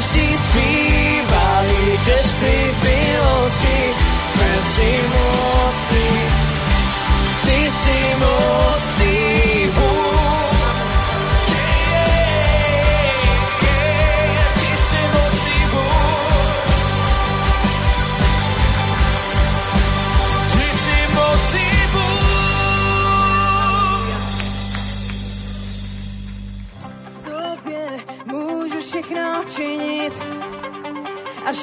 [0.00, 3.80] každý zpívali, desny milosti,
[5.12, 6.08] mocný,
[7.44, 9.59] ty si mocný.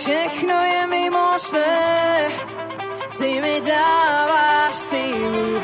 [0.08, 2.32] Všechno je mi možné,
[3.18, 5.60] ty mi dáváš sílu.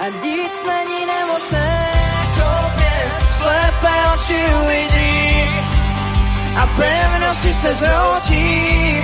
[0.00, 1.88] A nic není nemožné.
[2.34, 2.94] Kromě
[3.38, 5.48] slepé oči uvidí.
[6.56, 9.02] A pevnosti se zrotí,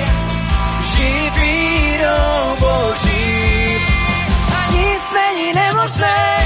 [0.97, 3.77] živí do boží.
[4.57, 6.37] A nic není nemožné.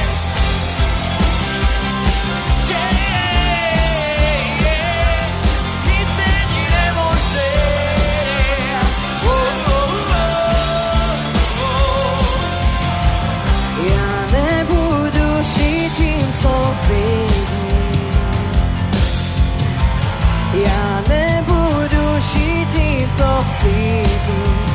[20.55, 24.69] Já nebudu žít tím, co cítím.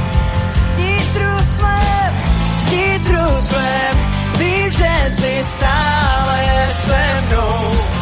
[0.75, 2.13] Vnitru svém,
[2.65, 3.97] vnitru svém,
[4.37, 7.92] vím, že si stále se mnou.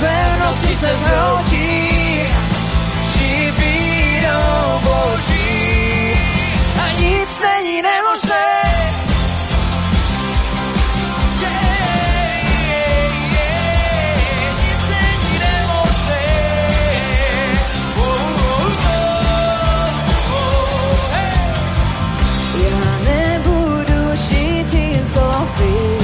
[0.00, 1.88] vernosti se zrodí
[3.12, 6.12] živý dom Boží.
[6.82, 8.60] A nic není nemožné,
[25.60, 25.99] feel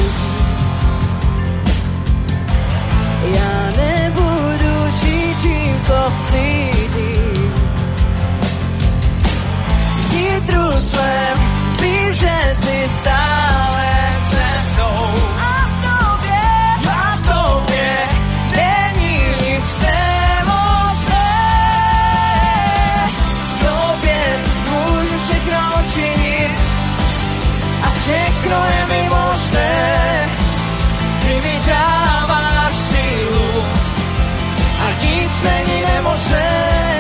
[6.29, 7.53] cítim.
[10.11, 11.39] Vnitru svém
[11.81, 15.26] vím, že si stále se mnou.
[36.29, 36.45] že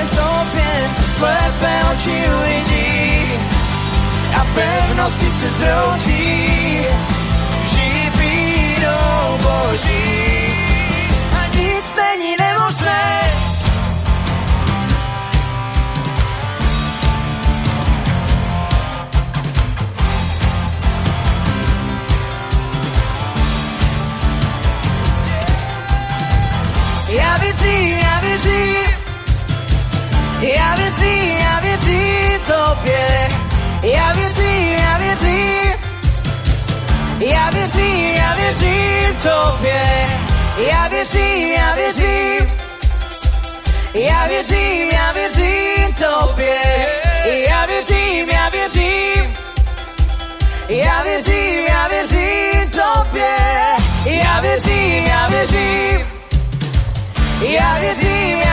[0.04, 0.72] v tobě
[1.14, 3.32] slepé oči uvidí
[4.36, 6.84] a pevnosti se zroutí,
[7.64, 8.98] živý do
[9.42, 10.45] boží.
[38.60, 40.08] Věřím, já věřím tobě,
[40.54, 42.50] já věřím, já věřím,
[43.94, 46.58] já věřím, já věřím tobě,
[47.48, 49.36] já věřím, já věřím,
[50.68, 53.36] já věřím, já věřím tobě,
[54.04, 56.06] já věřím, já věřím,
[57.40, 58.45] já věřím,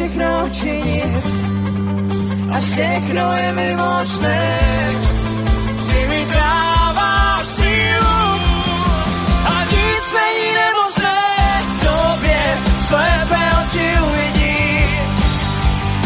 [0.00, 1.24] všechno činit
[2.52, 4.58] a všechno je mi možné.
[5.86, 8.20] Ty mi dáváš sílu
[9.44, 11.20] a nic není nemožné.
[11.68, 12.42] V tobě
[12.88, 14.84] slepé oči uvidí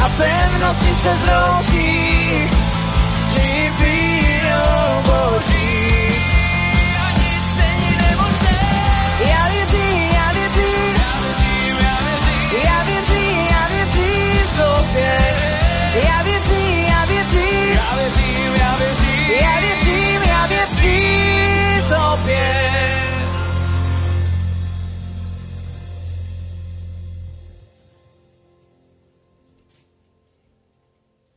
[0.05, 2.64] a pevnosti se zroutí.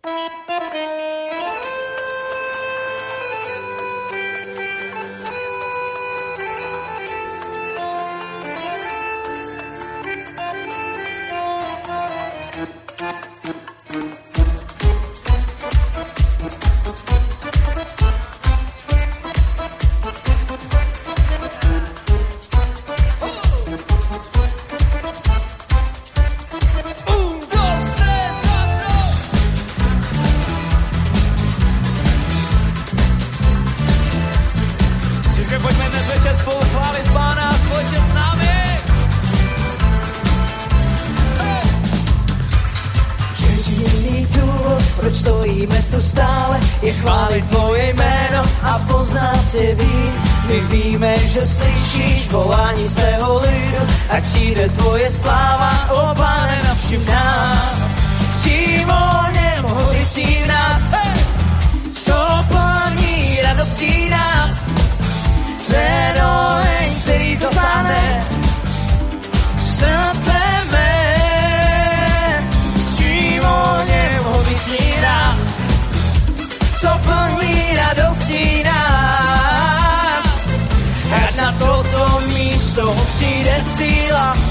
[0.08, 1.17] Música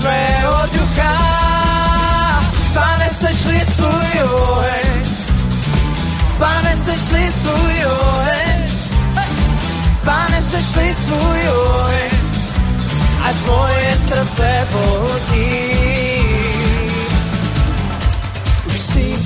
[0.06, 1.14] tvého ducha,
[2.74, 5.04] pane, sešli svůj oheň,
[6.38, 8.70] pane, sešli svůj oheň,
[10.04, 12.10] pane, sešli svůj oheň,
[13.22, 15.75] ať moje srdce pohltí.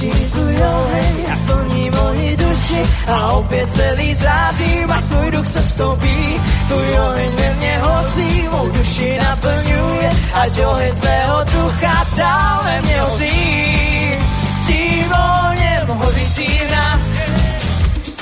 [0.00, 6.40] Oheň a plní moji duši a opět celý zářím a tvůj duch se stoupí.
[6.68, 13.00] Tvůj oheň ve mně hoří, mou duši naplňuje, ať oheň tvého ducha dál ve mně
[13.00, 14.18] hoří.
[14.52, 17.00] S tím ohněm hořící v nás,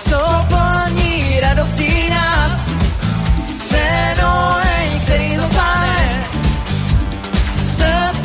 [0.08, 0.18] co
[0.48, 2.60] plní radostí nás,
[3.68, 6.24] ten oheň, který zasáhne
[7.62, 8.17] srdce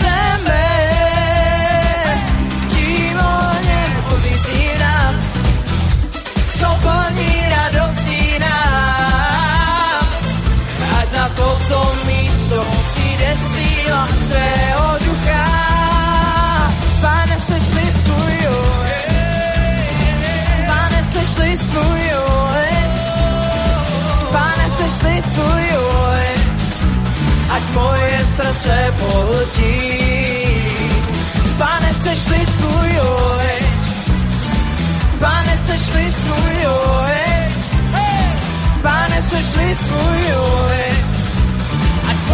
[17.01, 19.13] Pane, sešli svůj oheň.
[20.67, 22.89] Pane, sešli svůj oheň.
[24.31, 24.69] Pane,
[27.73, 29.79] moje srdce pohltí.
[31.57, 33.65] Pane, sešli svůj oheň.
[35.19, 37.51] Pane, sešli svůj oheň.
[38.81, 41.22] Pane, sešli svůj oheň.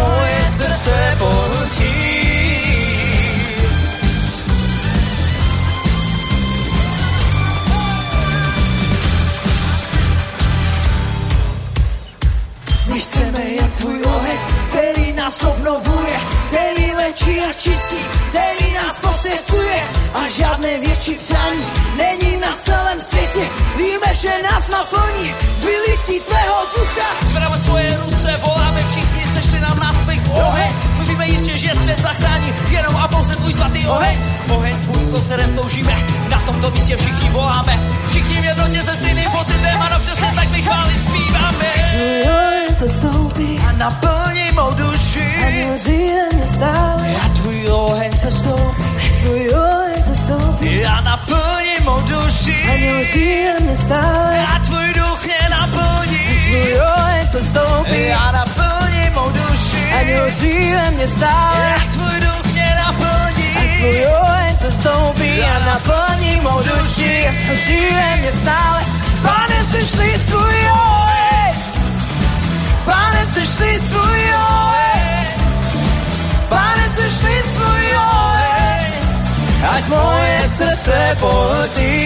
[0.00, 1.94] Moje srdce pohltí.
[12.86, 14.38] My chceme jen tvůj oheň,
[14.68, 19.82] který nás obnovuje, který léčí a čistí, který nás posvěcuje
[20.14, 21.64] a žádné větší přání
[21.96, 27.08] není nad celém světě, víme, že nás naplní vylití tvého ducha.
[27.22, 29.19] Zvedáme svoje ruce, voláme všichni,
[30.30, 30.72] oheň.
[30.98, 34.18] My víme jistě, že svět zachrání jenom a pouze tvůj svatý oheň.
[34.48, 35.92] Oheň, tvůj, po kterém toužíme,
[36.28, 37.78] na tomto místě všichni voláme.
[38.08, 40.48] Všichni v jednotě se stejným pocitem a dobře se tak
[40.98, 41.66] zpíváme.
[42.24, 45.26] Oheň se stoupí A naplní mou duši.
[46.62, 46.96] a.
[47.24, 48.82] A tvůj oheň se stoupí.
[49.22, 52.64] Tvůj oheň se stoupí A naplní mou duši.
[53.90, 54.54] a.
[54.54, 56.18] A tvůj duch mě naplní.
[56.44, 58.79] Tvůj oheň se stoupí A naplní
[60.04, 60.20] duši.
[60.20, 61.74] a žije mě stále.
[61.74, 63.76] A tvůj duch mě naplní.
[63.76, 68.84] Tvůj oheň se stoupí a naplní mou duši a žije mě stále.
[69.22, 71.54] Pane, sešli svůj oheň.
[72.84, 75.26] Pane, sešli svůj oheň.
[76.48, 78.92] Pane, sešli svůj oheň.
[79.76, 82.00] Ať moje srdce pohltí.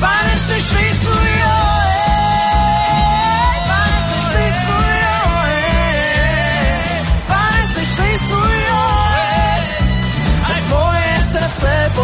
[0.00, 1.61] Pane, sešli svůj oheň.
[11.62, 12.01] Moje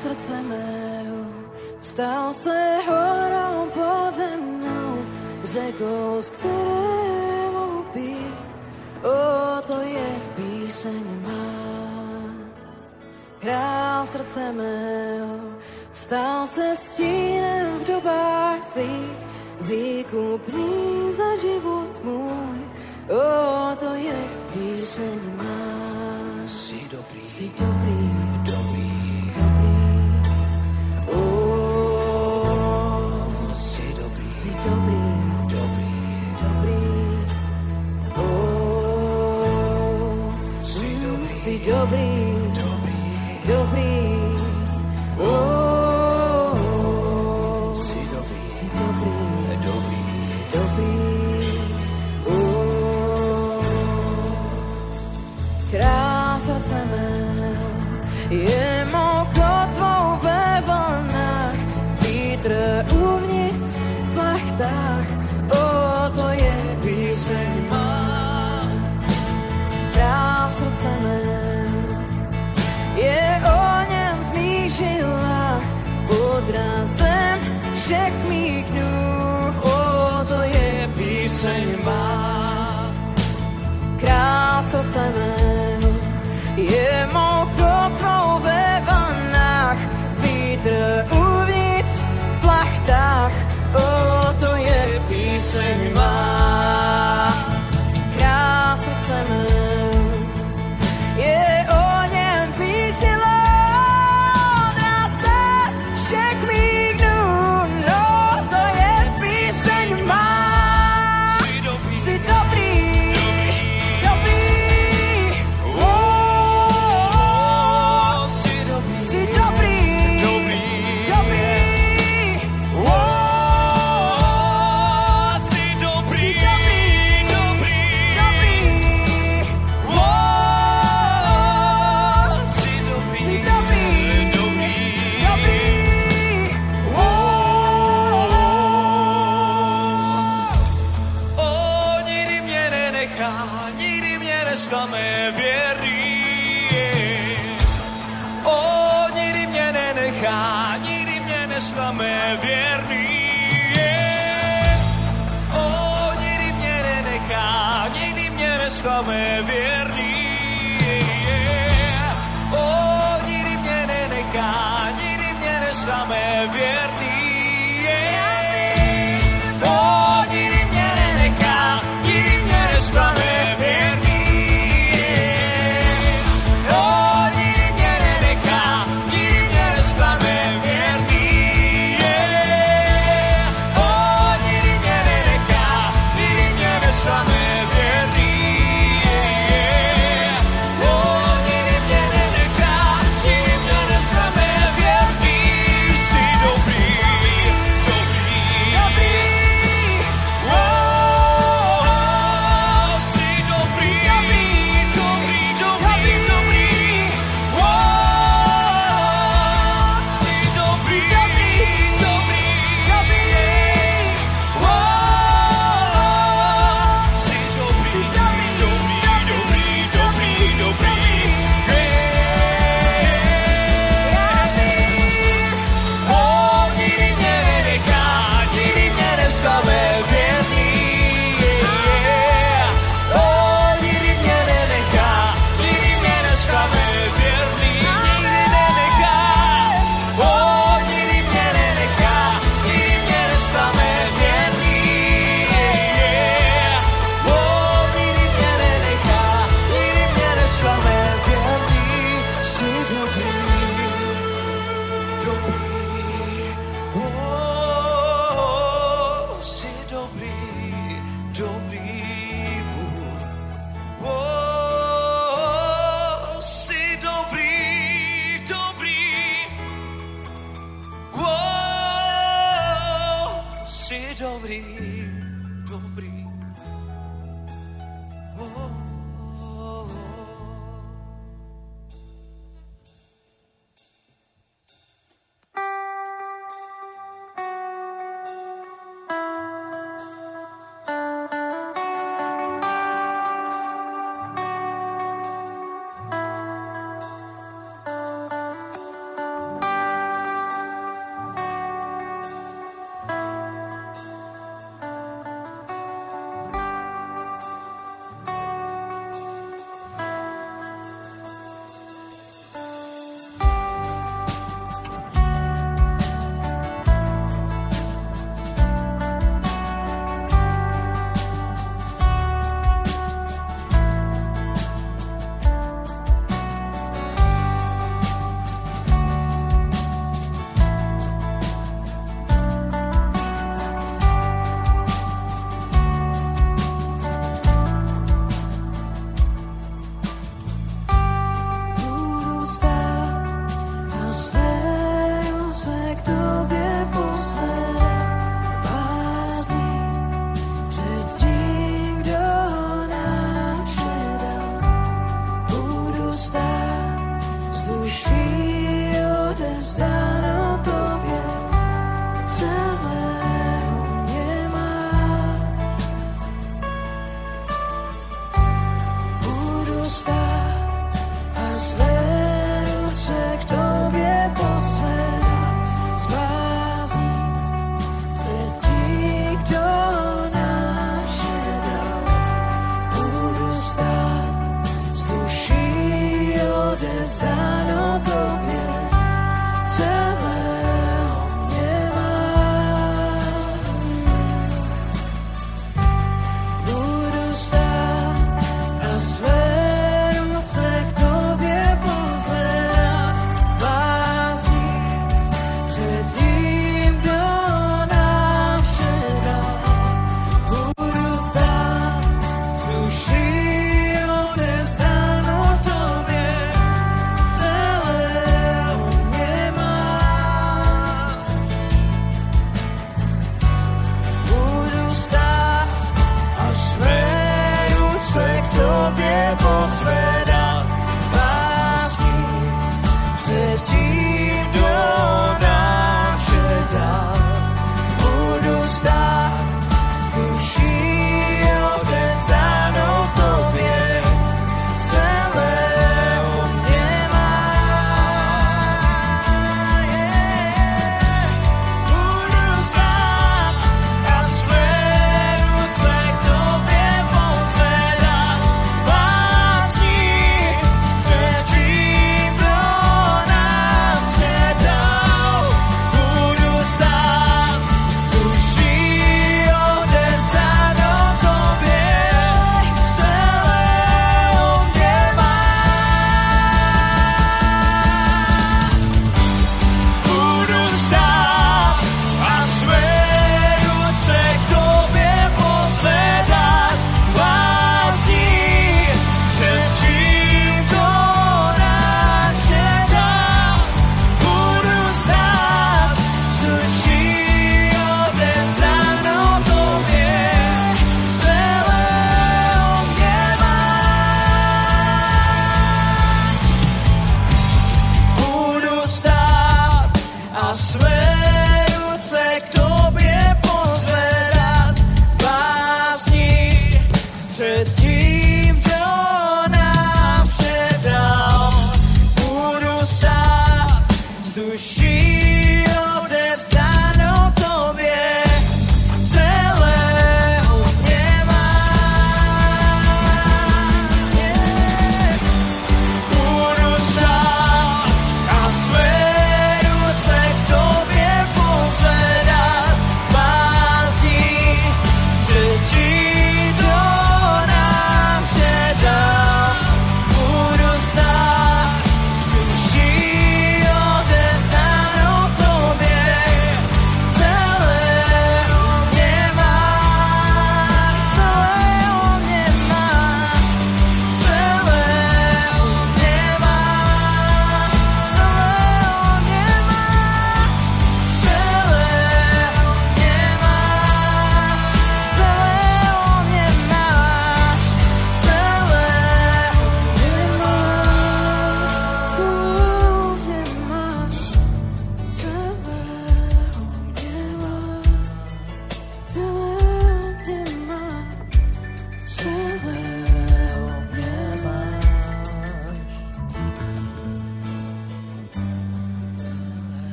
[0.00, 1.24] srdce mého,
[1.78, 5.04] stal se horou pode mnou,
[5.44, 8.34] řekou, z které mohu pít,
[9.04, 11.70] o to je píseň má.
[13.40, 15.36] Král srdce mého,
[15.92, 19.20] stal se stínem v dobách svých,
[19.60, 22.58] výkupný za život můj,
[23.08, 24.20] o to je
[24.52, 25.80] píseň má.
[26.46, 28.39] Jsi dobrý, dobrý, dobrý,
[41.40, 42.08] jsi dobrý,
[42.54, 43.02] dobrý,
[43.46, 44.20] dobrý,
[45.18, 45.49] oh,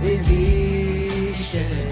[0.00, 1.87] vision.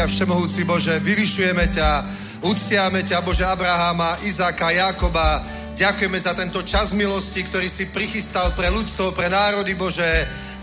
[0.00, 1.88] Halelúja, všemohúci Bože, vyvyšujeme ťa,
[2.40, 5.44] uctiame ťa, Bože, Abraháma, Izáka, Jakoba,
[5.76, 10.08] ďakujeme za tento čas milosti, ktorý si prichystal pre ľudstvo, pre národy, Bože,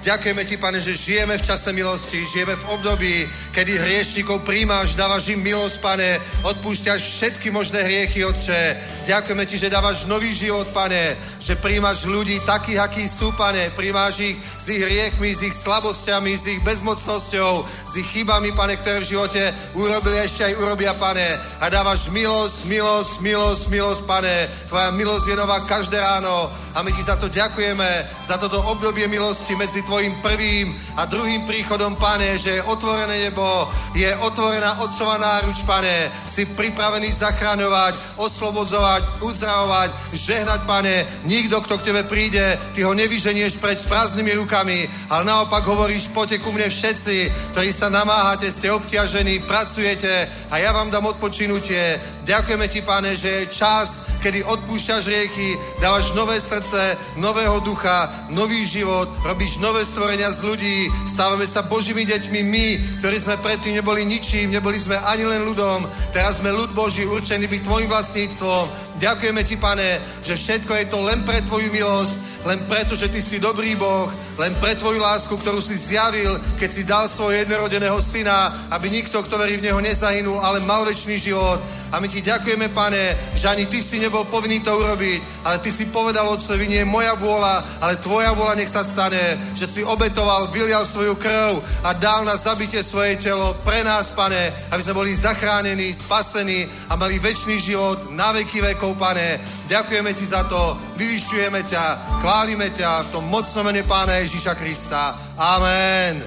[0.07, 5.33] Ďakujeme ti, pane, že žijeme v čase milosti, žijeme v období, kedy hriešnikov príjmaš, dávaš
[5.33, 8.77] im milosť, pane, odpúšťaš všetky možné hriechy, Otče.
[9.03, 14.21] Ďakujeme ti, že dávaš nový život, pane, že príjmaš ľudí takých, akí sú, pane, príjmaš
[14.21, 19.01] ich s ich hriechmi, s ich slabosťami, s ich bezmocnosťou, s ich chybami, pane, ktoré
[19.01, 19.41] v živote
[19.73, 21.33] urobili ešte aj urobia, pane.
[21.57, 24.45] A dávaš milosť, milosť, milosť, milosť, pane.
[24.69, 26.45] Tvoja milosť je nová každé ráno
[26.77, 31.49] a my ti za to ďakujeme, za toto obdobie milosti medzi tvojim prvým a druhým
[31.49, 33.65] príchodom, pane, že je otvorené nebo,
[33.97, 36.13] je otvorená otcová náruč, pane.
[36.29, 40.95] Si pripravený zachraňovať, oslobodzovať, uzdravovať, žehnať, pane.
[41.25, 46.13] Nikto, kto k tebe príde, ty ho nevyženieš preč s prázdnymi rukami, ale naopak hovoríš,
[46.13, 47.17] poďte ku mne všetci,
[47.57, 51.97] ktorí sa namáhate, ste obťažení, pracujete a ja vám dám odpočinutie.
[52.21, 58.65] Ďakujeme ti, pane, že je čas, kedy odpúšťaš riechy, dávaš nové srdce, nového ducha, nový
[58.65, 60.77] život, robíš nové stvorenia z ľudí,
[61.07, 62.67] stávame sa Božími deťmi my,
[62.99, 67.47] ktorí sme predtým neboli ničím, neboli sme ani len ľudom, teraz sme ľud Boží určený
[67.47, 68.86] byť tvojim vlastníctvom.
[68.97, 72.17] Ďakujeme ti, pane, že všetko je to len pre tvoju milosť,
[72.49, 74.09] len preto, že ty si dobrý Boh,
[74.41, 79.19] len pre tvoju lásku, ktorú si zjavil, keď si dal svojho jednorodeného syna, aby nikto,
[79.21, 81.59] kto verí v neho, nezahynul, ale mal väčší život.
[81.91, 85.71] A my ti ďakujeme, pane, že ani ty si nebol povinný to urobiť, ale ty
[85.71, 89.81] si povedal otcovi, nie je moja vôľa, ale tvoja vôľa nech sa stane, že si
[89.87, 94.99] obetoval, vylial svoju krv a dal na zabitie svoje telo pre nás, pane, aby sme
[94.99, 99.41] boli zachránení, spasení a mali väčší život na veky vekov, pane.
[99.67, 101.83] Ďakujeme ti za to, vyvyšťujeme ťa,
[102.23, 105.17] chválime ťa v tom mocnom mene Pána Ježíša Krista.
[105.35, 106.23] Amen.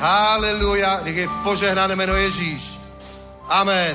[0.00, 2.74] Halelúja, nech je požehnané meno Ježíš.
[3.46, 3.94] Amen.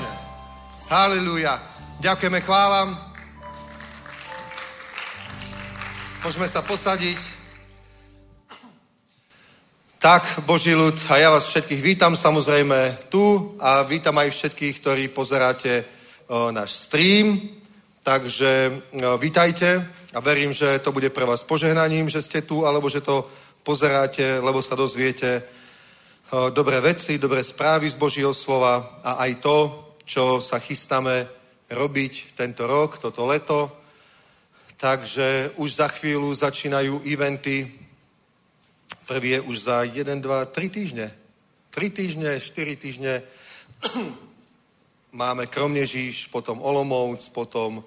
[0.88, 1.60] Halelúja.
[2.00, 2.96] Ďakujeme, chválam.
[6.24, 7.20] Môžeme sa posadiť.
[10.00, 15.04] Tak, Boží ľud, a ja vás všetkých vítam samozrejme tu a vítam aj všetkých, ktorí
[15.12, 15.84] pozeráte
[16.32, 17.59] o, náš stream.
[18.10, 22.90] Takže o, vítajte a verím, že to bude pre vás požehnaním, že ste tu, alebo
[22.90, 23.30] že to
[23.62, 25.46] pozeráte, lebo sa dozviete
[26.34, 29.58] o, dobré veci, dobré správy z Božího slova a aj to,
[30.10, 31.30] čo sa chystáme
[31.70, 33.70] robiť tento rok, toto leto.
[34.82, 37.70] Takže už za chvíľu začínajú eventy.
[39.06, 41.14] Prvý je už za 1, 2, 3 týždne.
[41.70, 43.22] 3 týždne, 4 týždne.
[45.22, 47.86] Máme Kromnežíš, potom Olomouc, potom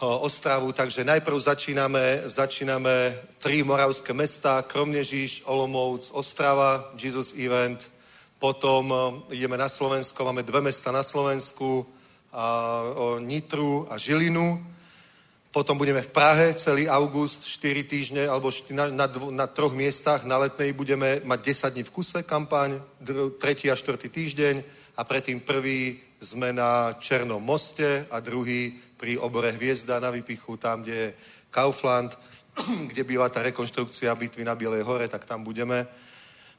[0.00, 7.90] Ostravu, takže najprv začíname, začíname tri moravské mesta, Kromnežíš, Olomouc, Ostrava, Jesus Event,
[8.38, 8.90] potom
[9.30, 11.86] ideme na Slovensko, máme dve mesta na Slovensku,
[12.32, 14.66] a, o, Nitru a Žilinu.
[15.52, 20.24] Potom budeme v Prahe celý august, 4 týždne, alebo na, na, dvo, na troch miestach
[20.24, 22.80] na letnej budeme mať 10 dní v kuse kampaň,
[23.36, 24.54] tretí a štvrtý týždeň
[24.96, 30.86] a predtým prvý sme na Černom moste a druhý pri obore Hviezda na Vypichu, tam,
[30.86, 31.14] kde je
[31.50, 32.14] Kaufland,
[32.94, 35.82] kde býva tá rekonštrukcia bitvy na Bielej hore, tak tam budeme.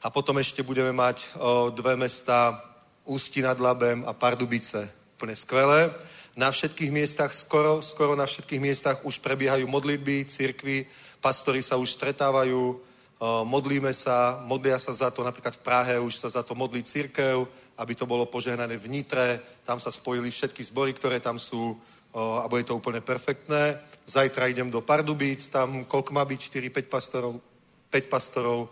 [0.04, 2.60] A potom ešte budeme mať o, dve mesta
[3.08, 4.92] Ústí nad Labem a Pardubice.
[5.16, 5.88] Úplne skvelé.
[6.36, 10.84] Na všetkých miestach, skoro, skoro na všetkých miestach už prebiehajú modlitby, cirkvy,
[11.24, 12.76] pastori sa už stretávajú,
[13.48, 17.48] modlíme sa, modlia sa za to, napríklad v Prahe už sa za to modlí církev,
[17.80, 21.78] aby to bolo požehnané v Nitre, tam sa spojili všetky zbory, ktoré tam sú
[22.14, 23.78] a bude to úplne perfektné.
[24.06, 27.40] Zajtra idem do Pardubíc, tam koľko má byť, 4-5 pastorov,
[27.90, 28.70] 5 pastorov,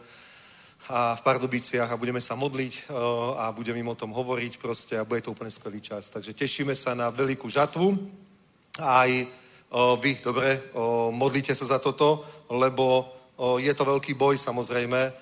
[0.91, 2.91] a v Pardubiciach a budeme sa modliť
[3.39, 6.11] a budeme im o tom hovoriť proste a bude to úplne skvelý čas.
[6.11, 7.95] Takže tešíme sa na veľkú žatvu.
[8.83, 9.11] Aj
[10.03, 10.75] vy, dobre,
[11.15, 13.07] modlite sa za toto, lebo
[13.63, 15.13] je to veľký boj samozrejme.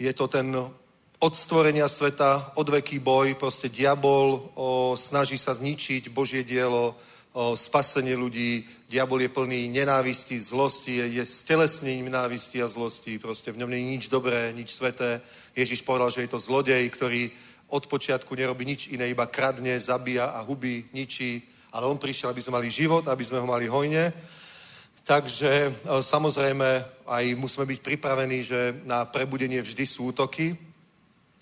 [0.00, 0.48] Je to ten
[1.20, 4.48] od stvorenia sveta, odveký boj, proste diabol
[4.96, 6.96] snaží sa zničiť Božie dielo,
[7.32, 8.64] o spasenie ľudí.
[8.88, 13.16] Diabol je plný nenávisti, zlosti, je, je stelesnením nenávisti a zlosti.
[13.18, 15.20] Proste v ňom je nič dobré, nič sveté.
[15.56, 17.32] Ježiš povedal, že je to zlodej, ktorý
[17.72, 21.40] od počiatku nerobí nič iné, iba kradne, zabíja a hubí, ničí.
[21.72, 24.12] Ale on prišiel, aby sme mali život, aby sme ho mali hojne.
[25.08, 25.72] Takže
[26.04, 30.52] samozrejme aj musíme byť pripravení, že na prebudenie vždy sú útoky.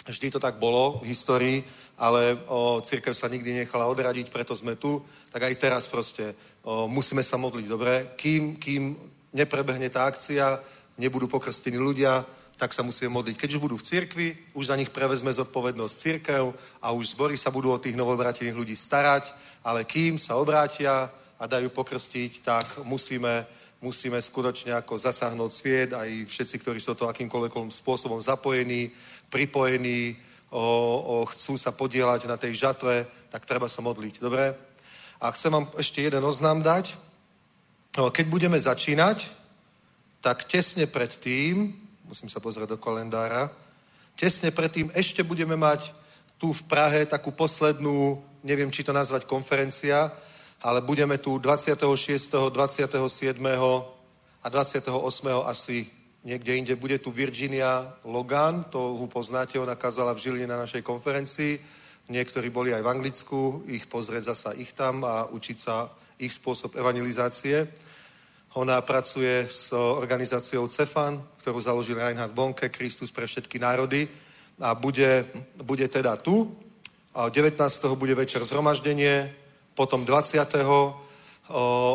[0.06, 1.66] Vždy to tak bolo v histórii
[2.00, 6.32] ale o, církev sa nikdy nechala odradiť, preto sme tu, tak aj teraz proste
[6.64, 8.16] o, musíme sa modliť, dobre?
[8.16, 8.96] Kým, kým
[9.36, 10.56] neprebehne tá akcia,
[10.96, 12.24] nebudú pokrstení ľudia,
[12.56, 13.36] tak sa musíme modliť.
[13.36, 16.44] Keď už budú v cirkvi, už za nich prevezme zodpovednosť církev
[16.80, 21.08] a už zbory sa budú o tých novobrátených ľudí starať, ale kým sa obrátia
[21.40, 23.44] a dajú pokrstiť, tak musíme,
[23.80, 28.92] musíme skutočne ako zasáhnuť sviet, aj všetci, ktorí sú to akýmkoľvek spôsobom zapojení,
[29.32, 30.16] pripojení,
[30.50, 34.20] o, o, chcú sa podielať na tej žatve, tak treba sa modliť.
[34.20, 34.54] Dobre?
[35.20, 36.94] A chcem vám ešte jeden oznám dať.
[37.94, 39.26] Keď budeme začínať,
[40.20, 41.74] tak tesne pred tým
[42.10, 43.46] musím sa pozrieť do kalendára.
[44.18, 45.94] Tesne predtým ešte budeme mať
[46.34, 50.10] tu v Prahe takú poslednú, neviem, či to nazvať konferencia,
[50.58, 53.38] ale budeme tu 26., 27.
[54.42, 54.90] a 28.
[55.46, 56.76] asi niekde inde.
[56.76, 61.58] Bude tu Virginia Logan, to ho poznáte, ona kazala v Žiline na našej konferencii.
[62.10, 63.40] Niektorí boli aj v Anglicku,
[63.70, 67.70] ich pozrieť zasa ich tam a učiť sa ich spôsob evangelizácie.
[68.58, 74.10] Ona pracuje s organizáciou CEFAN, ktorú založil Reinhard Bonke, Kristus pre všetky národy
[74.58, 75.24] a bude,
[75.62, 76.50] bude teda tu.
[77.14, 77.62] A 19.
[77.94, 79.30] bude večer zhromaždenie,
[79.74, 80.46] potom 20.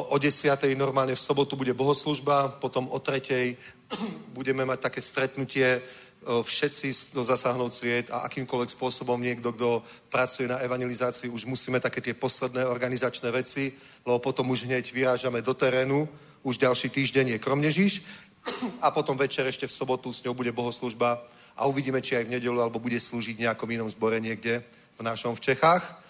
[0.09, 0.51] o 10.
[0.75, 3.55] normálne v sobotu bude bohoslužba, potom o 3.
[4.37, 5.81] budeme mať také stretnutie
[6.25, 12.01] všetci do zasáhnout sviet a akýmkoľvek spôsobom niekto, kto pracuje na evangelizácii, už musíme také
[12.01, 13.69] tie posledné organizačné veci,
[14.05, 16.09] lebo potom už hneď vyrážame do terénu,
[16.41, 17.93] už ďalší týždeň je Kromnežiš
[18.85, 21.21] a potom večer ešte v sobotu s ňou bude bohoslužba
[21.55, 24.65] a uvidíme, či aj v nedelu, alebo bude slúžiť nejakom inom zbore niekde
[24.97, 26.01] v našom v Čechách.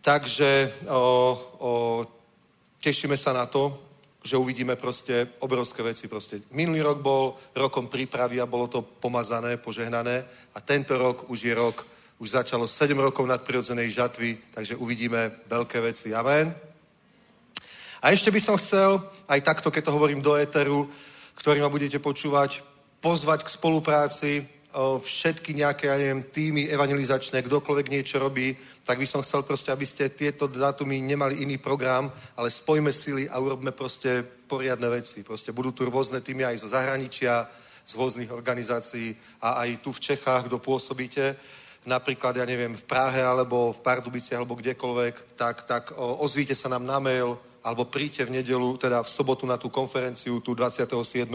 [0.00, 1.00] Takže o, o,
[2.80, 3.86] tešíme sa na to,
[4.26, 6.10] že uvidíme proste obrovské veci.
[6.10, 6.42] Proste.
[6.50, 11.54] Minulý rok bol rokom prípravy a bolo to pomazané, požehnané a tento rok už je
[11.54, 11.86] rok,
[12.18, 16.10] už začalo 7 rokov nadprirodzenej žatvy, takže uvidíme veľké veci.
[16.10, 16.50] Amen.
[18.02, 18.98] A ešte by som chcel,
[19.30, 20.90] aj takto, keď to hovorím do éteru,
[21.38, 22.62] ktorý ma budete počúvať,
[23.00, 24.30] pozvať k spolupráci
[24.76, 28.52] všetky nejaké, ja neviem, týmy evangelizačné, kdokoľvek niečo robí,
[28.84, 33.24] tak by som chcel proste, aby ste tieto dátumy nemali iný program, ale spojme sily
[33.28, 35.24] a urobme proste poriadne veci.
[35.24, 37.48] Proste budú tu rôzne týmy aj zo zahraničia,
[37.86, 41.38] z rôznych organizácií a aj tu v Čechách, kto pôsobíte,
[41.86, 46.82] napríklad, ja neviem, v Prahe alebo v Pardubici alebo kdekoľvek, tak, tak ozvíte sa nám
[46.82, 51.26] na mail, alebo príďte v nedelu, teda v sobotu na tú konferenciu, tu 27.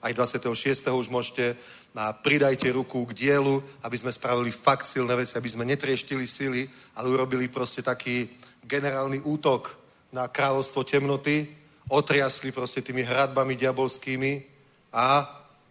[0.00, 0.48] aj 26.
[0.88, 1.52] už môžete
[1.94, 6.66] a pridajte ruku k dielu, aby sme spravili fakt silné veci, aby sme netrieštili sily,
[6.98, 8.26] ale urobili proste taký
[8.66, 9.70] generálny útok
[10.10, 11.46] na kráľovstvo temnoty,
[11.88, 14.42] otriasli proste tými hradbami diabolskými
[14.90, 15.22] a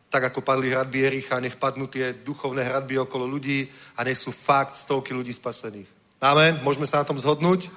[0.08, 3.66] tak ako padli hradby Jericha, nech padnú tie duchovné hradby okolo ľudí
[3.98, 5.90] a nech sú fakt stovky ľudí spasených.
[6.22, 6.62] Amen?
[6.62, 7.68] Môžeme sa na tom zhodnúť?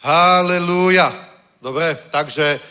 [0.00, 1.10] Halelúja.
[1.58, 2.62] Dobre, takže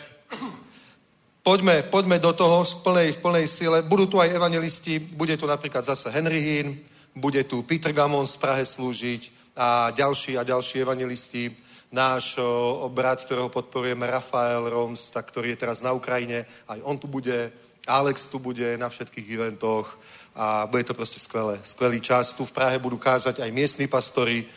[1.42, 3.82] poďme, poďme do toho v plnej, v plnej sile.
[3.82, 6.78] Budú tu aj evangelisti, bude tu napríklad zase Henry Hinn,
[7.14, 11.52] bude tu Peter Gamon z Prahe slúžiť a ďalší a ďalší evangelisti.
[11.92, 16.96] Náš o, brat, ktorého podporujeme, Rafael Roms, tak, ktorý je teraz na Ukrajine, aj on
[16.96, 17.52] tu bude,
[17.84, 19.92] Alex tu bude na všetkých eventoch
[20.32, 21.60] a bude to proste skvelé.
[21.60, 22.32] Skvelý čas.
[22.32, 24.48] Tu v Prahe budú kázať aj miestni pastori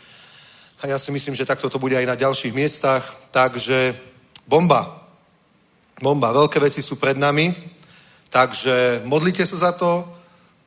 [0.80, 3.04] a ja si myslím, že takto to bude aj na ďalších miestach.
[3.32, 3.92] Takže
[4.48, 5.05] bomba.
[5.96, 6.28] Bomba.
[6.28, 7.56] Veľké veci sú pred nami.
[8.28, 10.04] Takže modlite sa za to,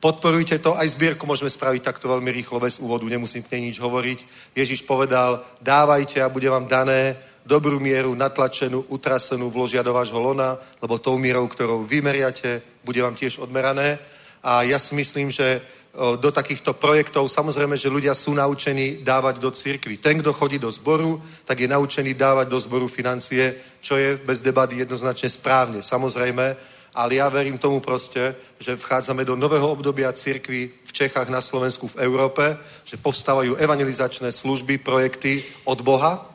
[0.02, 0.74] podporujte to.
[0.74, 4.18] Aj zbierku môžeme spraviť takto veľmi rýchlo, bez úvodu, nemusím k nej nič hovoriť.
[4.58, 7.14] Ježiš povedal, dávajte a bude vám dané
[7.46, 13.14] dobrú mieru, natlačenú, utrasenú, vložia do vášho lona, lebo tou mierou, ktorou vymeriate, bude vám
[13.14, 14.02] tiež odmerané.
[14.42, 15.62] A ja si myslím, že
[16.00, 17.28] do takýchto projektov.
[17.28, 20.00] Samozrejme, že ľudia sú naučení dávať do cirkvy.
[20.00, 23.52] Ten, kto chodí do zboru, tak je naučený dávať do zboru financie,
[23.84, 25.84] čo je bez debaty jednoznačne správne.
[25.84, 26.56] Samozrejme,
[26.96, 31.86] ale ja verím tomu proste, že vchádzame do nového obdobia cirkvy v Čechách, na Slovensku,
[31.92, 36.26] v Európe, že povstávajú evangelizačné služby, projekty od Boha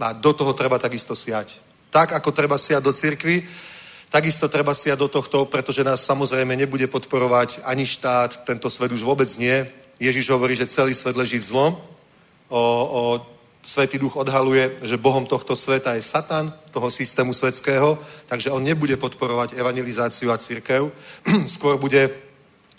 [0.00, 1.54] a do toho treba takisto siať.
[1.92, 3.44] Tak, ako treba siať do cirkvy,
[4.12, 9.00] Takisto treba siať do tohto, pretože nás samozrejme nebude podporovať ani štát, tento svet už
[9.00, 9.64] vôbec nie.
[9.96, 11.72] Ježiš hovorí, že celý svet leží v zlom.
[12.52, 13.00] O, o,
[13.62, 17.94] Svetý duch odhaluje, že Bohom tohto sveta je Satan, toho systému svetského,
[18.26, 20.90] takže on nebude podporovať evangelizáciu a církev.
[21.54, 22.10] Skôr bude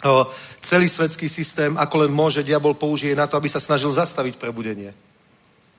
[0.04, 0.28] o,
[0.60, 4.92] celý svetský systém, ako len môže, diabol použije na to, aby sa snažil zastaviť prebudenie.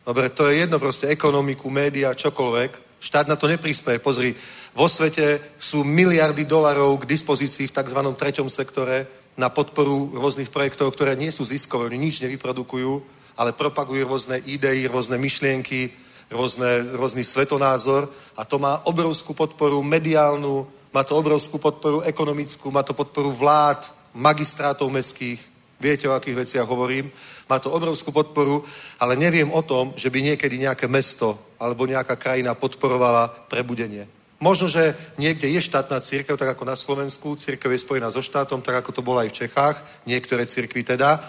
[0.09, 2.94] Dobre, to je jedno proste, ekonomiku, média, čokoľvek.
[3.05, 4.01] Štát na to neprispieje.
[4.01, 4.33] Pozri,
[4.73, 8.01] vo svete sú miliardy dolarov k dispozícii v tzv.
[8.01, 9.05] treťom sektore
[9.37, 12.93] na podporu rôznych projektov, ktoré nie sú ziskové, oni nič nevyprodukujú,
[13.37, 15.93] ale propagujú rôzne idei, rôzne myšlienky,
[16.33, 18.09] rôzne, rôzny svetonázor
[18.41, 23.85] a to má obrovskú podporu mediálnu, má to obrovskú podporu ekonomickú, má to podporu vlád,
[24.17, 25.43] magistrátov mestských,
[25.85, 27.13] viete, o akých veciach hovorím,
[27.45, 28.65] má to obrovskú podporu,
[28.97, 34.09] ale neviem o tom, že by niekedy nejaké mesto alebo nejaká krajina podporovala prebudenie.
[34.41, 38.65] Možno, že niekde je štátna církev, tak ako na Slovensku, církev je spojená so štátom,
[38.65, 39.77] tak ako to bolo aj v Čechách,
[40.09, 41.21] niektoré církvy teda,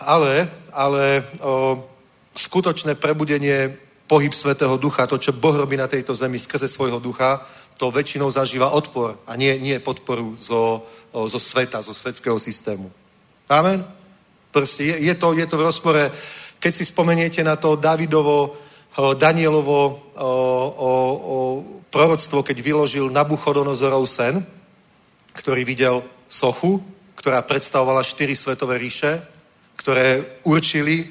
[0.00, 1.80] ale, ale o,
[2.32, 3.74] skutočné prebudenie,
[4.06, 7.40] pohyb Svetého Ducha, to, čo Boh robí na tejto zemi skrze svojho ducha,
[7.74, 12.86] to väčšinou zažíva odpor a nie, nie podporu zo, zo sveta, zo svetského systému.
[13.48, 13.84] Amen?
[14.54, 16.02] Proste je, je, to, je to v rozpore.
[16.62, 18.56] Keď si spomeniete na to Davidovo,
[18.94, 19.80] Danielovo
[20.14, 20.30] o,
[20.78, 21.38] o, o
[21.90, 24.38] proroctvo, keď vyložil Nabuchodonozorov sen,
[25.34, 25.98] ktorý videl
[26.30, 26.78] sochu,
[27.18, 29.18] ktorá predstavovala štyri svetové ríše,
[29.74, 31.10] ktoré určili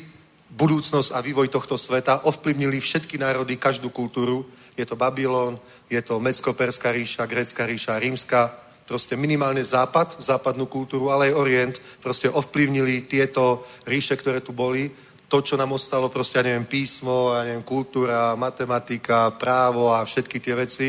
[0.54, 4.48] budúcnosť a vývoj tohto sveta, ovplyvnili všetky národy, každú kultúru.
[4.78, 5.60] Je to Babylon,
[5.90, 11.76] je to Mecko-Perská ríša, Grécka ríša, Rímska, proste minimálne západ, západnú kultúru, ale aj Orient,
[12.04, 14.92] proste ovplyvnili tieto ríše, ktoré tu boli.
[15.32, 20.38] To, čo nám ostalo, proste, ja neviem, písmo, ja neviem, kultúra, matematika, právo a všetky
[20.38, 20.88] tie veci,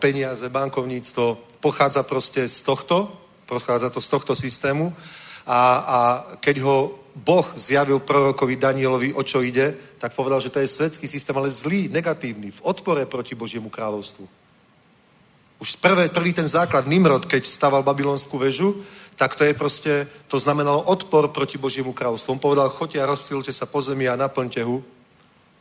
[0.00, 3.12] peniaze, bankovníctvo, pochádza proste z tohto,
[3.44, 4.88] pochádza to z tohto systému
[5.46, 5.98] a, a
[6.40, 6.76] keď ho
[7.16, 11.48] Boh zjavil prorokovi Danielovi, o čo ide, tak povedal, že to je svetský systém, ale
[11.48, 14.45] zlý, negatívny, v odpore proti Božiemu kráľovstvu.
[15.56, 18.76] Už prvé, prvý ten základ, Nimrod, keď staval babylonskú väžu,
[19.16, 19.92] tak to je proste,
[20.28, 22.36] to znamenalo odpor proti Božiemu kráľovstvu.
[22.36, 24.84] On povedal, choďte a rozstýlte sa po zemi a naplňte hu.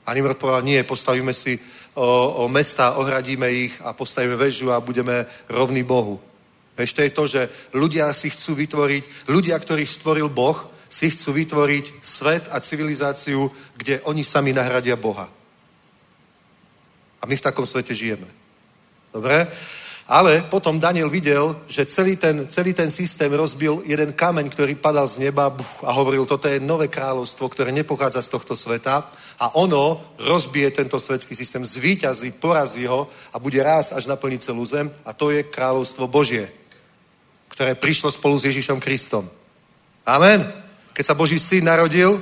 [0.05, 1.55] A Nimrod povedal, nie, postavíme si
[1.95, 6.19] o, o mesta, ohradíme ich a postavíme väžu a budeme rovní Bohu.
[6.75, 7.41] Vieš, to je to, že
[7.71, 10.59] ľudia si chcú vytvoriť, ľudia, ktorých stvoril Boh,
[10.91, 13.47] si chcú vytvoriť svet a civilizáciu,
[13.79, 15.31] kde oni sami nahradia Boha.
[17.19, 18.27] A my v takom svete žijeme.
[19.15, 19.47] Dobre?
[20.05, 25.09] Ale potom Daniel videl, že celý ten, celý ten systém rozbil jeden kameň, ktorý padal
[25.09, 25.49] z neba
[25.81, 29.01] a hovoril, toto je nové kráľovstvo, ktoré nepochádza z tohto sveta
[29.41, 34.61] a ono rozbije tento svetský systém, zvíťazí, porazí ho a bude raz až naplniť celú
[34.61, 36.53] zem a to je kráľovstvo Božie,
[37.49, 39.25] ktoré prišlo spolu s Ježišom Kristom.
[40.05, 40.45] Amen.
[40.93, 42.21] Keď sa Boží syn narodil,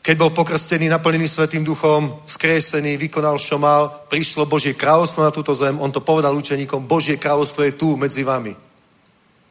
[0.00, 5.52] keď bol pokrstený, naplnený Svetým duchom, skresený, vykonal, čo mal, prišlo Božie kráľovstvo na túto
[5.52, 8.56] zem, on to povedal učeníkom, Božie kráľovstvo je tu medzi vami.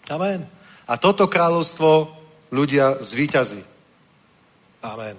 [0.10, 0.42] Amen.
[0.90, 2.10] A toto kráľovstvo
[2.50, 3.62] ľudia zvíťazí.
[4.82, 5.18] Amen.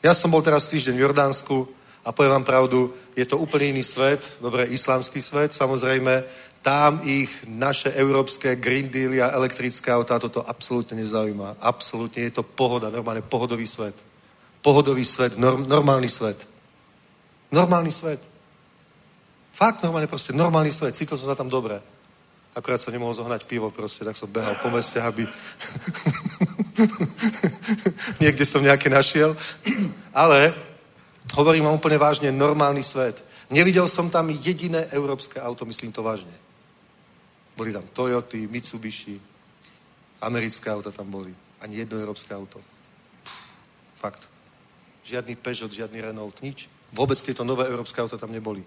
[0.00, 1.68] Ja som bol teraz týždeň v Jordánsku
[2.06, 6.24] a poviem vám pravdu, je to úplne iný svet, dobre, islamský svet, samozrejme,
[6.62, 11.62] tam ich naše európske Green Deal a elektrické autá toto absolútne nezaujíma.
[11.62, 13.94] Absolútne je to pohoda, normálne pohodový svet.
[14.62, 16.48] Pohodový svet, norm, normálny svet.
[17.54, 18.20] Normálny svet.
[19.54, 20.94] Fakt normálne proste, normálny svet.
[20.94, 21.78] Cítil som sa tam dobre.
[22.58, 25.22] Akorát sa nemohol zohnať pivo proste, tak som behal po meste, aby...
[28.22, 29.38] Niekde som nejaké našiel.
[30.14, 30.54] Ale
[31.38, 33.22] hovorím vám úplne vážne, normálny svet.
[33.48, 36.47] Nevidel som tam jediné európske auto, myslím to vážne.
[37.58, 39.18] Boli tam Toyoty, Mitsubishi,
[40.22, 41.34] americké auta tam boli.
[41.58, 42.62] Ani jedno európske auto.
[43.98, 44.30] Fakt.
[45.02, 46.70] Žiadny Peugeot, žiadny Renault, nič.
[46.94, 48.62] Vôbec tieto nové európske auta tam neboli.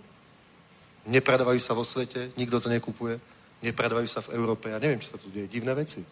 [1.07, 3.15] Nepredávajú sa vo svete, nikto to nekupuje.
[3.63, 4.67] Nepredávajú sa v Európe.
[4.67, 5.47] Ja neviem, čo sa tu deje.
[5.47, 6.03] Divné veci.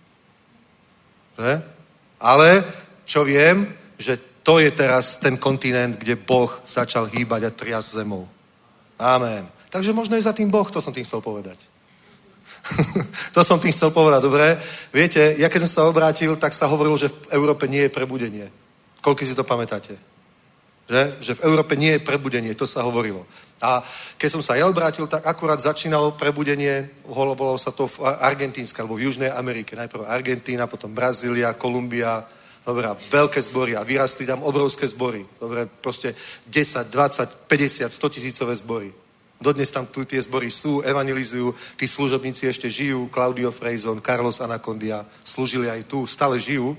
[1.35, 1.53] Že?
[2.23, 2.63] Ale,
[3.03, 3.67] čo viem,
[3.99, 8.23] že to je teraz ten kontinent, kde Boh začal hýbať a triasť zemou.
[8.95, 9.43] Amen.
[9.69, 11.59] Takže možno je za tým Boh, to som tým chcel povedať.
[13.35, 14.57] to som tým chcel povedať, dobre?
[14.93, 18.47] Viete, ja keď som sa obrátil, tak sa hovorilo, že v Európe nie je prebudenie.
[19.01, 19.95] Koľko si to pamätáte?
[20.89, 21.01] Že?
[21.21, 23.21] že v Európe nie je prebudenie, to sa hovorilo.
[23.61, 23.83] A
[24.17, 28.97] keď som sa ja obrátil, tak akurát začínalo prebudenie, volalo sa to v Argentínska, alebo
[28.97, 29.75] v Južnej Amerike.
[29.75, 32.25] Najprv Argentína, potom Brazília, Kolumbia,
[32.65, 35.27] dobre, veľké zbory a vyrastli tam obrovské zbory.
[35.37, 36.15] Dobre, proste
[36.47, 38.89] 10, 20, 50, 100 tisícové zbory.
[39.39, 45.07] Dodnes tam tu tie zbory sú, evangelizujú, tí služobníci ešte žijú, Claudio Frejzon, Carlos Anacondia,
[45.23, 46.75] slúžili aj tu, stále žijú.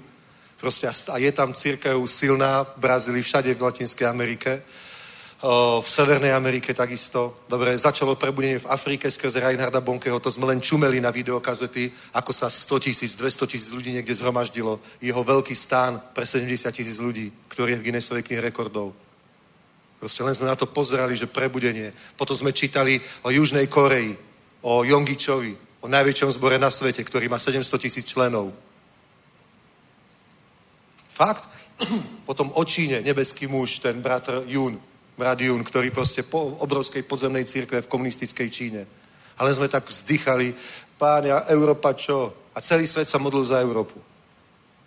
[0.61, 4.61] Proste a je tam církev silná v Brazílii, všade v Latinskej Amerike,
[5.80, 7.48] v Severnej Amerike takisto.
[7.48, 12.28] Dobre, začalo prebudenie v Afrike skrze Reinharda Bonkeho, to sme len čumeli na videokazety, ako
[12.36, 14.76] sa 100 tisíc, 200 tisíc ľudí niekde zhromaždilo.
[15.00, 18.92] Jeho veľký stán pre 70 tisíc ľudí, ktorý je v Guinnessovej knihe rekordov.
[20.01, 21.92] Proste len sme na to pozerali, že prebudenie.
[22.16, 24.16] Potom sme čítali o Južnej Koreji,
[24.64, 28.48] o Jongičovi, o najväčšom zbore na svete, ktorý má 700 tisíc členov.
[31.12, 31.44] Fakt?
[32.28, 34.80] Potom o Číne, nebeský muž, ten bratr Jun,
[35.20, 38.82] brat Jun, ktorý proste po obrovskej podzemnej církve v komunistickej Číne.
[39.36, 40.57] Ale sme tak vzdychali,
[40.96, 42.48] pán, a Európa čo?
[42.57, 44.01] A celý svet sa modlil za Európu.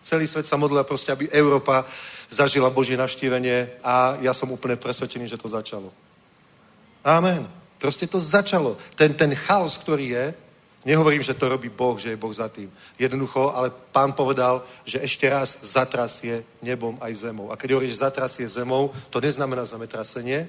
[0.01, 1.85] Celý svet sa modlil proste, aby Európa
[2.29, 5.91] zažila Božie navštívenie a ja som úplne presvedčený, že to začalo.
[7.03, 7.47] Amen.
[7.79, 8.77] Proste to začalo.
[8.95, 10.25] Ten, ten chaos, ktorý je,
[10.85, 12.71] nehovorím, že to robí Boh, že je Boh za tým.
[12.99, 17.51] Jednoducho, ale pán povedal, že ešte raz zatrasie nebom aj zemou.
[17.51, 20.47] A keď hovoríš zatrasie zemou, to neznamená zemetrasenie,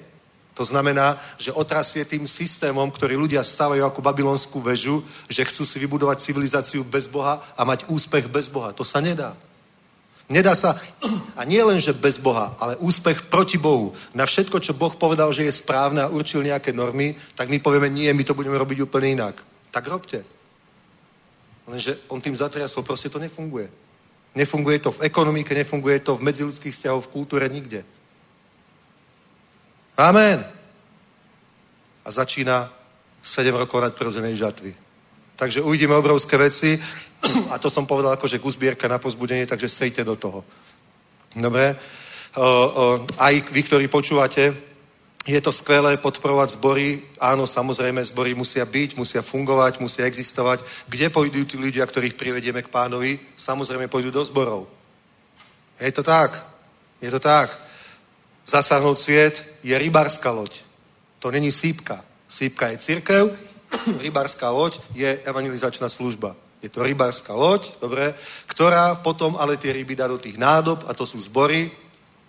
[0.54, 5.82] To znamená, že otrasie tým systémom, ktorý ľudia stávajú ako babylonskú väžu, že chcú si
[5.82, 8.70] vybudovať civilizáciu bez Boha a mať úspech bez Boha.
[8.70, 9.34] To sa nedá.
[10.24, 10.80] Nedá sa,
[11.36, 13.92] a nie len, že bez Boha, ale úspech proti Bohu.
[14.16, 17.92] Na všetko, čo Boh povedal, že je správne a určil nejaké normy, tak my povieme,
[17.92, 19.44] nie, my to budeme robiť úplne inak.
[19.68, 20.24] Tak robte.
[21.68, 23.68] Lenže on tým zatriasol, proste to nefunguje.
[24.34, 27.84] Nefunguje to v ekonomike, nefunguje to v medziludských vzťahoch, v kultúre, nikde.
[30.00, 30.40] Amen.
[32.04, 32.72] A začína
[33.22, 34.83] 7 rokov nadprirodzenej žatvy.
[35.36, 36.78] Takže uvidíme obrovské veci
[37.50, 40.44] a to som povedal akože uzbierka na pozbudenie, takže sejte do toho.
[41.34, 41.76] Dobre?
[42.34, 44.54] O, o, aj vy, ktorí počúvate,
[45.24, 47.00] je to skvelé podporovať zbory.
[47.16, 50.60] Áno, samozrejme, zbory musia byť, musia fungovať, musia existovať.
[50.84, 53.18] Kde pôjdu tí ľudia, ktorých privedieme k pánovi?
[53.36, 54.68] Samozrejme, pôjdu do zborov.
[55.80, 56.36] Je to tak.
[57.00, 57.56] Je to tak.
[58.46, 60.60] Zasáhnout sviet je rybárska loď.
[61.18, 62.04] To není sípka.
[62.28, 63.32] Sípka je církev,
[64.04, 66.36] rybárska loď je evangelizačná služba.
[66.62, 68.14] Je to rybárska loď, dobre,
[68.48, 71.68] ktorá potom ale tie ryby dá do tých nádob, a to sú zbory,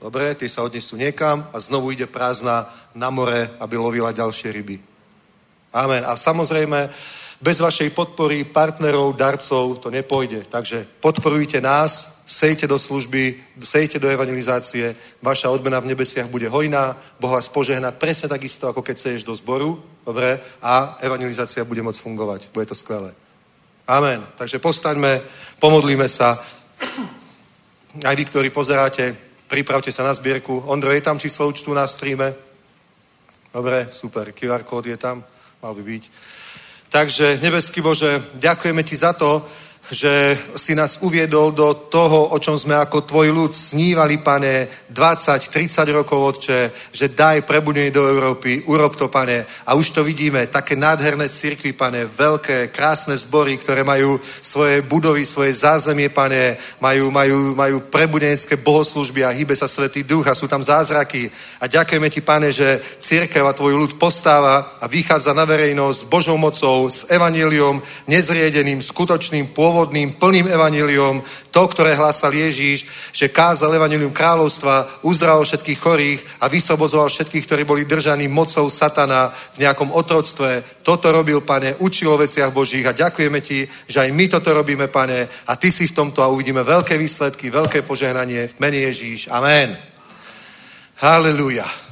[0.02, 4.78] dobre, tie sa odnesú niekam a znovu ide prázdna na more, aby lovila ďalšie ryby.
[5.76, 6.04] Amen.
[6.08, 6.88] A samozrejme,
[7.40, 10.48] bez vašej podpory, partnerov, darcov to nepôjde.
[10.48, 16.98] Takže podporujte nás, sejte do služby, sejte do evangelizácie, vaša odmena v nebesiach bude hojná,
[17.20, 22.02] Boh vás požehná presne takisto, ako keď seješ do zboru, dobre, a evangelizácia bude môcť
[22.02, 22.42] fungovať.
[22.54, 23.14] Bude to skvelé.
[23.88, 24.26] Amen.
[24.38, 25.22] Takže postaňme,
[25.62, 26.42] pomodlíme sa.
[28.02, 29.16] Aj vy, ktorí pozeráte,
[29.48, 30.66] pripravte sa na zbierku.
[30.66, 32.34] Ondro, je tam číslo účtu na streame?
[33.54, 34.34] Dobre, super.
[34.34, 35.24] QR kód je tam,
[35.62, 36.04] mal by byť.
[36.90, 39.46] Takže, nebeský Bože, ďakujeme ti za to,
[39.92, 45.52] že si nás uviedol do toho, o čom sme ako tvoj ľud snívali, pane, 20,
[45.52, 49.46] 30 rokov, Otče, že daj prebudenie do Európy, urob to, pane.
[49.68, 55.26] A už to vidíme, také nádherné cirkvy, pane, veľké, krásne zbory, ktoré majú svoje budovy,
[55.26, 60.48] svoje zázemie, pane, majú, majú, majú prebudenecké bohoslužby a hýbe sa Svetý Duch a sú
[60.48, 61.30] tam zázraky.
[61.60, 66.10] A ďakujeme ti, pane, že církev a tvoj ľud postáva a vychádza na verejnosť s
[66.10, 71.20] Božou mocou, s evaníliom, nezriedeným, skutočným, pôvodným, plným evaníliom,
[71.52, 77.62] to, ktoré hlásal Ježíš, že kázal evanílium kráľovstva, uzdravil všetkých chorých a vysobozoval všetkých, ktorí
[77.68, 80.80] boli držaní mocou satana v nejakom otroctve.
[80.80, 84.88] Toto robil, pane, učil o veciach Božích a ďakujeme ti, že aj my toto robíme,
[84.88, 89.28] pane, a ty si v tomto a uvidíme veľké výsledky, veľké požehnanie v mene Ježíš.
[89.28, 89.76] Amen.
[91.04, 91.85] Halleluja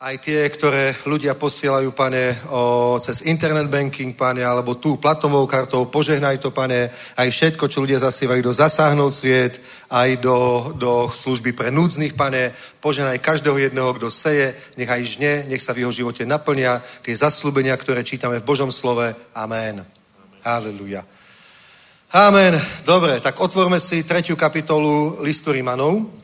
[0.00, 5.84] aj tie, ktoré ľudia posielajú, pane, o, cez internet banking, pane, alebo tú platovou kartou,
[5.92, 6.88] požehnaj to, pane,
[7.20, 9.60] aj všetko, čo ľudia zasievajú do zasáhnout sviet,
[9.92, 15.32] aj do, do služby pre núdznych, pane, požehnaj každého jedného, kto seje, nech aj žne,
[15.52, 19.12] nech sa v jeho živote naplnia tie zaslúbenia, ktoré čítame v Božom slove.
[19.36, 19.84] Amen.
[19.84, 21.04] Amen.
[22.16, 22.56] Amen.
[22.88, 26.19] Dobre, tak otvorme si tretiu kapitolu listu Rimanov.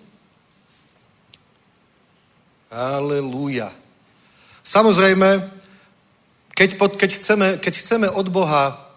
[2.77, 3.73] Aleluja.
[4.61, 5.41] Samozrejme,
[6.53, 8.93] keď, pod, keď, chceme, keď chceme od Boha,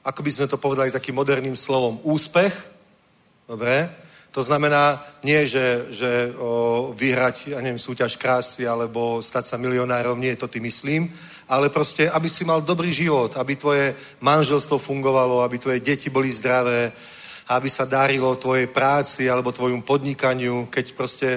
[0.00, 2.56] ako by sme to povedali takým moderným slovom, úspech,
[3.44, 3.84] dobre,
[4.32, 10.16] to znamená nie, že, že o, vyhrať, ja neviem, súťaž krásy alebo stať sa milionárom,
[10.16, 11.12] nie to ty myslím,
[11.52, 13.92] ale proste, aby si mal dobrý život, aby tvoje
[14.24, 16.92] manželstvo fungovalo, aby tvoje deti boli zdravé,
[17.48, 21.28] aby sa darilo tvojej práci alebo tvojom podnikaniu, keď proste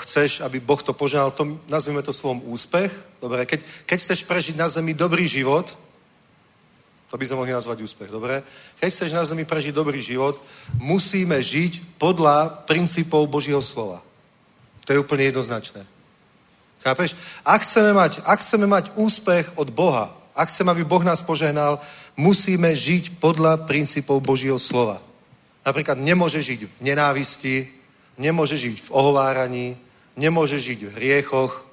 [0.00, 2.88] chceš, aby Boh to požehnal, to, nazvime to slovom úspech.
[3.20, 5.76] Dobre, keď, keď chceš prežiť na zemi dobrý život,
[7.10, 8.42] to by sme mohli nazvať úspech, dobre?
[8.82, 10.34] Keď chceš na zemi prežiť dobrý život,
[10.82, 14.02] musíme žiť podľa princípov Božieho slova.
[14.84, 15.86] To je úplne jednoznačné.
[16.82, 17.14] Chápeš?
[17.46, 21.78] Ak chceme mať, ak chceme mať úspech od Boha, ak chceme, aby Boh nás požehnal,
[22.18, 24.98] musíme žiť podľa princípov Božieho slova.
[25.62, 27.70] Napríklad nemôže žiť v nenávisti,
[28.18, 29.76] nemôže žiť v ohováraní,
[30.16, 31.66] nemôže žiť v hriechoch,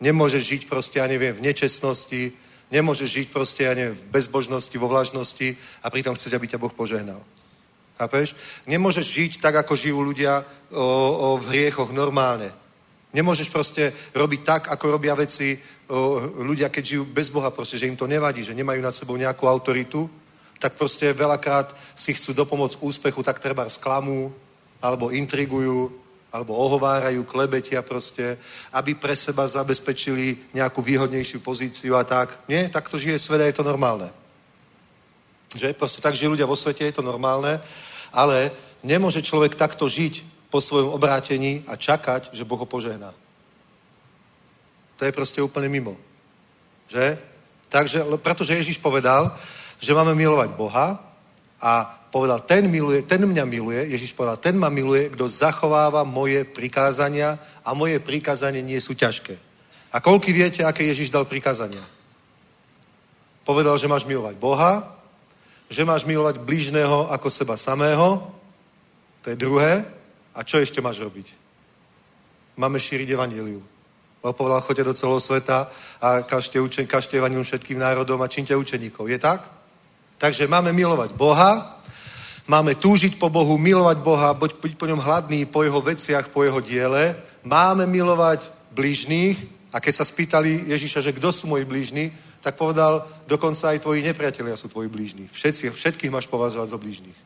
[0.00, 2.32] nemôže žiť proste, ja neviem, v nečestnosti,
[2.70, 6.72] nemôže žiť proste, ja neviem, v bezbožnosti, vo vlažnosti a pritom chceš, aby ťa Boh
[6.72, 7.20] požehnal.
[8.00, 8.32] Chápeš?
[8.64, 12.48] Nemôžeš žiť tak, ako žijú ľudia o, o, v hriechoch normálne.
[13.12, 17.90] Nemôžeš proste robiť tak, ako robia veci o, ľudia, keď žijú bez Boha, proste, že
[17.90, 20.08] im to nevadí, že nemajú nad sebou nejakú autoritu,
[20.56, 24.32] tak proste veľakrát si chcú dopomôcť úspechu, tak treba sklamú,
[24.82, 25.92] alebo intrigujú,
[26.32, 28.38] alebo ohovárajú, klebetia proste,
[28.72, 32.46] aby pre seba zabezpečili nejakú výhodnejšiu pozíciu a tak.
[32.48, 34.10] Nie, tak to žije svet a je to normálne.
[35.54, 35.74] Že?
[35.74, 37.58] Proste tak žijú ľudia vo svete, je to normálne,
[38.14, 38.50] ale
[38.86, 43.10] nemôže človek takto žiť po svojom obrátení a čakať, že Boh ho požehná.
[44.98, 45.98] To je proste úplne mimo.
[46.86, 47.18] Že?
[47.70, 49.34] Takže, pretože Ježiš povedal,
[49.78, 50.98] že máme milovať Boha
[51.58, 56.44] a povedal, ten, miluje, ten mňa miluje, Ježiš povedal, ten ma miluje, kto zachováva moje
[56.44, 59.38] prikázania a moje prikázania nie sú ťažké.
[59.90, 61.82] A koľky viete, aké Ježiš dal prikázania?
[63.46, 64.98] Povedal, že máš milovať Boha,
[65.70, 68.22] že máš milovať blížneho ako seba samého,
[69.22, 69.84] to je druhé.
[70.34, 71.26] A čo ešte máš robiť?
[72.56, 73.62] Máme šíriť evaníliu.
[74.22, 79.08] Lebo povedal, choďte do celého sveta a kažte, učen, kažte všetkým národom a činte učeníkov.
[79.08, 79.42] Je tak?
[80.18, 81.79] Takže máme milovať Boha,
[82.50, 86.58] máme túžiť po Bohu, milovať Boha, byť po ňom hladný, po jeho veciach, po jeho
[86.58, 87.14] diele.
[87.46, 89.38] Máme milovať blížných.
[89.70, 92.10] A keď sa spýtali Ježiša, že kto sú moji blížni,
[92.42, 95.30] tak povedal, dokonca aj tvoji nepriatelia sú tvoji blížni.
[95.30, 97.18] Všetci, všetkých máš považovať za blížnych.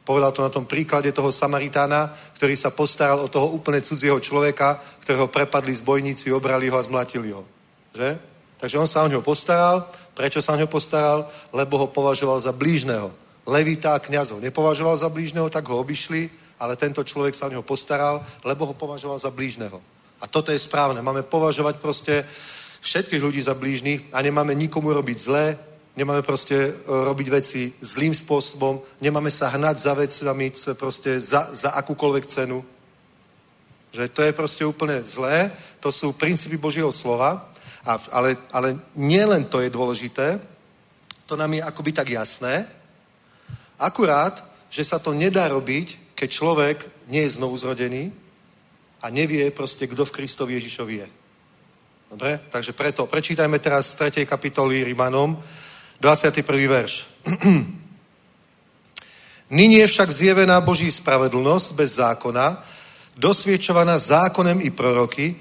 [0.00, 2.08] Povedal to na tom príklade toho Samaritána,
[2.40, 7.36] ktorý sa postaral o toho úplne cudzieho človeka, ktorého prepadli zbojníci, obrali ho a zmlatili
[7.36, 7.44] ho.
[7.92, 8.16] Že?
[8.56, 9.84] Takže on sa o neho postaral.
[10.16, 11.28] Prečo sa o neho postaral?
[11.52, 13.12] Lebo ho považoval za blížneho.
[13.46, 16.30] Levita a kniaz ho nepovažoval za blížneho, tak ho obišli,
[16.60, 19.80] ale tento človek sa o neho postaral, lebo ho považoval za blížneho.
[20.20, 21.00] A toto je správne.
[21.00, 22.24] Máme považovať proste
[22.80, 25.56] všetkých ľudí za blížnych a nemáme nikomu robiť zlé,
[25.96, 31.72] nemáme proste e, robiť veci zlým spôsobom, nemáme sa hnať za vecami proste za, za
[31.76, 32.64] akúkoľvek cenu.
[33.90, 37.48] Že to je proste úplne zlé, to sú princípy Božieho slova,
[37.84, 40.40] a, ale, ale nielen to je dôležité,
[41.24, 42.68] to nám je akoby tak jasné,
[43.80, 46.76] akurát, že sa to nedá robiť, keď človek
[47.08, 48.12] nie je znovu zrodený
[49.00, 51.08] a nevie proste, kto v Kristovi Ježišovi je.
[52.10, 52.40] Dobre?
[52.50, 54.26] Takže preto prečítajme teraz z 3.
[54.26, 55.40] kapitoly Rimanom,
[56.00, 56.44] 21.
[56.68, 57.06] verš.
[59.50, 62.62] Nyní je však zjevená Boží spravedlnosť bez zákona,
[63.16, 65.36] dosviečovaná zákonem i proroky,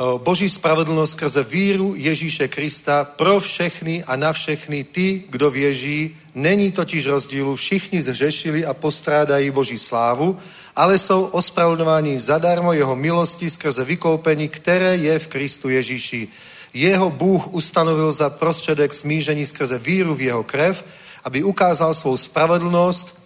[0.00, 6.16] Boží spravedlnosť skrze víru Ježíše Krista pro všechny a na všechny ty, kdo věží.
[6.34, 10.38] Není totiž rozdílu, všichni zhřešili a postrádají Boží slávu,
[10.76, 16.28] ale jsou ospravedlňováni zadarmo jeho milosti skrze vykoupení, které je v Kristu Ježíši.
[16.74, 20.84] Jeho Bůh ustanovil za prostředek smížení skrze víru v jeho krev,
[21.24, 23.22] aby ukázal svou spravedlnost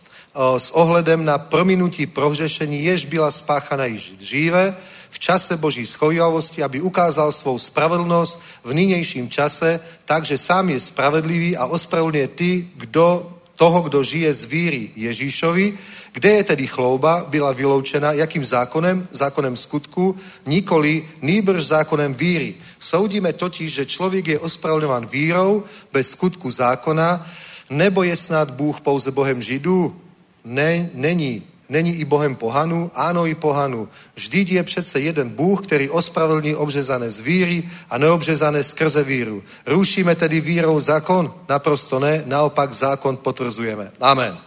[0.59, 4.77] s ohledem na prominutí prohřešení, jež byla spáchaná již dříve,
[5.17, 11.57] v čase Boží schovivavosti, aby ukázal svou spravedlnosť v nynějším čase, takže sám je spravedlivý
[11.57, 15.79] a ospravedlňuje ty, kdo, toho, kdo žije z víry Ježíšovi,
[16.13, 19.09] kde je tedy chlouba, byla vyloučena, jakým zákonem?
[19.11, 22.55] Zákonem skutku, nikoli nýbrž zákonem víry.
[22.79, 27.27] Soudíme totiž, že člověk je ospravedlňován vírou bez skutku zákona,
[27.71, 29.97] nebo je snad Bůh pouze Bohem Židů?
[30.45, 31.56] Ne, není.
[31.69, 32.91] Není i Bohem pohanu?
[32.95, 33.89] Áno, i pohanu.
[34.15, 39.43] Vždyť je přece jeden Bůh, který ospravedlní obřezané z víry a neobřezané skrze víru.
[39.67, 41.35] Rušíme tedy vírou zákon?
[41.49, 43.91] Naprosto ne, naopak zákon potvrzujeme.
[44.01, 44.39] Amen.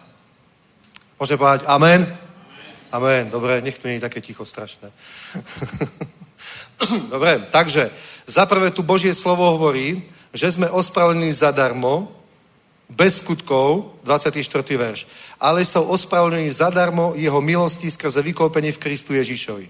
[1.19, 2.07] Môžeme povedať amen?
[2.07, 2.29] Amen.
[2.91, 3.23] Amen.
[3.29, 4.87] Dobre, nech to nie je také ticho strašné.
[7.13, 7.91] Dobre, takže
[8.23, 10.01] za prvé tu Božie slovo hovorí,
[10.33, 12.18] že sme ospravedlní zadarmo,
[12.89, 14.41] bez skutkov, 24.
[14.77, 15.05] verš,
[15.37, 19.69] ale sú ospravedlení zadarmo jeho milosti skrze vykoupení v Kristu Ježišovi.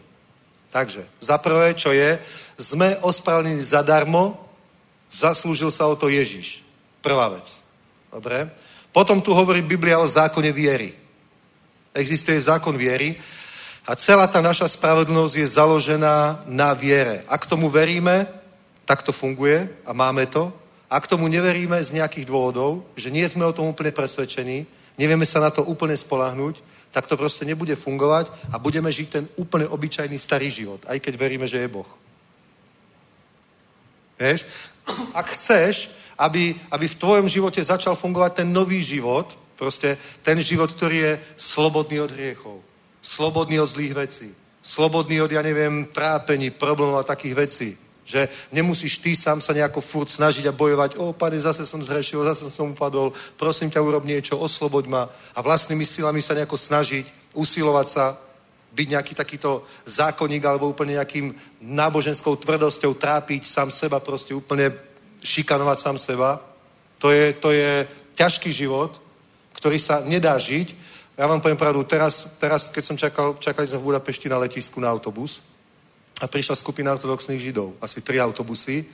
[0.72, 2.16] Takže, za prvé, čo je,
[2.56, 4.40] sme ospravedlení zadarmo,
[5.12, 6.64] zaslúžil sa o to Ježiš.
[7.02, 7.60] Prvá vec.
[8.14, 8.48] Dobre?
[8.96, 10.94] Potom tu hovorí Biblia o zákone viery.
[11.94, 13.18] Existuje zákon viery
[13.90, 17.26] a celá tá naša spravedlnosť je založená na viere.
[17.26, 18.30] Ak tomu veríme,
[18.86, 20.54] tak to funguje a máme to.
[20.90, 24.66] Ak tomu neveríme z nejakých dôvodov, že nie sme o tom úplne presvedčení,
[24.98, 26.58] nevieme sa na to úplne spolahnuť,
[26.90, 31.14] tak to proste nebude fungovať a budeme žiť ten úplne obyčajný starý život, aj keď
[31.14, 31.86] veríme, že je Boh.
[34.18, 34.50] Vieš?
[35.14, 40.74] Ak chceš, aby, aby v tvojom živote začal fungovať ten nový život, proste ten život,
[40.74, 42.58] ktorý je slobodný od hriechov,
[43.02, 44.30] slobodný od zlých vecí,
[44.66, 47.70] slobodný od, ja neviem, trápení, problémov a takých vecí,
[48.10, 52.26] že nemusíš ty sám sa nejako furt snažiť a bojovať, o pane, zase som zhrešil,
[52.26, 55.06] zase som upadol, prosím ťa, urob niečo, osloboď ma
[55.38, 57.06] a vlastnými silami sa nejako snažiť,
[57.38, 58.18] usilovať sa,
[58.74, 64.74] byť nejaký takýto zákonník alebo úplne nejakým náboženskou tvrdosťou trápiť sám seba, proste úplne
[65.22, 66.42] šikanovať sám seba.
[66.98, 67.86] To je, to je
[68.18, 68.98] ťažký život,
[69.54, 70.74] ktorý sa nedá žiť.
[71.14, 74.82] Ja vám poviem pravdu, teraz, teraz keď som čakal, čakali sme v Budapešti na letisku
[74.82, 75.46] na autobus,
[76.20, 78.86] a prišla skupina ortodoxných židov, asi tri autobusy.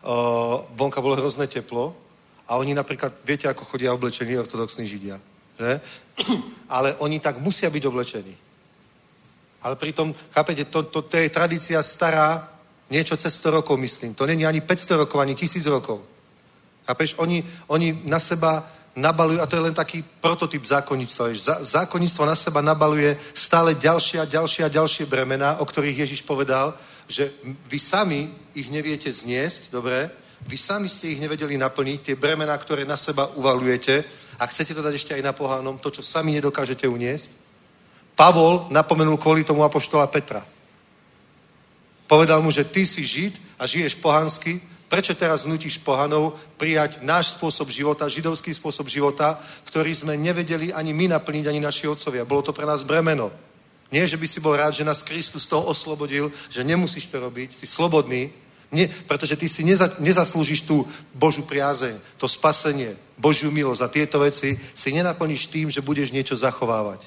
[0.00, 1.92] Uh, vonka bolo hrozné teplo
[2.48, 5.20] a oni napríklad, viete, ako chodia oblečení ortodoxní židia,
[5.60, 5.80] že?
[6.76, 8.34] Ale oni tak musia byť oblečení.
[9.60, 12.48] Ale pritom, chápete, to, to, to je tradícia stará,
[12.90, 14.14] Niečo cez 100 rokov, myslím.
[14.14, 16.02] To není ani 500 rokov, ani 1000 rokov.
[16.86, 18.66] A peš, oni, oni na seba
[19.00, 21.32] nabalujú, a to je len taký prototyp zákonnictva.
[21.64, 26.76] Zákonnictvo na seba nabaluje stále ďalšie a ďalšie a ďalšie bremená, o ktorých Ježiš povedal,
[27.08, 27.32] že
[27.66, 30.12] vy sami ich neviete zniesť, dobre?
[30.46, 34.04] Vy sami ste ich nevedeli naplniť, tie bremená, ktoré na seba uvalujete
[34.38, 37.28] a chcete to dať ešte aj na pohánom, to, čo sami nedokážete uniesť.
[38.16, 40.44] Pavol napomenul kvôli tomu apoštola Petra.
[42.08, 44.60] Povedal mu, že ty si žid a žiješ pohansky,
[44.90, 49.38] prečo teraz nutíš pohanov prijať náš spôsob života, židovský spôsob života,
[49.70, 52.26] ktorý sme nevedeli ani my naplniť, ani naši otcovia.
[52.26, 53.30] Bolo to pre nás bremeno.
[53.94, 57.54] Nie, že by si bol rád, že nás Kristus toho oslobodil, že nemusíš to robiť,
[57.54, 58.34] si slobodný,
[58.70, 64.22] nie, pretože ty si neza, nezaslúžiš tú Božú priazeň, to spasenie, Božiu milosť a tieto
[64.22, 67.02] veci si nenaplníš tým, že budeš niečo zachovávať.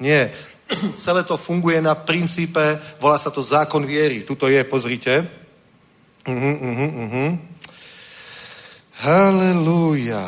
[0.00, 0.32] Nie.
[0.96, 4.24] Celé to funguje na princípe, volá sa to zákon viery.
[4.24, 5.45] Tuto je, pozrite.
[6.26, 7.38] Uh-huh, uh-huh, uh-huh.
[8.98, 10.26] Halelúja.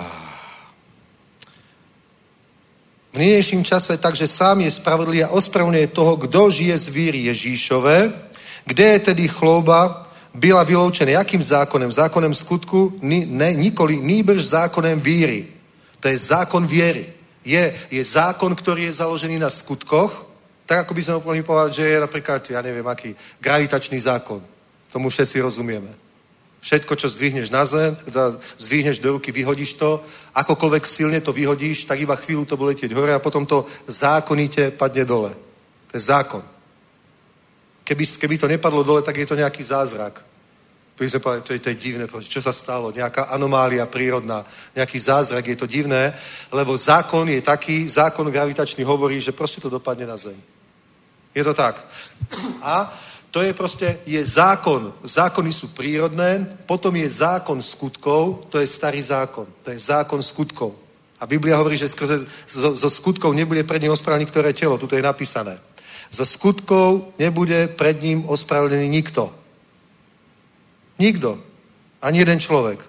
[3.12, 8.12] V nynějším čase takže sám je spravodlivý a ospravedlňuje toho, kdo žije z víry Ježíšové,
[8.64, 11.11] kde je tedy chlouba, byla vyloučená.
[11.11, 11.92] Jakým zákonem?
[11.92, 12.94] Zákonem skutku?
[13.03, 15.46] Ni, ne, nikoli, nýbrž zákonem víry.
[16.01, 17.07] To je zákon viery.
[17.44, 20.26] Je, je zákon, ktorý je založený na skutkoch,
[20.66, 24.57] tak ako by sme mohli povedať, že je napríklad, ja neviem, aký gravitačný zákon.
[24.93, 25.95] Tomu všetci rozumieme.
[26.61, 27.97] Všetko, čo zdvihneš na zem,
[28.59, 30.03] zdvihneš do ruky, vyhodíš to,
[30.34, 34.74] akokoľvek silne to vyhodíš, tak iba chvíľu to bude letieť hore a potom to zákonite
[34.74, 35.30] padne dole.
[35.86, 36.43] To je zákon.
[37.84, 40.24] Keby, keby to nepadlo dole, tak je to nejaký zázrak.
[40.99, 41.11] To je,
[41.43, 44.43] to je, to je divné, čo sa stalo, nejaká anomália prírodná,
[44.74, 46.11] nejaký zázrak, je to divné,
[46.51, 50.34] lebo zákon je taký, zákon gravitačný hovorí, že proste to dopadne na zem.
[51.34, 51.78] Je to tak.
[52.62, 52.91] A
[53.31, 54.93] to je proste, je zákon.
[55.05, 59.47] Zákony sú prírodné, potom je zákon skutkov, to je starý zákon.
[59.62, 60.72] To je zákon skutkov.
[61.20, 64.79] A Biblia hovorí, že skrze, zo, zo skutkov nebude pred ním ospravedlný ktoré telo.
[64.79, 65.59] Tuto je napísané.
[66.11, 69.35] Zo skutkov nebude pred ním ospravedlnený nikto.
[70.99, 71.39] Nikto.
[72.01, 72.81] Ani jeden človek.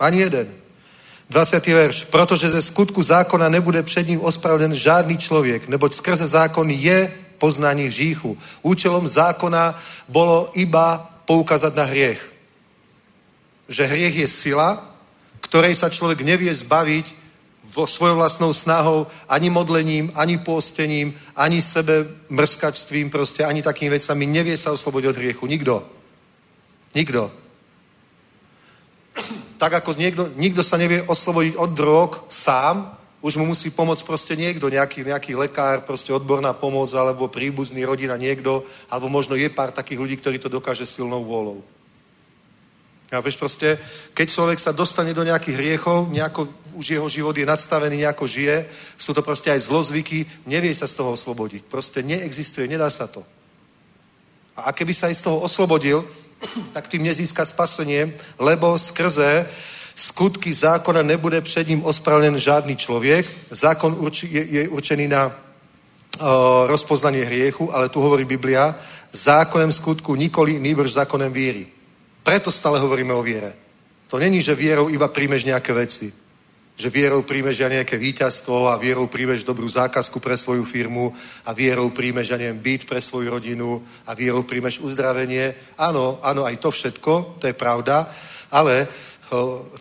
[0.00, 0.50] Ani jeden.
[1.30, 1.66] 20.
[1.66, 2.04] verš.
[2.04, 7.86] Protože ze skutku zákona nebude před ním ospravedlnen žádný člověk, neboť skrze zákon je poznání
[7.86, 8.38] hříchu.
[8.62, 9.78] Účelom zákona
[10.08, 12.22] bolo iba poukázať na hriech.
[13.68, 14.96] Že hriech je sila,
[15.40, 17.06] ktorej sa človek nevie zbaviť
[17.76, 24.24] vo svojou vlastnou snahou, ani modlením, ani pôstením, ani sebe mrskačstvím, proste ani takými vecami.
[24.26, 25.44] Nevie sa oslobodiť od hriechu.
[25.46, 25.84] Nikto.
[26.96, 27.28] Nikto.
[29.60, 34.36] Tak ako niekto, nikto sa nevie oslobodiť od drog sám, už mu musí pomôcť proste
[34.36, 38.62] niekto, nejaký, nejaký lekár, proste odborná pomoc, alebo príbuzný rodina niekto,
[38.92, 41.64] alebo možno je pár takých ľudí, ktorí to dokáže silnou vôľou.
[43.14, 43.78] A vieš proste,
[44.14, 48.66] keď človek sa dostane do nejakých hriechov, nejako, už jeho život je nadstavený, nejako žije,
[48.98, 51.70] sú to proste aj zlozvyky, nevie sa z toho oslobodiť.
[51.70, 53.22] Proste neexistuje, nedá sa to.
[54.58, 56.02] A keby sa aj z toho oslobodil,
[56.74, 58.12] tak tým nezíska spasenie,
[58.42, 59.46] lebo skrze
[59.96, 63.26] skutky zákona nebude před ním ospravedlnen žádný člověk.
[63.50, 65.32] Zákon urči, je, je určený na
[66.20, 68.76] o, rozpoznanie hriechu, ale tu hovorí Biblia,
[69.12, 71.66] zákonem skutku nikoli, nýbrž zákonem víry.
[72.22, 73.54] Preto stále hovoríme o viere.
[74.06, 76.12] To není, že vierou iba príjmeš nejaké veci.
[76.76, 81.08] Že vierou príjmeš ja nejaké víťazstvo a vierou príjmeš dobrú zákazku pre svoju firmu
[81.48, 85.56] a vierou príjmeš, ja neviem, byt pre svoju rodinu a vierou príjmeš uzdravenie.
[85.80, 88.12] Áno, áno, aj to všetko, to je pravda,
[88.52, 88.84] ale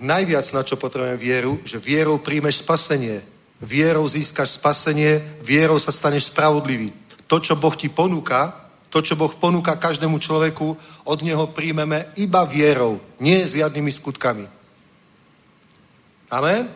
[0.02, 3.22] najviac, na čo potrebujeme vieru, že vierou príjmeš spasenie.
[3.62, 6.92] Vierou získaš spasenie, vierou sa staneš spravodlivý.
[7.30, 8.54] To, čo Boh ti ponúka,
[8.90, 14.46] to, čo Boh ponúka každému človeku, od Neho príjmeme iba vierou, nie s žiadnymi skutkami.
[16.32, 16.68] Amen?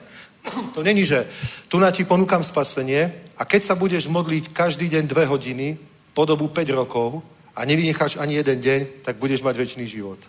[0.75, 1.27] To není, že
[1.67, 5.75] tu na ti ponúkam spasenie a keď sa budeš modliť každý deň dve hodiny
[6.15, 7.19] po dobu 5 rokov
[7.55, 10.19] a nevynecháš ani jeden deň, tak budeš mať väčší život.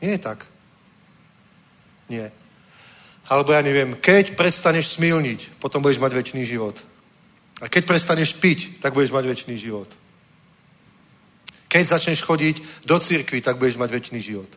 [0.00, 0.57] Nie je tak.
[2.08, 2.32] Nie.
[3.28, 6.80] Alebo ja neviem, keď prestaneš smilniť, potom budeš mať väčší život.
[7.60, 9.88] A keď prestaneš piť, tak budeš mať väčší život.
[11.68, 14.48] Keď začneš chodiť do cirkvi, tak budeš mať väčší život.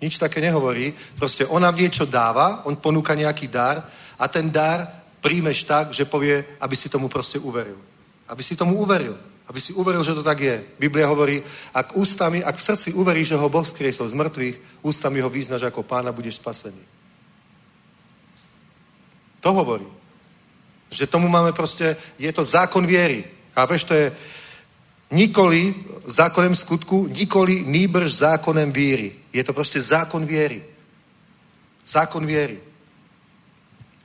[0.00, 0.90] Nič také nehovorí.
[1.14, 3.84] Proste on nám niečo dáva, on ponúka nejaký dar
[4.18, 4.88] a ten dar
[5.20, 7.78] príjmeš tak, že povie, aby si tomu proste uveril.
[8.26, 9.14] Aby si tomu uveril.
[9.52, 10.64] Aby si uveril, že to tak je.
[10.80, 11.44] Biblia hovorí,
[11.76, 15.68] ak ústami, ak v srdci uveríš, že ho Boh skriesol z mŕtvych, ústami ho vyznaš
[15.68, 16.80] ako pána, budeš spasený.
[19.44, 19.84] To hovorí.
[20.88, 23.28] Že tomu máme proste, je to zákon viery.
[23.52, 24.08] Veš, to je,
[25.12, 25.74] Nikoli
[26.08, 29.12] zákonem skutku, nikoli nýbrž zákonem víry.
[29.32, 30.64] Je to proste zákon viery.
[31.84, 32.56] Zákon viery.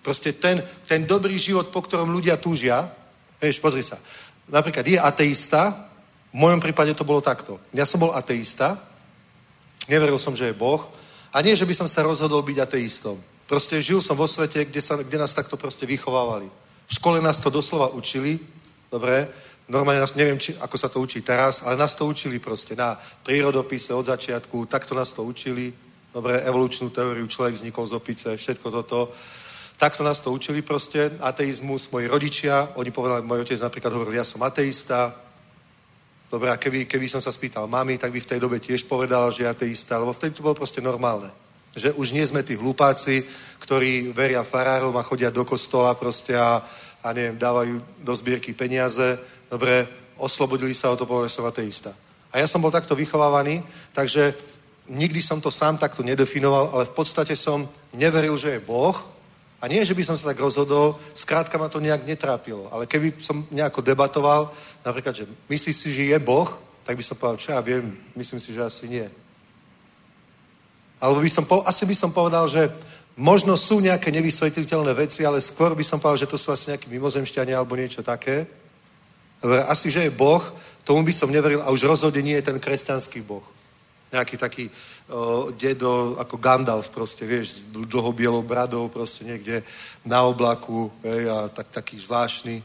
[0.03, 2.91] Proste ten, ten dobrý život, po ktorom ľudia túžia,
[3.39, 3.95] vieš, pozri sa,
[4.51, 5.87] napríklad je ateista,
[6.33, 7.59] v mojom prípade to bolo takto.
[7.71, 8.79] Ja som bol ateista,
[9.87, 10.83] neveril som, že je Boh,
[11.33, 13.19] a nie, že by som sa rozhodol byť ateistom.
[13.47, 16.51] Proste žil som vo svete, kde, sa, kde nás takto proste vychovávali.
[16.87, 18.39] V škole nás to doslova učili,
[18.91, 19.27] dobre,
[19.67, 22.95] normálne nás, neviem, či, ako sa to učí teraz, ale nás to učili proste na
[23.23, 25.71] prírodopise od začiatku, takto nás to učili,
[26.13, 29.11] dobre, evolučnú teóriu, človek vznikol z opice, všetko toto.
[29.77, 34.25] Takto nás to učili proste, ateizmus, moji rodičia, oni povedali, môj otec napríklad hovoril, ja
[34.25, 35.13] som ateista,
[36.27, 39.31] Dobre, a keby, keby som sa spýtal mami, tak by v tej dobe tiež povedala,
[39.31, 41.31] že je ateista, lebo vtedy to bolo proste normálne.
[41.71, 43.23] Že už nie sme tí hlupáci,
[43.63, 46.59] ktorí veria farárom a chodia do kostola proste a,
[46.99, 49.15] a neviem, dávajú do zbierky peniaze.
[49.47, 49.87] Dobre,
[50.19, 51.95] oslobodili sa o to, povedali, som ateista.
[52.35, 53.63] A ja som bol takto vychovávaný,
[53.95, 54.35] takže
[54.91, 57.63] nikdy som to sám takto nedefinoval, ale v podstate som
[57.95, 58.99] neveril, že je Boh,
[59.57, 62.69] a nie, že by som sa tak rozhodol, skrátka ma to nejak netrápilo.
[62.69, 64.53] Ale keby som nejako debatoval,
[64.85, 66.45] napríklad, že myslíš si, že je Boh,
[66.85, 69.07] tak by som povedal, čo ja viem, myslím si, že asi nie.
[71.01, 72.69] Alebo by som, asi by som povedal, že
[73.17, 76.85] možno sú nejaké nevysvetliteľné veci, ale skôr by som povedal, že to sú asi nejakí
[76.93, 78.45] mimozemšťania alebo niečo také.
[79.65, 80.41] Asi, že je Boh,
[80.85, 83.43] tomu by som neveril a už rozhodne nie je ten kresťanský Boh.
[84.13, 84.69] Nejaký taký
[85.55, 89.63] dedo ako Gandalf proste, vieš, s dlho bielou bradou proste niekde
[90.03, 92.59] na oblaku hej, a tak, taký zvláštny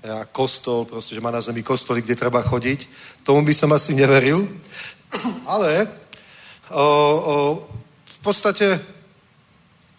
[0.00, 2.88] a kostol, proste, že má na zemi kostoly, kde treba chodiť.
[3.22, 4.48] Tomu by som asi neveril.
[5.46, 5.86] Ale
[6.72, 7.36] o, o,
[8.08, 8.80] v podstate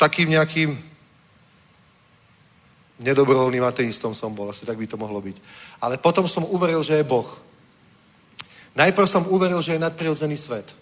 [0.01, 0.73] takým nejakým
[2.99, 5.37] nedobrovoľným ateistom som bol, asi tak by to mohlo byť.
[5.85, 7.29] Ale potom som uveril, že je Boh.
[8.73, 10.80] Najprv som uveril, že je nadprirodzený svet.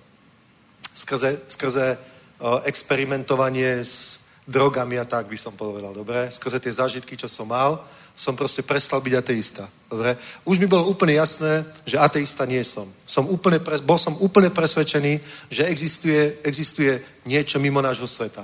[0.93, 1.97] Skrze, skrze
[2.39, 4.19] o, experimentovanie s
[4.49, 6.31] drogami a tak by som povedal, dobre?
[6.33, 7.77] Skrze tie zážitky, čo som mal,
[8.19, 9.63] som proste prestal byť ateista.
[9.87, 10.17] Dobre?
[10.43, 12.89] Už mi bolo úplne jasné, že ateista nie som.
[13.07, 18.43] som úplne pres, bol som úplne presvedčený, že existuje, existuje niečo mimo nášho sveta.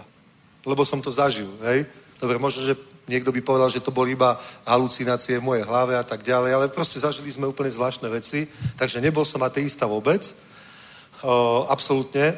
[0.63, 1.51] Lebo som to zažil.
[1.67, 1.83] Hej?
[2.21, 6.07] Dobre, možno, že niekto by povedal, že to boli iba halucinácie v mojej hlave a
[6.07, 8.47] tak ďalej, ale proste zažili sme úplne zvláštne veci,
[8.79, 10.23] takže nebol som ateista vôbec.
[11.24, 12.36] O, absolútne.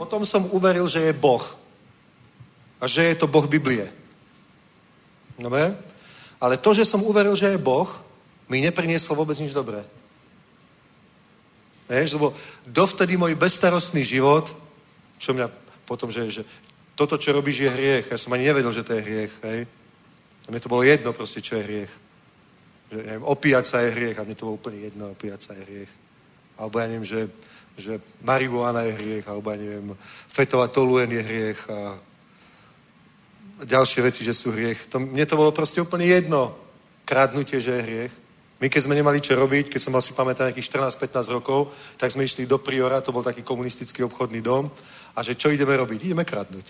[0.00, 1.42] Potom som uveril, že je Boh.
[2.80, 3.86] A že je to Boh Biblie.
[5.38, 5.76] Dobre?
[6.40, 7.88] Ale to, že som uveril, že je Boh,
[8.48, 9.84] mi neprinieslo vôbec nič dobré.
[11.86, 12.34] Vieš, lebo
[12.66, 14.50] dovtedy môj bezstarostný život,
[15.22, 15.46] čo mňa
[15.86, 16.42] potom, že, že
[16.98, 18.06] toto, čo robíš, je hriech.
[18.10, 19.32] Ja som ani nevedel, že to je hriech.
[19.46, 19.60] Hej?
[20.44, 21.92] A mne to bolo jedno proste, čo je hriech.
[22.90, 25.62] Že, neviem, opíjať sa je hriech a mne to bolo úplne jedno, opíjať sa je
[25.62, 25.92] hriech.
[26.58, 27.30] Alebo ja neviem, že,
[27.76, 29.92] že marihuana je hriech, alebo ja neviem,
[30.28, 32.00] fetová toluen je hriech a
[33.64, 34.88] ďalšie veci, že sú hriech.
[34.92, 36.56] To, mne to bolo proste úplne jedno.
[37.04, 38.12] Kradnutie, že je hriech.
[38.56, 41.68] My keď sme nemali čo robiť, keď som mal si pamätať nejakých 14-15 rokov,
[42.00, 44.72] tak sme išli do Priora, to bol taký komunistický obchodný dom,
[45.16, 46.12] a že čo ideme robiť?
[46.12, 46.66] Ideme kradnúť.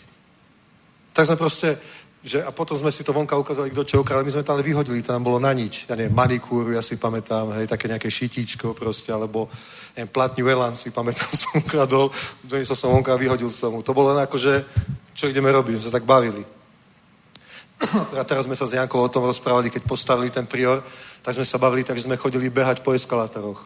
[1.15, 1.79] Tak sme proste,
[2.27, 4.99] že, a potom sme si to vonka ukázali, kto čo ukradol, my sme ale vyhodili,
[4.99, 5.87] nám bolo na nič.
[5.87, 9.47] Ja neviem, manikúru, ja si pamätám, hej, také nejaké šitíčko proste, alebo
[9.95, 12.11] neviem, platňu Elan si pamätám, som ukradol,
[12.43, 13.87] doniesol som vonka a vyhodil som mu.
[13.87, 14.67] To bolo len ako, že
[15.15, 16.43] čo ideme robiť, sa tak bavili.
[18.19, 20.83] A teraz sme sa s Jankou o tom rozprávali, keď postavili ten prior,
[21.23, 23.63] tak sme sa bavili, takže sme chodili behať po eskalátoroch.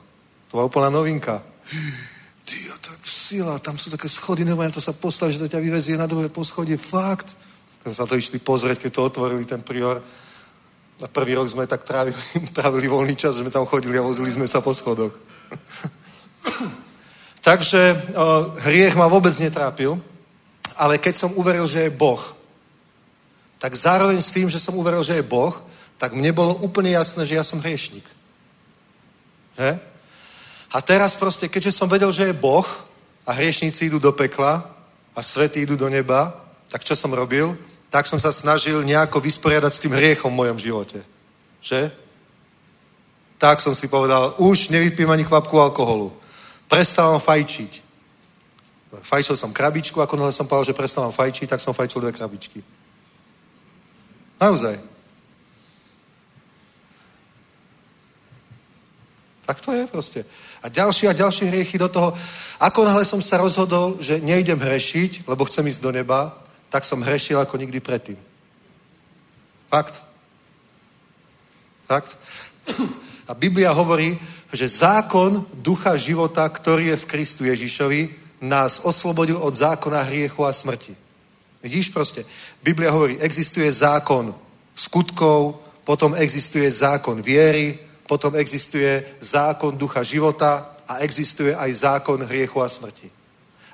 [0.51, 1.41] To bola úplná novinka.
[2.45, 5.97] Ty, tak sila, tam sú také schody, nebo to sa postaví, že to ťa vyvezie
[5.97, 6.77] na druhé poschodie.
[6.77, 7.49] Fakt.
[7.85, 10.03] Tak sa to išli pozrieť, keď to otvorili ten prior.
[11.01, 12.17] A prvý rok sme tak trávili,
[12.57, 15.17] trávili voľný čas, že sme tam chodili a vozili sme sa po schodoch.
[17.41, 19.97] Takže o, hriech ma vôbec netrápil,
[20.77, 22.21] ale keď som uveril, že je Boh,
[23.57, 25.53] tak zároveň s tým, že som uveril, že je Boh,
[25.97, 28.05] tak mne bolo úplne jasné, že ja som hriešnik.
[29.57, 29.73] He?
[30.73, 32.65] A teraz proste, keďže som vedel, že je Boh
[33.25, 34.65] a hriešníci idú do pekla
[35.17, 36.33] a svety idú do neba,
[36.69, 37.57] tak čo som robil?
[37.91, 41.03] Tak som sa snažil nejako vysporiadať s tým hriechom v mojom živote.
[41.59, 41.91] Že?
[43.35, 46.15] Tak som si povedal, už nevypím ani kvapku alkoholu.
[46.71, 47.83] Prestávam fajčiť.
[49.03, 52.63] Fajčil som krabičku, ako som povedal, že prestávam fajčiť, tak som fajčil dve krabičky.
[54.41, 54.79] Naozaj.
[59.47, 60.21] Tak to je proste.
[60.63, 62.15] A ďalšie a ďalšie hriechy do toho.
[62.63, 66.39] Ako náhle som sa rozhodol, že nejdem hrešiť, lebo chcem ísť do neba,
[66.71, 68.19] tak som hrešil ako nikdy predtým.
[69.69, 70.03] Fakt.
[71.87, 72.17] Fakt.
[73.31, 74.19] A Biblia hovorí
[74.53, 78.11] že zákon ducha života, ktorý je v Kristu Ježišovi,
[78.43, 80.97] nás oslobodil od zákona hriechu a smrti.
[81.63, 82.25] Vidíš proste?
[82.65, 84.35] Biblia hovorí, existuje zákon
[84.75, 92.59] skutkov, potom existuje zákon viery, potom existuje zákon ducha života a existuje aj zákon hriechu
[92.63, 93.20] a smrti.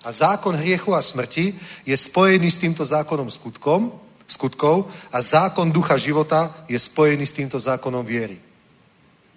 [0.07, 1.51] A zákon hriechu a smrti
[1.83, 3.91] je spojený s týmto zákonom skutkom,
[4.27, 8.39] skutkov a zákon ducha života je spojený s týmto zákonom viery.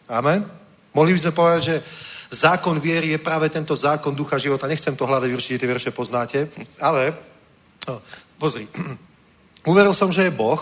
[0.10, 0.46] Amen?
[0.94, 1.76] Mohli by sme povedať, že
[2.30, 4.70] zákon viery je práve tento zákon ducha života.
[4.70, 7.18] Nechcem to hľadať, určite tie verše poznáte, ale
[7.90, 8.02] no,
[8.38, 8.70] pozri.
[9.70, 10.62] Uveril som, že je Boh,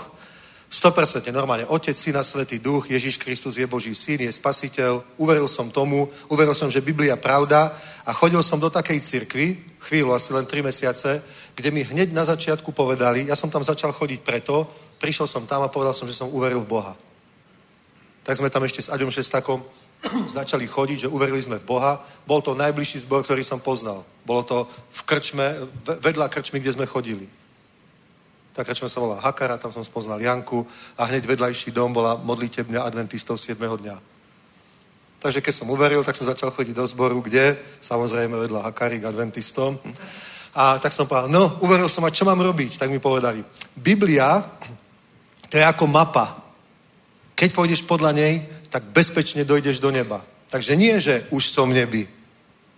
[0.68, 1.64] 100% normálne.
[1.66, 5.00] Otec, Syna, Svetý Duch, Ježiš Kristus je Boží syn, je spasiteľ.
[5.16, 7.72] Uveril som tomu, uveril som, že Biblia pravda
[8.04, 11.24] a chodil som do takej cirkvi, chvíľu, asi len 3 mesiace,
[11.56, 14.68] kde mi hneď na začiatku povedali, ja som tam začal chodiť preto,
[15.00, 16.94] prišiel som tam a povedal som, že som uveril v Boha.
[18.28, 19.64] Tak sme tam ešte s Aďom Šestakom
[20.38, 22.04] začali chodiť, že uverili sme v Boha.
[22.28, 24.04] Bol to najbližší zbor, ktorý som poznal.
[24.28, 25.64] Bolo to v krčme,
[26.04, 27.47] vedľa krčmy, kde sme chodili.
[28.58, 30.66] Tá krčma sa volá Hakara, tam som spoznal Janku
[30.98, 33.54] a hneď vedľajší dom bola modlitebňa adventistov 7.
[33.54, 34.02] dňa.
[35.22, 37.54] Takže keď som uveril, tak som začal chodiť do zboru, kde?
[37.78, 39.78] Samozrejme vedľa Hakary k adventistom.
[40.58, 42.82] A tak som povedal, no, uveril som a čo mám robiť?
[42.82, 43.46] Tak mi povedali,
[43.78, 44.42] Biblia,
[45.46, 46.42] to je ako mapa.
[47.38, 48.42] Keď pôjdeš podľa nej,
[48.74, 50.26] tak bezpečne dojdeš do neba.
[50.50, 52.04] Takže nie, že už som v nebi.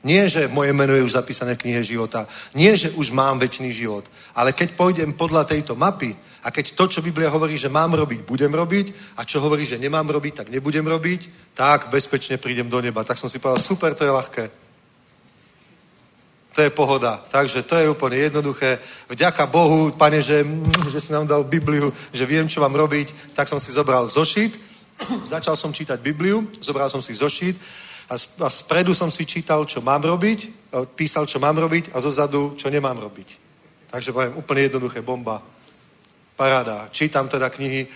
[0.03, 2.27] Nie, že moje meno je už zapísané v knihe života.
[2.55, 4.07] Nie, že už mám väčší život.
[4.35, 8.23] Ale keď pôjdem podľa tejto mapy a keď to, čo Biblia hovorí, že mám robiť,
[8.23, 12.79] budem robiť a čo hovorí, že nemám robiť, tak nebudem robiť, tak bezpečne prídem do
[12.79, 13.03] neba.
[13.03, 14.45] Tak som si povedal, super, to je ľahké.
[16.55, 17.19] To je pohoda.
[17.27, 18.79] Takže to je úplne jednoduché.
[19.11, 20.47] Vďaka Bohu, pane, že,
[20.87, 24.69] že si nám dal Bibliu, že viem, čo mám robiť, tak som si zobral zošit
[25.25, 27.55] Začal som čítať Bibliu, zobral som si zošit
[28.09, 32.57] a, a spredu som si čítal, čo mám robiť, písal, čo mám robiť a zozadu,
[32.57, 33.29] čo nemám robiť.
[33.89, 35.41] Takže poviem, úplne jednoduché, bomba.
[36.35, 36.87] Paráda.
[36.91, 37.87] Čítam teda knihy,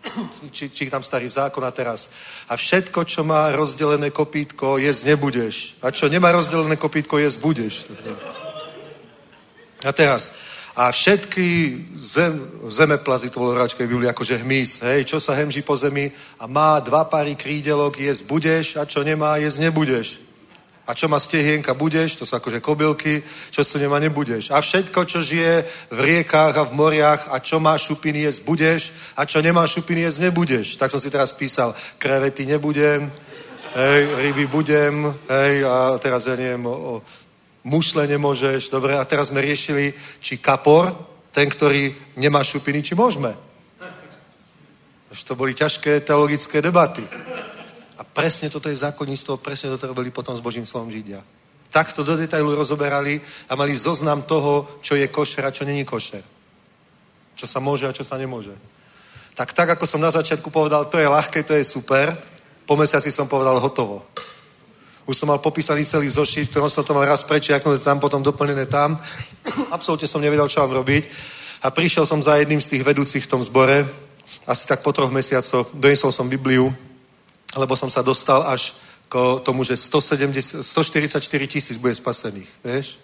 [0.56, 2.10] či, čítam starý zákon a teraz.
[2.48, 5.76] A všetko, čo má rozdelené kopítko, jesť nebudeš.
[5.82, 7.74] A čo nemá rozdelené kopítko, jesť budeš.
[9.82, 10.32] A teraz,
[10.76, 15.76] a všetky zem, zemeplazy, to bolo ráčkej Biblii, akože hmyz, hej, čo sa hemží po
[15.76, 16.08] zemi
[16.40, 20.32] a má dva páry krídelok, jesť budeš a čo nemá, jesť nebudeš.
[20.82, 23.22] A čo má stehienka, budeš, to sú akože kobylky,
[23.54, 24.50] čo sa nemá, nebudeš.
[24.50, 25.62] A všetko, čo žije
[25.94, 28.82] v riekách a v moriach a čo má šupiny, jesť budeš
[29.14, 30.80] a čo nemá šupiny, jesť nebudeš.
[30.80, 31.70] Tak som si teraz písal,
[32.02, 33.12] krevety nebudem,
[33.76, 37.02] hej, ryby budem, hej, a teraz ja neviem, o, o
[37.64, 40.90] mušle nemôžeš, dobre, a teraz sme riešili, či kapor,
[41.32, 43.32] ten, ktorý nemá šupiny, či môžeme.
[45.12, 47.04] Už to boli ťažké teologické debaty.
[47.98, 51.22] A presne toto je zákonníctvo, presne toto robili potom s Božím slovom Židia.
[51.72, 56.20] Takto do detailu rozoberali a mali zoznam toho, čo je košer a čo není košer.
[57.32, 58.52] Čo sa môže a čo sa nemôže.
[59.32, 62.12] Tak tak, ako som na začiatku povedal, to je ľahké, to je super,
[62.68, 64.04] po mesiaci som povedal hotovo.
[65.12, 68.64] Už som mal popísaný celý zošit, ktorom som to mal raz prečiaknúť tam, potom doplnené
[68.64, 68.96] tam.
[69.68, 71.04] Absolútne som nevedel, čo mám robiť.
[71.60, 73.84] A prišiel som za jedným z tých vedúcich v tom zbore,
[74.48, 76.72] asi tak po troch mesiacoch, donesol som Bibliu,
[77.52, 78.72] lebo som sa dostal až
[79.12, 82.96] k tomu, že 170, 144 tisíc bude spasených, vieš?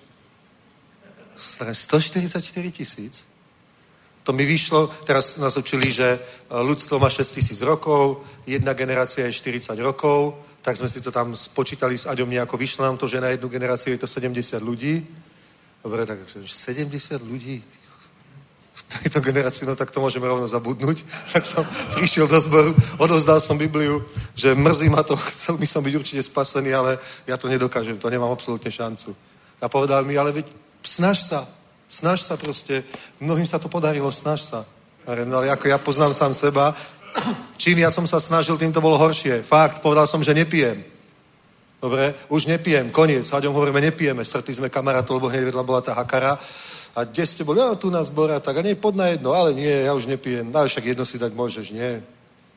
[1.36, 2.40] 144
[2.72, 3.28] tisíc?
[4.24, 6.16] To mi vyšlo, teraz nás učili, že
[6.48, 11.32] ľudstvo má 6 tisíc rokov, jedna generácia je 40 rokov, tak sme si to tam
[11.32, 15.00] spočítali s Aďom nejako, vyšlo nám to, že na jednu generáciu je to 70 ľudí.
[15.80, 17.64] Dobre, tak 70 ľudí
[18.76, 21.08] v tejto generácii, no tak to môžeme rovno zabudnúť.
[21.32, 21.64] Tak som
[21.96, 24.04] prišiel do zboru, odovzdal som Bibliu,
[24.36, 28.12] že mrzí ma to, chcel by som byť určite spasený, ale ja to nedokážem, to
[28.12, 29.16] nemám absolútne šancu.
[29.64, 30.52] A povedal mi, ale veď
[30.84, 31.48] snaž sa,
[31.88, 32.84] snaž sa proste,
[33.24, 34.68] mnohým sa to podarilo, snaž sa.
[35.24, 36.76] No ale ako ja poznám sám seba,
[37.56, 39.42] čím viac som sa snažil, tým to bolo horšie.
[39.42, 40.84] Fakt, povedal som, že nepijem.
[41.78, 43.30] Dobre, už nepijem, koniec.
[43.30, 44.24] Haďom hovoríme, nepijeme.
[44.24, 46.34] Stretli sme kamarátov, lebo hneď vedľa bola tá hakara.
[46.98, 47.62] A kde ste boli?
[47.62, 49.30] Ja, tu na zbora, tak a nie, pod na jedno.
[49.30, 50.50] Ale nie, ja už nepijem.
[50.50, 52.02] No, ale však jedno si dať môžeš, nie.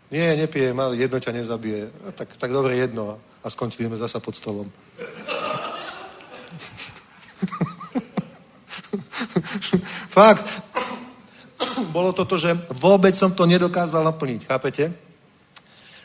[0.09, 1.89] Nie, nepijem, ale jedno ťa nezabije.
[2.09, 3.21] A tak, tak dobre, jedno.
[3.45, 4.65] A skončili sme zasa pod stolom.
[10.17, 10.43] Fakt,
[11.95, 14.45] bolo toto, že vôbec som to nedokázal naplniť.
[14.47, 14.93] Chápete?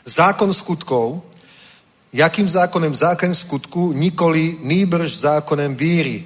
[0.05, 1.21] Zákon skutkov,
[2.13, 2.95] jakým zákonem?
[2.95, 6.23] Zákon skutku, nikoli nýbrž zákonem víry.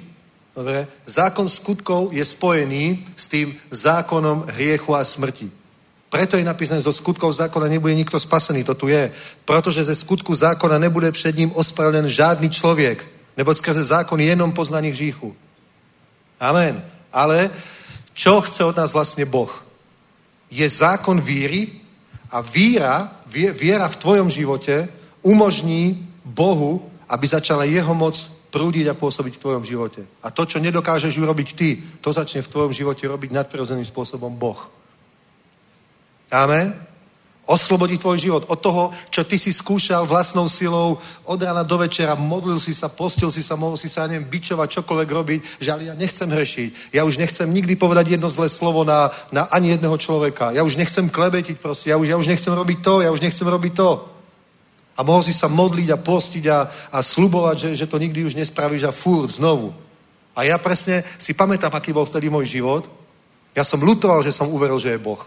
[0.54, 0.86] Dobre?
[1.06, 5.50] Zákon skutkov je spojený s tým zákonom hriechu a smrti.
[6.12, 9.12] Preto je napísané, zo skutkov zákona nebude nikto spasený, to tu je.
[9.48, 13.06] Protože ze skutku zákona nebude před ním ospravedlnen žádný člověk,
[13.36, 15.36] neboť skrze zákon je jenom poznání hříchu.
[16.40, 16.84] Amen.
[17.12, 17.50] Ale
[18.12, 19.50] čo chce od nás vlastne Boh?
[20.52, 21.80] Je zákon víry
[22.28, 24.88] a víra, viera v tvojom živote
[25.24, 28.16] umožní Bohu, aby začala jeho moc
[28.52, 30.04] prúdiť a pôsobiť v tvojom živote.
[30.20, 34.60] A to, čo nedokážeš urobiť ty, to začne v tvojom živote robiť nadprirodzeným spôsobom Boh.
[36.28, 36.91] Amen?
[37.52, 40.96] Oslobodí tvoj život od toho, čo ty si skúšal vlastnou silou
[41.28, 44.80] od rána do večera, modlil si sa, postil si sa, mohol si sa, neviem, bičovať,
[44.80, 46.96] čokoľvek robiť, ale ja nechcem hrešiť.
[46.96, 50.56] Ja už nechcem nikdy povedať jedno zlé slovo na, na ani jedného človeka.
[50.56, 53.44] Ja už nechcem klebetiť proste, ja už, ja už nechcem robiť to, ja už nechcem
[53.44, 53.90] robiť to.
[54.96, 56.58] A mohol si sa modliť a postiť a,
[56.88, 59.76] a slubovať, že, že to nikdy už nespravíš a furt znovu.
[60.32, 62.88] A ja presne si pamätám, aký bol vtedy môj život.
[63.52, 65.20] Ja som lutoval, že som uveril, že je Boh.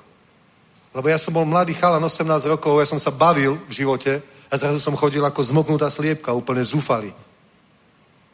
[0.96, 2.24] Lebo ja som bol mladý chalan, 18
[2.56, 6.64] rokov, ja som sa bavil v živote a zrazu som chodil ako zmoknutá sliepka, úplne
[6.64, 7.12] zúfali.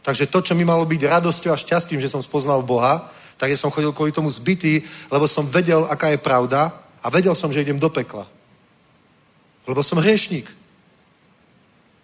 [0.06, 3.10] Takže to, čo mi malo byť radosťou a šťastím, že som spoznal Boha,
[3.42, 6.70] tak ja som chodil kvôli tomu zbytý, lebo som vedel, aká je pravda
[7.02, 8.30] a vedel som, že idem do pekla.
[9.66, 10.46] Lebo som hriešník.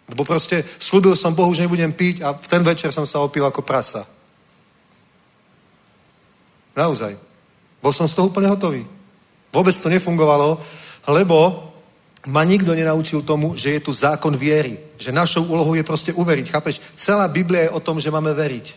[0.09, 3.45] Lebo proste slúbil som Bohu, že nebudem piť a v ten večer som sa opil
[3.45, 4.09] ako prasa.
[6.73, 7.13] Naozaj.
[7.77, 8.96] Bol som z toho úplne hotový.
[9.53, 10.59] Vôbec to nefungovalo,
[11.07, 11.67] lebo
[12.27, 14.77] ma nikto nenaučil tomu, že je tu zákon viery.
[14.97, 16.51] Že našou úlohou je proste uveriť.
[16.51, 16.81] Chápeš?
[16.95, 18.75] Celá Biblia je o tom, že máme veriť.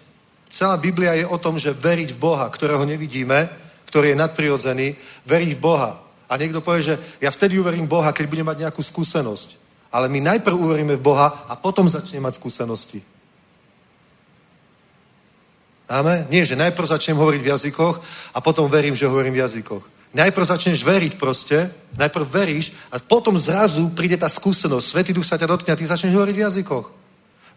[0.50, 3.48] Celá Biblia je o tom, že veriť v Boha, ktorého nevidíme,
[3.86, 4.94] ktorý je nadprirodzený,
[5.26, 5.98] veriť v Boha.
[6.30, 9.58] A niekto povie, že ja vtedy uverím Boha, keď budem mať nejakú skúsenosť.
[9.90, 13.02] Ale my najprv uveríme v Boha a potom začneme mať skúsenosti.
[15.90, 16.30] Amen?
[16.30, 17.96] Nie, že najprv začnem hovoriť v jazykoch
[18.34, 19.99] a potom verím, že hovorím v jazykoch.
[20.10, 24.86] Najprv začneš veriť proste, najprv veríš a potom zrazu príde tá skúsenosť.
[24.86, 26.86] Svetý duch sa ťa dotkne a ty začneš hovoriť v jazykoch.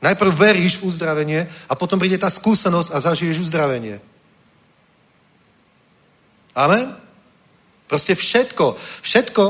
[0.05, 3.97] Najprv veríš v uzdravenie a potom príde tá skúsenosť a zažiješ uzdravenie.
[6.53, 6.93] Amen?
[7.89, 9.43] Proste všetko, všetko,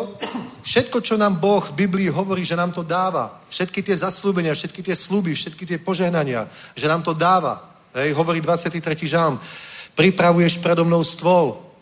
[0.63, 3.43] všetko, čo nám Boh v Biblii hovorí, že nám to dáva.
[3.51, 7.67] Všetky tie zaslúbenia, všetky tie sluby, všetky tie požehnania, že nám to dáva.
[7.91, 8.79] Hej, hovorí 23.
[9.03, 9.39] žalm.
[9.95, 11.72] Pripravuješ predo mnou stôl,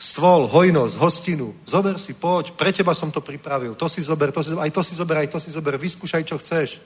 [0.00, 1.52] stôl, hojnosť, hostinu.
[1.68, 3.76] Zober si, poď, pre teba som to pripravil.
[3.76, 5.76] To si zober, to si, aj to si zober, aj to si zober.
[5.76, 6.80] Vyskúšaj, čo chceš.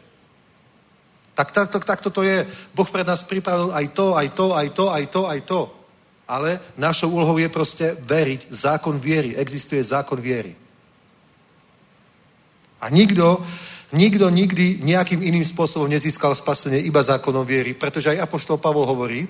[1.39, 2.43] Tak takto tak, tak to je.
[2.74, 5.61] Boh pred nás pripravil aj to, aj to, aj to, aj to, aj to.
[6.27, 8.51] Ale našou úlohou je proste veriť.
[8.51, 9.39] Zákon viery.
[9.39, 10.59] Existuje zákon viery.
[12.82, 13.39] A nikto,
[13.95, 19.24] nikto nikdy nejakým iným spôsobom nezískal spasenie iba zákonom viery, pretože aj Apoštol Pavol hovorí,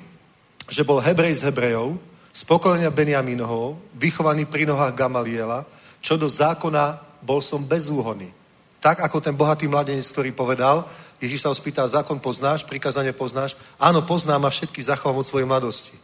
[0.73, 2.01] že bol Hebrej z Hebrejov,
[2.35, 5.63] z pokolenia Benjamínovho, vychovaný pri nohách Gamaliela,
[6.03, 8.35] čo do zákona bol som bezúhonný.
[8.83, 10.83] Tak ako ten bohatý mladenec, ktorý povedal,
[11.23, 13.57] Ježíš sa ho spýtal, zákon poznáš, prikázanie poznáš?
[13.79, 15.97] Áno, poznám a všetky zachovám od svojej mladosti.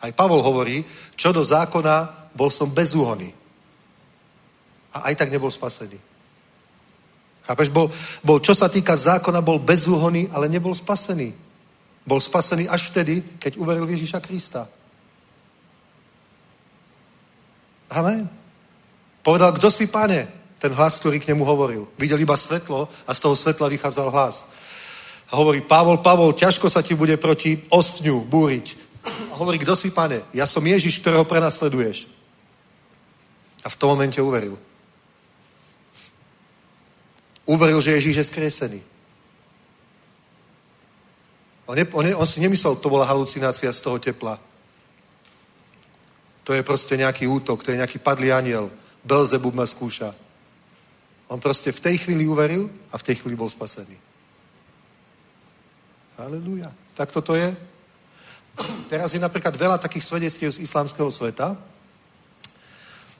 [0.00, 0.82] Aj Pavol hovorí,
[1.14, 3.30] čo do zákona bol som bezúhonný.
[4.96, 6.00] A aj tak nebol spasený.
[7.44, 7.92] Chápeš, bol,
[8.24, 11.36] bol, čo sa týka zákona, bol bezúhonný, ale nebol spasený.
[12.08, 14.64] Bol spasený až vtedy, keď uveril Ježíša Krista.
[17.90, 18.28] Amen.
[19.22, 20.28] Povedal, kto si pane?
[20.58, 21.88] Ten hlas, ktorý k nemu hovoril.
[21.96, 24.48] Videl iba svetlo a z toho svetla vychádzal hlas.
[25.30, 28.76] A hovorí, Pavol, Pavol, ťažko sa ti bude proti ostňu búriť.
[29.32, 30.24] A hovorí, kto si pane?
[30.32, 32.08] Ja som Ježiš, ktorého prenasleduješ.
[33.62, 34.58] A v tom momente uveril.
[37.44, 38.80] Uveril, že Ježíš je skresený.
[41.68, 44.40] On, ne, on, ne, on si nemyslel, to bola halucinácia z toho tepla.
[46.48, 48.72] To je proste nejaký útok, to je nejaký padlý aniel.
[49.04, 50.16] Belzebub ma skúša.
[51.28, 53.92] On proste v tej chvíli uveril a v tej chvíli bol spasený.
[56.16, 56.72] Halelúja.
[56.96, 57.52] Tak toto je.
[58.88, 61.52] Teraz je napríklad veľa takých svedectiev z islamského sveta.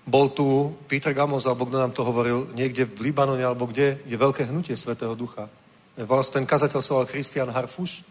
[0.09, 4.16] Bol tu Peter Gamos, alebo kto nám to hovoril, niekde v Libanone, alebo kde je
[4.16, 5.52] veľké hnutie Svetého Ducha.
[6.00, 8.09] Vlastne ten kazateľ sa volal Christian Harfuš.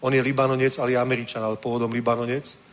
[0.00, 2.67] On je Libanonec, ale je Američan, ale pôvodom Libanonec.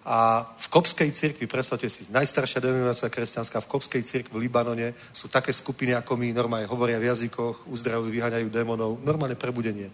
[0.00, 5.28] A v Kopskej cirkvi, predstavte si, najstaršia denominácia kresťanská v Kopskej cirkvi v Libanone sú
[5.28, 9.92] také skupiny ako my, normálne hovoria v jazykoch, uzdravujú, vyháňajú démonov, normálne prebudenie.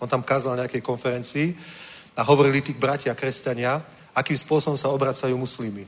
[0.00, 1.52] On tam kázal na nejakej konferencii
[2.16, 3.76] a hovorili tí bratia kresťania,
[4.16, 5.84] akým spôsobom sa obracajú muslimy.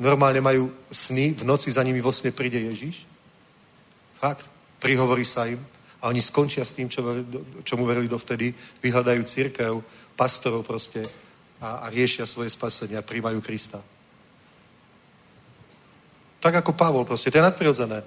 [0.00, 3.04] Normálne majú sny, v noci za nimi vo sne príde Ježiš.
[4.16, 4.48] Fakt.
[4.80, 5.60] Prihovorí sa im
[6.04, 7.00] a oni skončia s tým, čo,
[7.64, 8.52] čomu verili dovtedy,
[8.84, 9.72] vyhľadajú církev,
[10.12, 11.00] pastorov proste
[11.60, 13.80] a, a riešia svoje spasenie a príjmajú Krista.
[16.44, 18.04] Tak ako Pavol, proste, to je nadprirodzené.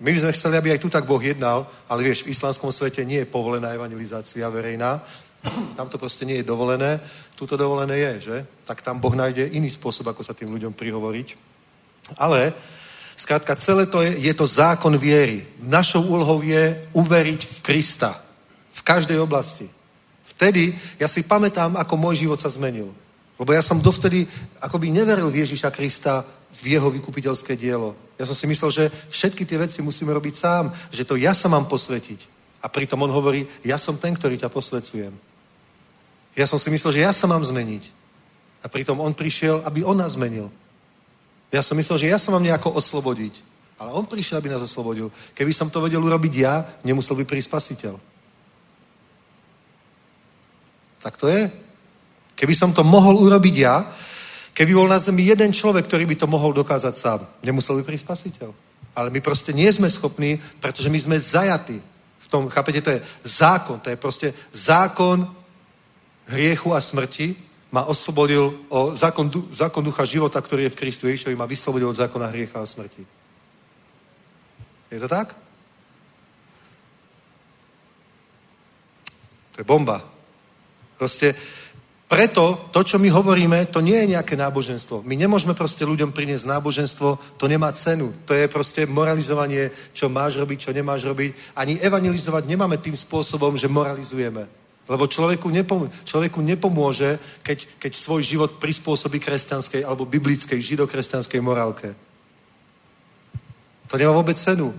[0.00, 3.04] My by sme chceli, aby aj tu tak Boh jednal, ale vieš, v islamskom svete
[3.04, 5.00] nie je povolená evangelizácia verejná.
[5.76, 7.00] Tam to proste nie je dovolené.
[7.32, 8.36] Tuto dovolené je, že?
[8.64, 11.28] Tak tam Boh nájde iný spôsob, ako sa tým ľuďom prihovoriť.
[12.20, 12.52] Ale,
[13.16, 15.44] skrátka, celé to je, je to zákon viery.
[15.64, 18.20] Našou úlohou je uveriť v Krista.
[18.72, 19.75] V každej oblasti.
[20.36, 22.92] Vtedy, ja si pamätám, ako môj život sa zmenil.
[23.36, 24.28] Lebo ja som dovtedy
[24.60, 26.24] akoby neveril v Ježíša Krista,
[26.62, 27.96] v jeho vykupiteľské dielo.
[28.16, 31.48] Ja som si myslel, že všetky tie veci musíme robiť sám, že to ja sa
[31.48, 32.32] mám posvetiť.
[32.64, 35.12] A pritom on hovorí, ja som ten, ktorý ťa posvecujem.
[36.36, 37.92] Ja som si myslel, že ja sa mám zmeniť.
[38.64, 40.48] A pritom on prišiel, aby on nás zmenil.
[41.52, 43.40] Ja som myslel, že ja sa mám nejako oslobodiť.
[43.76, 45.12] Ale on prišiel, aby nás oslobodil.
[45.36, 48.15] Keby som to vedel urobiť ja, nemusel by prísť spasiteľ.
[51.06, 51.46] Tak to je.
[52.34, 53.86] Keby som to mohol urobiť ja,
[54.50, 58.10] keby bol na zemi jeden človek, ktorý by to mohol dokázať sám, nemusel by prísť
[58.10, 58.50] spasiteľ.
[58.98, 61.78] Ale my proste nie sme schopní, pretože my sme zajatí.
[62.26, 63.78] V tom, chápete, to je zákon.
[63.78, 65.22] To je proste zákon
[66.26, 67.38] hriechu a smrti
[67.70, 72.00] ma oslobodil o zákon, zákon ducha života, ktorý je v Kristu Ježišovi, ma vyslobodil od
[72.02, 73.06] zákona hriecha a smrti.
[74.90, 75.36] Je to tak?
[79.54, 80.15] To je bomba.
[80.96, 81.36] Proste
[82.06, 85.02] preto to, čo my hovoríme, to nie je nejaké náboženstvo.
[85.02, 88.14] My nemôžeme proste ľuďom priniesť náboženstvo, to nemá cenu.
[88.30, 91.58] To je proste moralizovanie, čo máš robiť, čo nemáš robiť.
[91.58, 94.46] Ani evangelizovať nemáme tým spôsobom, že moralizujeme.
[94.86, 101.90] Lebo človeku, nepom- človeku nepomôže, keď, keď svoj život prispôsobí kresťanskej alebo biblickej, židokresťanskej morálke.
[103.90, 104.70] To nemá vôbec cenu.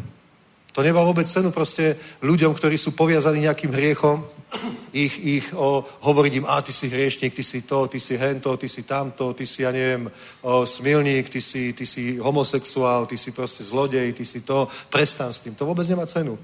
[0.78, 4.22] To nemá vôbec cenu proste ľuďom, ktorí sú poviazaní nejakým hriechom,
[4.94, 8.54] ich, ich o, hovoriť im, a ty si hriešnik, ty si to, ty si hento,
[8.62, 10.06] ty si tamto, ty si, ja neviem,
[10.46, 15.34] o, smilník, ty si, ty si homosexuál, ty si proste zlodej, ty si to, prestan
[15.34, 15.58] s tým.
[15.58, 16.38] To vôbec nemá cenu.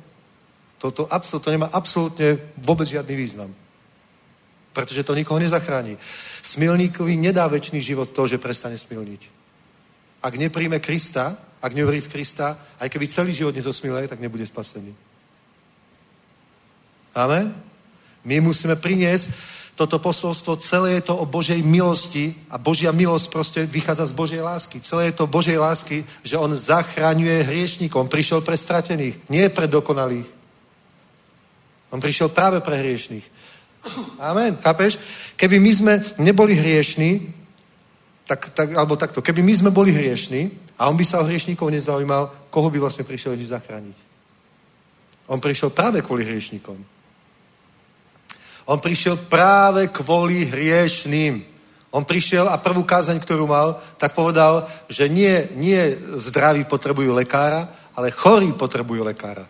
[0.81, 1.05] To, to,
[1.39, 3.53] to nemá absolútne vôbec žiadny význam.
[4.73, 5.93] Pretože to nikoho nezachráni.
[6.41, 9.42] Smilníkovi nedá väčší život to, že prestane smilniť.
[10.23, 14.95] Ak nepríjme Krista, ak neuverí v Krista, aj keby celý život nezosmiluje, tak nebude spasený.
[17.15, 17.51] Amen?
[18.23, 19.31] My musíme priniesť
[19.75, 24.41] toto posolstvo, celé je to o Božej milosti a Božia milosť proste vychádza z Božej
[24.41, 24.77] lásky.
[24.79, 28.05] Celé je to Božej lásky, že On zachraňuje hriešníkom.
[28.05, 30.29] Prišiel pre stratených, nie pre dokonalých.
[31.89, 33.25] On prišiel práve pre hriešných.
[34.21, 35.01] Amen, chápeš?
[35.35, 37.42] Keby my sme neboli hriešní,
[38.23, 41.67] tak, tak, alebo takto, keby my sme boli hriešní a on by sa o hriešníkov
[41.67, 43.97] nezaujímal, koho by vlastne prišiel Ježiš zachrániť.
[45.27, 46.75] On prišiel práve kvôli hriešníkom.
[48.65, 51.43] On prišiel práve kvôli hriešným.
[51.93, 55.77] On prišiel a prvú kázaň, ktorú mal, tak povedal, že nie, nie
[56.17, 59.45] zdraví potrebujú lekára, ale chorí potrebujú lekára.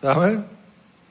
[0.00, 0.46] Amen?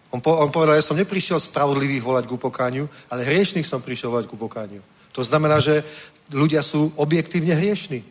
[0.09, 4.13] On, po, on povedal, ja som neprišiel spravodlivých volať ku pokániu, ale hriešných som prišiel
[4.13, 4.81] volať ku pokániu.
[5.13, 5.85] To znamená, že
[6.31, 8.03] ľudia sú objektívne hriešní.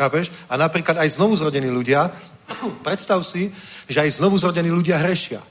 [0.00, 0.32] Chápeš?
[0.50, 2.10] A napríklad aj znovuzrodení ľudia,
[2.86, 3.52] predstav si,
[3.86, 5.42] že aj znovuzrodení ľudia hrešia.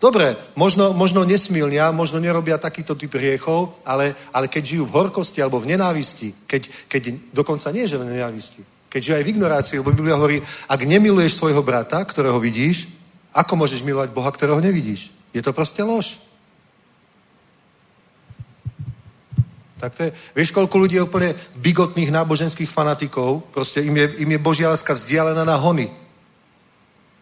[0.00, 5.44] Dobre, možno, možno nesmilnia, možno nerobia takýto typ hriechov, ale, ale keď žijú v horkosti
[5.44, 7.02] alebo v nenávisti, keď, keď
[7.36, 10.40] dokonca nie, že v nenávisti, keď žijú aj v ignorácii, lebo Biblia hovorí,
[10.72, 12.88] ak nemiluješ svojho brata, ktorého vidíš,
[13.36, 15.12] ako môžeš milovať Boha, ktorého nevidíš?
[15.36, 16.29] Je to proste lož.
[19.80, 24.30] Tak to je, vieš, koľko ľudí je úplne bigotných náboženských fanatikov, proste im je, im
[24.36, 25.88] je Božia láska vzdialená na hony.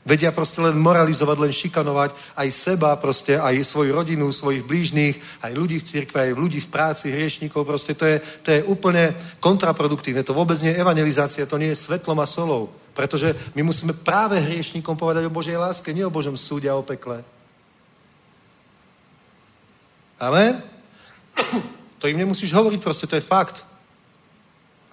[0.09, 5.53] Vedia proste len moralizovať, len šikanovať aj seba, proste aj svoju rodinu, svojich blížnych, aj
[5.53, 10.25] ľudí v cirkve, aj ľudí v práci, hriešnikov, proste to je, to je úplne kontraproduktívne.
[10.25, 12.73] To vôbec nie je evangelizácia, to nie je svetlom a solou.
[12.97, 16.83] Pretože my musíme práve hriešnikom povedať o Božej láske, nie o Božom súde a o
[16.83, 17.21] pekle.
[20.19, 20.59] Amen?
[21.99, 23.67] To im nemusíš hovoriť, proste to je fakt.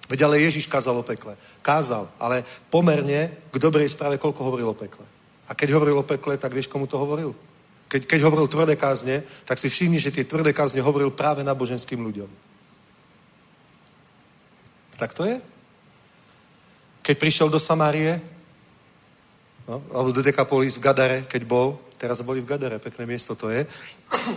[0.06, 1.34] Veď ale Ježiš kázal o pekle.
[1.62, 5.06] Kázal, ale pomerne k dobrej správe, koľko hovoril o pekle.
[5.46, 7.34] A keď hovoril o pekle, tak vieš, komu to hovoril?
[7.86, 12.02] Keď, keď hovoril tvrdé kázne, tak si všimni, že tie tvrdé kázne hovoril práve náboženským
[12.02, 12.30] ľuďom.
[14.98, 15.38] Tak to je?
[17.02, 18.18] Keď prišiel do Samárie,
[19.68, 23.48] no, alebo do Dekapolis v Gadare, keď bol, teraz boli v Gadare, pekné miesto to
[23.48, 23.66] je,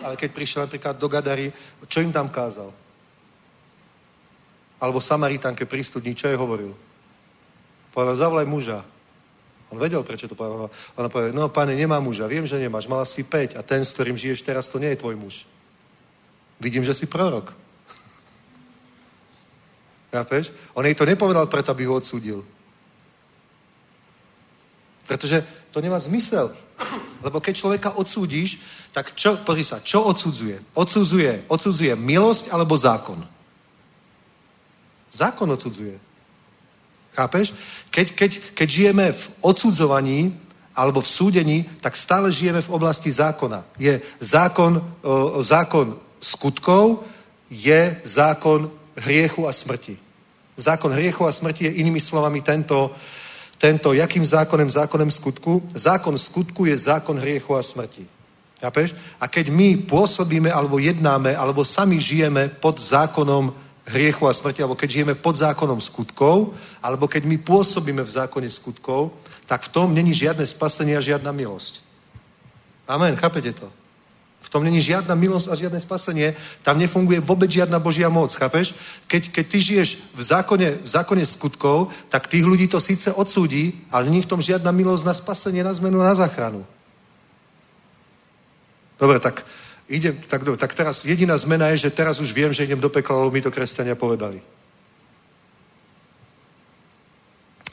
[0.06, 1.52] ale keď prišiel napríklad do Gadary,
[1.88, 2.72] čo im tam kázal?
[4.80, 6.72] Alebo Samaritánke pri studni, čo jej hovoril?
[7.92, 8.80] Povedal, zavolaj muža.
[9.70, 10.72] On vedel, prečo to povedal.
[10.98, 13.94] Ona povedala, no pane, nemá muža, viem, že nemáš, mala si 5 a ten, s
[13.94, 15.46] ktorým žiješ teraz, to nie je tvoj muž.
[16.58, 17.54] Vidím, že si prorok.
[20.16, 20.52] Chápeš?
[20.74, 22.42] On jej to nepovedal preto, aby ho odsúdil.
[25.06, 25.42] Pretože
[25.74, 26.54] to nemá zmysel.
[27.20, 28.64] Lebo keď človeka odsúdiš,
[28.96, 30.74] tak čo, pozri sa, čo odsudzuje?
[30.74, 33.20] Odsudzuje, odsudzuje milosť alebo zákon?
[35.12, 36.00] Zákon odsudzuje.
[37.16, 37.54] Chápeš?
[37.92, 40.32] Keď, keď, keď žijeme v odsudzovaní
[40.76, 43.66] alebo v súdení, tak stále žijeme v oblasti zákona.
[43.76, 47.04] Je zákon, o, zákon skutkov,
[47.50, 49.98] je zákon hriechu a smrti.
[50.56, 52.96] Zákon hriechu a smrti je inými slovami tento,
[53.60, 54.72] tento, jakým zákonem?
[54.72, 55.60] Zákonem skutku.
[55.76, 58.08] Zákon skutku je zákon hriechu a smrti.
[58.60, 58.96] Chápeš?
[59.20, 63.52] A keď my pôsobíme, alebo jednáme, alebo sami žijeme pod zákonom
[63.92, 68.48] hriechu a smrti, alebo keď žijeme pod zákonom skutkov, alebo keď my pôsobíme v zákone
[68.48, 69.12] skutkov,
[69.44, 71.84] tak v tom není žiadne spasenie a žiadna milosť.
[72.88, 73.68] Amen, chápete to?
[74.40, 76.34] V tom není žiadna milosť a žiadne spasenie.
[76.64, 78.74] Tam nefunguje vôbec žiadna Božia moc, chápeš?
[79.06, 83.76] Keď, keď ty žiješ v zákone, v zákone skutkov, tak tých ľudí to síce odsúdi,
[83.92, 86.64] ale není v tom žiadna milosť na spasenie, na zmenu, na záchranu.
[89.00, 89.44] Dobre, tak
[89.88, 92.90] idem, tak, dobre, tak teraz jediná zmena je, že teraz už viem, že idem do
[92.90, 94.40] pekla, lebo mi to kresťania povedali.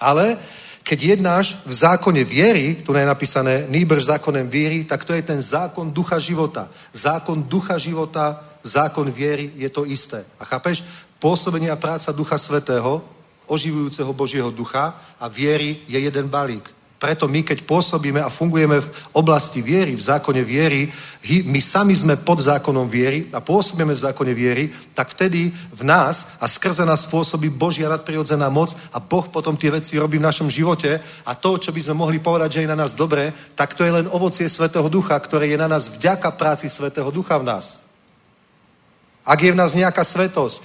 [0.00, 0.36] Ale
[0.86, 5.42] keď jednáš v zákone viery, tu je napísané nýbrž zákonem viery, tak to je ten
[5.42, 6.70] zákon ducha života.
[6.94, 10.22] Zákon ducha života, zákon viery je to isté.
[10.38, 10.86] A chápeš?
[11.18, 13.02] Pôsobenie a práca ducha svetého,
[13.50, 16.75] oživujúceho Božieho ducha a viery je jeden balík.
[17.06, 20.90] Preto my, keď pôsobíme a fungujeme v oblasti viery, v zákone viery,
[21.46, 26.34] my sami sme pod zákonom viery a pôsobíme v zákone viery, tak vtedy v nás
[26.42, 30.50] a skrze nás pôsobí Božia nadprirodzená moc a Boh potom tie veci robí v našom
[30.50, 33.86] živote a to, čo by sme mohli povedať, že je na nás dobré, tak to
[33.86, 37.86] je len ovocie Svetého Ducha, ktoré je na nás vďaka práci Svetého Ducha v nás.
[39.22, 40.58] Ak je v nás nejaká svetosť,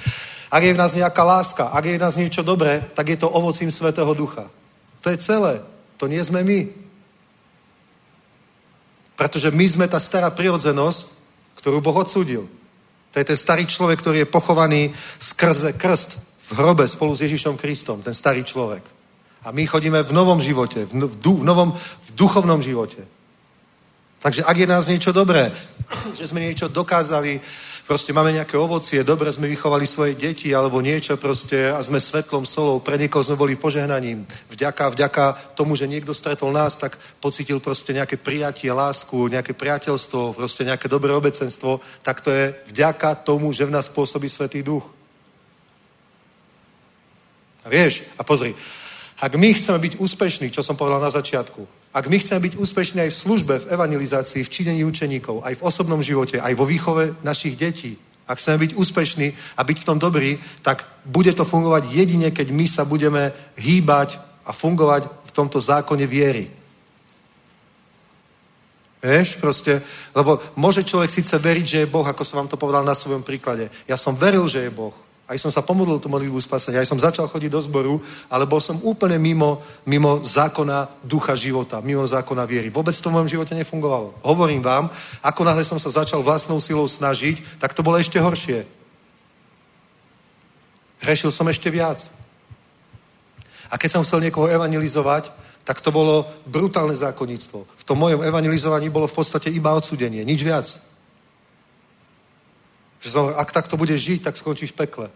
[0.50, 3.30] ak je v nás nejaká láska, ak je v nás niečo dobré, tak je to
[3.30, 4.50] ovocím Svetého Ducha.
[5.06, 5.62] To je celé.
[6.02, 6.66] To nie sme my.
[9.14, 11.22] Pretože my sme tá stará prirodzenosť,
[11.62, 12.50] ktorú Boh odsúdil.
[13.14, 14.90] To je ten starý človek, ktorý je pochovaný
[15.22, 18.82] skrze krst v hrobe spolu s Ježišom Kristom, ten starý človek.
[19.46, 23.06] A my chodíme v novom živote, v, v, v, novom, v duchovnom živote.
[24.26, 25.54] Takže ak je nás niečo dobré,
[26.18, 27.38] že sme niečo dokázali,
[27.88, 32.46] proste máme nejaké ovocie, dobre sme vychovali svoje deti alebo niečo proste a sme svetlom,
[32.46, 34.28] solou, pre niekoho sme boli požehnaním.
[34.50, 35.24] Vďaka, vďaka
[35.58, 40.86] tomu, že niekto stretol nás, tak pocítil proste nejaké prijatie, lásku, nejaké priateľstvo, proste nejaké
[40.86, 44.86] dobré obecenstvo, tak to je vďaka tomu, že v nás pôsobí Svetý Duch.
[47.62, 48.58] A vieš, a pozri,
[49.22, 53.04] ak my chceme byť úspešní, čo som povedal na začiatku, ak my chceme byť úspešní
[53.04, 57.20] aj v službe, v evangelizácii, v činení učeníkov, aj v osobnom živote, aj vo výchove
[57.24, 59.28] našich detí, ak chceme byť úspešní
[59.60, 64.24] a byť v tom dobrý, tak bude to fungovať jedine, keď my sa budeme hýbať
[64.48, 66.48] a fungovať v tomto zákone viery.
[69.02, 69.82] Vieš, proste,
[70.14, 73.26] lebo môže človek síce veriť, že je Boh, ako som vám to povedal na svojom
[73.26, 73.68] príklade.
[73.90, 74.94] Ja som veril, že je Boh.
[75.32, 78.60] Aj som sa pomodlil tú modlitbu spasenia, aj som začal chodiť do zboru, ale bol
[78.60, 82.68] som úplne mimo, mimo zákona ducha života, mimo zákona viery.
[82.68, 84.12] Vôbec to v mojom živote nefungovalo.
[84.28, 84.92] Hovorím vám,
[85.24, 88.68] ako náhle som sa začal vlastnou silou snažiť, tak to bolo ešte horšie.
[91.00, 92.12] Hrešil som ešte viac.
[93.72, 95.32] A keď som chcel niekoho evangelizovať,
[95.64, 97.60] tak to bolo brutálne zákonníctvo.
[97.64, 100.68] V tom mojom evangelizovaní bolo v podstate iba odsudenie, nič viac.
[103.00, 105.08] Že som, ak takto budeš žiť, tak skončíš v pekle.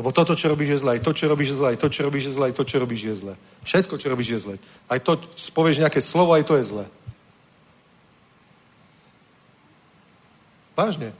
[0.00, 0.90] Lebo toto, čo robíš, je zlé.
[0.96, 1.76] Aj to, čo robíš, je zlé.
[1.76, 2.44] Aj to, čo robíš, je zlé.
[2.48, 3.34] Aj to, čo robíš, je zlé.
[3.68, 4.56] Všetko, čo robíš, je zlé.
[4.88, 5.12] Aj to,
[5.52, 6.84] povieš nejaké slovo, aj to je zlé.
[10.72, 11.12] Vážne.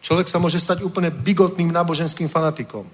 [0.00, 2.88] Človek sa môže stať úplne bigotným náboženským fanatikom.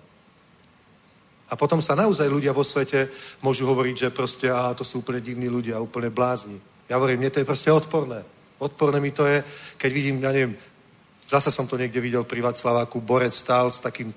[1.46, 3.14] A potom sa naozaj ľudia vo svete
[3.46, 6.58] môžu hovoriť, že proste, a to sú úplne divní ľudia, úplne blázni.
[6.90, 8.26] Ja hovorím, mne to je proste odporné.
[8.58, 9.38] Odporné mi to je,
[9.78, 10.58] keď vidím, ja neviem,
[11.30, 14.10] zase som to niekde videl pri Václaváku, borec stál s takým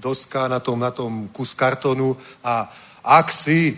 [0.00, 2.70] doska na tom, na tom kus kartonu a
[3.04, 3.76] ak si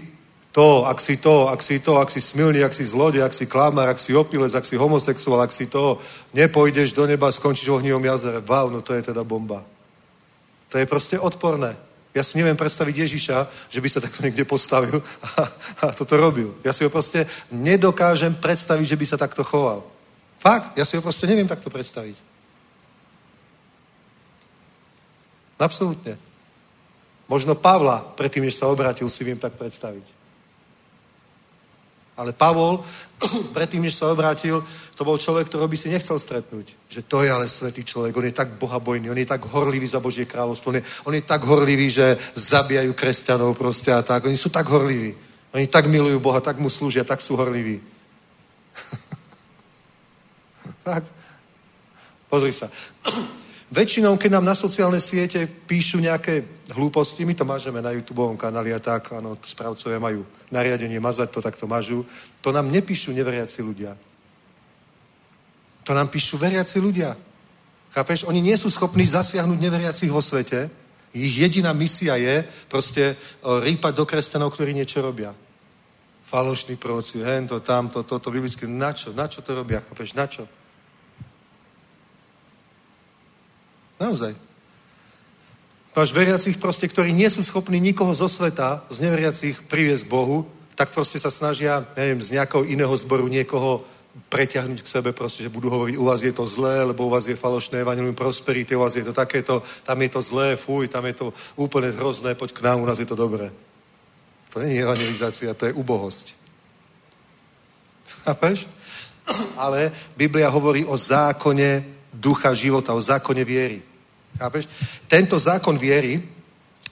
[0.52, 3.46] to, ak si to, ak si to, ak si smilný, ak si zlodej, ak si
[3.46, 6.00] klamár, ak si opilec, ak si homosexuál, ak si to,
[6.34, 8.42] nepôjdeš do neba, skončíš v ohniovom jazere.
[8.42, 9.62] Wow, no to je teda bomba.
[10.72, 11.76] To je proste odporné.
[12.16, 13.36] Ja si neviem predstaviť Ježiša,
[13.70, 14.98] že by sa takto niekde postavil
[15.38, 15.42] a,
[15.84, 16.56] a toto robil.
[16.64, 19.84] Ja si ho proste nedokážem predstaviť, že by sa takto choval.
[20.40, 22.16] Fakt, ja si ho proste neviem takto predstaviť.
[25.58, 26.16] Absolútne.
[27.28, 30.18] Možno Pavla, predtým, než sa obrátil, si viem tak predstaviť.
[32.18, 32.82] Ale Pavol,
[33.56, 34.64] predtým, než sa obrátil,
[34.98, 36.74] to bol človek, ktorého by si nechcel stretnúť.
[36.90, 40.02] Že to je ale svetý človek, on je tak bohabojný, on je tak horlivý za
[40.02, 44.26] Božie kráľovstvo, on je, on je tak horlivý, že zabijajú kresťanov proste a tak.
[44.26, 45.14] Oni sú tak horliví.
[45.54, 47.78] Oni tak milujú Boha, tak mu slúžia, tak sú horliví.
[50.88, 51.06] tak.
[52.28, 52.66] Pozri sa.
[53.68, 56.40] Väčšinou, keď nám na sociálne siete píšu nejaké
[56.72, 61.40] hlúposti, my to mažeme na YouTube kanáli a tak, áno, správcovia majú nariadenie mazať to,
[61.44, 62.00] tak to mažu,
[62.40, 63.92] to nám nepíšu neveriaci ľudia.
[65.84, 67.12] To nám píšu veriaci ľudia.
[67.92, 68.24] Chápeš?
[68.24, 70.68] Oni nie sú schopní zasiahnuť neveriacich vo svete.
[71.12, 75.32] Ich jediná misia je proste rýpať do kresťanov, ktorí niečo robia.
[76.24, 78.68] Falošný proroci, hento, tamto, toto, biblické.
[78.68, 79.16] Na čo?
[79.16, 79.80] Na čo to robia?
[79.80, 80.12] Chápeš?
[80.12, 80.44] Na čo?
[83.98, 84.34] Naozaj.
[85.98, 90.46] Máš veriacich proste, ktorí nie sú schopní nikoho zo sveta, z neveriacich priviesť Bohu,
[90.78, 93.82] tak proste sa snažia, neviem, z nejakého iného zboru niekoho
[94.30, 97.26] preťahnuť k sebe, proste, že budú hovoriť, u vás je to zlé, lebo u vás
[97.26, 101.02] je falošné evangelium prosperity, u vás je to takéto, tam je to zlé, fuj, tam
[101.06, 101.26] je to
[101.58, 103.50] úplne hrozné, poď k nám, u nás je to dobré.
[104.54, 106.34] To je evangelizácia, to je ubohosť.
[108.22, 108.70] Chápeš?
[109.58, 113.82] Ale Biblia hovorí o zákone ducha života, o zákone viery.
[114.38, 114.68] Chápeš?
[115.08, 116.22] Tento zákon viery,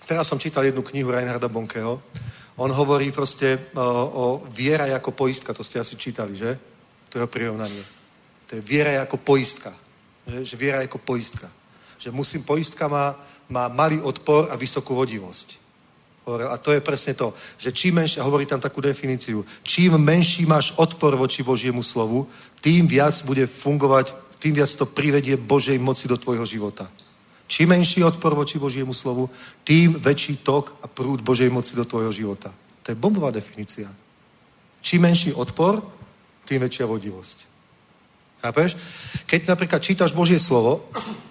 [0.07, 2.03] teraz som čítal jednu knihu Reinharda Bonkeho,
[2.57, 3.81] on hovorí proste o,
[4.13, 6.57] o viera ako poistka, to ste asi čítali, že?
[7.13, 7.85] To je prirovnanie.
[8.49, 9.77] To je viera ako poistka.
[10.27, 11.53] Že, že viera ako poistka.
[12.01, 13.13] Že musím, poistka má,
[13.49, 15.67] má malý odpor a vysokú vodivosť.
[16.27, 20.75] A to je presne to, že čím menšie, hovorí tam takú definíciu, čím menší máš
[20.75, 22.27] odpor voči Božiemu slovu,
[22.59, 26.91] tým viac bude fungovať, tým viac to privedie Božej moci do tvojho života.
[27.47, 29.31] Čím menší odpor voči Božiemu slovu,
[29.63, 32.51] tým väčší tok a prúd Božej moci do tvojho života.
[32.83, 33.87] To je bombová definícia.
[34.83, 35.83] Čím menší odpor,
[36.47, 37.39] tým väčšia vodivosť.
[38.43, 38.79] Chápeš?
[39.27, 40.87] Keď napríklad čítaš Božie slovo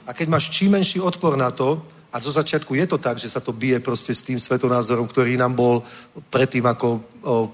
[0.08, 1.80] a keď máš čím menší odpor na to,
[2.16, 5.36] a zo začiatku je to tak, že sa to bije proste s tým svetonázorom, ktorý
[5.36, 5.84] nám bol
[6.32, 7.00] predtým ako o,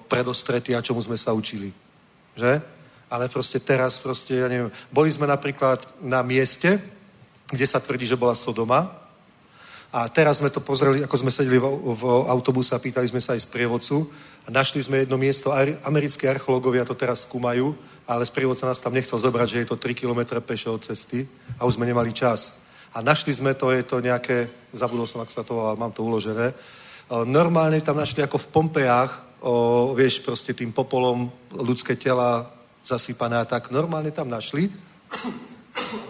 [0.06, 1.74] predostretý a čomu sme sa učili.
[2.38, 2.62] Že?
[3.12, 6.80] Ale proste teraz proste, ja neviem, boli sme napríklad na mieste,
[7.52, 8.88] kde sa tvrdí, že bola Sodoma.
[9.92, 11.68] A teraz sme to pozreli, ako sme sedeli v,
[12.00, 14.08] v autobuse a pýtali sme sa aj z prievodcu
[14.42, 15.52] a našli sme jedno miesto,
[15.84, 17.76] americké archeológovia to teraz skúmajú,
[18.08, 21.28] ale sprievodca nás tam nechcel zobrať, že je to 3 km pešo od cesty
[21.60, 22.64] a už sme nemali čas.
[22.96, 26.08] A našli sme to, je to nejaké, zabudol som, ako sa to volá, mám to
[26.08, 26.56] uložené.
[27.28, 29.12] Normálne tam našli ako v Pompejách,
[29.44, 32.48] o, vieš, proste tým popolom ľudské tela
[32.84, 33.72] zasypané a tak.
[33.72, 34.70] Normálne tam našli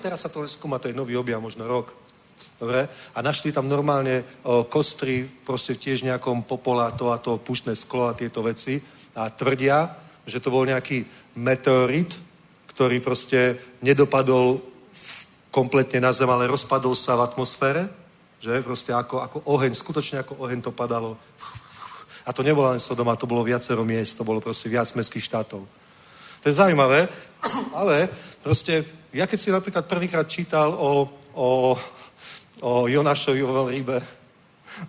[0.02, 1.94] Teraz sa to skúma, to je nový objav, možno rok.
[2.58, 2.90] Dobre?
[3.14, 8.10] A našli tam normálne o, kostry, proste tiež nejakom popola, to a to pušné sklo
[8.10, 8.82] a tieto veci.
[9.18, 9.90] A tvrdia,
[10.26, 11.06] že to bol nejaký
[11.38, 12.18] meteorit,
[12.74, 14.62] ktorý proste nedopadol
[15.54, 17.90] kompletne na zem, ale rozpadol sa v atmosfére.
[18.42, 18.66] Že?
[18.66, 21.18] Proste ako, ako oheň, skutočne ako oheň to padalo.
[22.26, 25.81] A to nebolo len Sodoma, to bolo viacero miest, to bolo proste viac mestských štátov.
[26.42, 27.06] To je zaujímavé,
[27.78, 28.10] ale
[28.42, 28.82] proste
[29.14, 31.06] ja keď si napríklad prvýkrát čítal o,
[31.36, 31.78] o,
[32.62, 34.02] o Jonášovi vo rybe,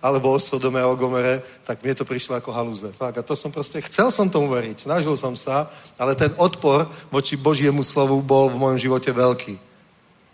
[0.01, 2.87] alebo o Sodome a o Gomere, tak mne to prišlo ako halúze.
[2.95, 3.19] Fakt.
[3.19, 5.67] A to som proste, chcel som tomu veriť, snažil som sa,
[5.99, 9.55] ale ten odpor voči Božiemu slovu bol v mojom živote veľký.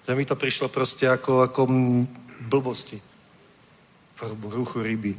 [0.05, 1.61] Že mi to prišlo proste ako, ako
[2.45, 3.01] blbosti.
[4.19, 5.15] V ruchu ryby.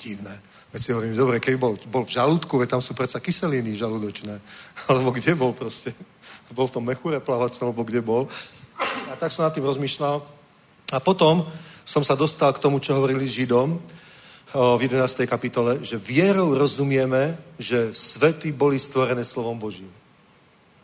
[0.00, 0.49] Divné.
[0.70, 4.38] Veď si hovorím, dobre, keď bol, bol v žalúdku, veď tam sú predsa kyseliny žalúdočné.
[4.90, 5.90] Alebo kde bol proste?
[6.54, 8.26] Bol v tom mechure plávacom, alebo kde bol.
[9.06, 10.18] A tak som nad tým rozmýšľal.
[10.90, 11.46] A potom
[11.86, 13.78] som sa dostal k tomu, čo hovorili Židom
[14.50, 15.30] v 11.
[15.30, 19.86] kapitole, že vierou rozumieme, že svety boli stvorené slovom Božím.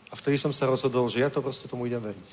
[0.07, 2.29] A vtedy som sa rozhodol, že ja to proste tomu idem veriť.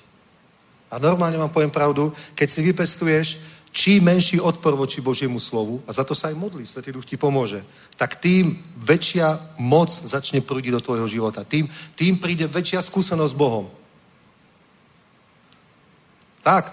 [0.94, 3.26] A normálne vám poviem pravdu, keď si vypestuješ
[3.74, 7.18] čím menší odpor voči Božiemu slovu, a za to sa aj modlí, Svetý Duch ti
[7.18, 7.58] pomôže,
[7.98, 11.42] tak tým väčšia moc začne prúdiť do tvojho života.
[11.42, 11.66] Tým,
[11.98, 13.66] tým príde väčšia skúsenosť s Bohom.
[16.46, 16.70] Tak.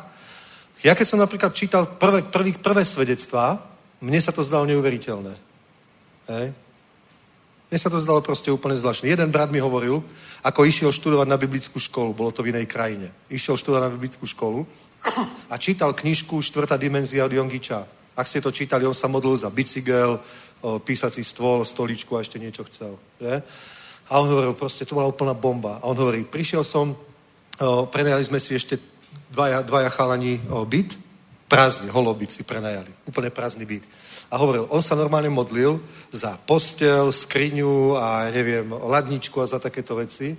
[0.86, 3.58] Ja keď som napríklad čítal prvé, prvý, prvé svedectvá,
[3.98, 5.34] mne sa to zdalo neuveriteľné.
[6.30, 6.54] Hej.
[7.72, 9.10] Mne sa to zdalo proste úplne zvláštne.
[9.10, 10.06] Jeden brat mi hovoril,
[10.46, 13.10] ako išiel študovať na biblickú školu, bolo to v inej krajine.
[13.32, 14.70] Išiel študovať na biblickú školu
[15.50, 17.84] a čítal knižku Štvrtá dimenzia od Jongiča.
[18.18, 20.20] Ak ste to čítali, on sa modlil za bicykel,
[20.86, 22.94] písací stôl, stoličku a ešte niečo chcel.
[23.18, 23.34] Že?
[24.12, 25.80] A on hovoril, proste to bola úplná bomba.
[25.82, 26.94] A on hovorí, prišiel som,
[27.90, 28.78] prenajali sme si ešte
[29.32, 30.38] dvaja, dvaja chalani
[30.68, 30.98] byt
[31.52, 32.88] Prázdny, holobyt si prenajali.
[33.12, 33.84] Úplne prázdny byt.
[34.32, 40.00] A hovoril, on sa normálne modlil za postel, skriňu a neviem, ladničku a za takéto
[40.00, 40.32] veci.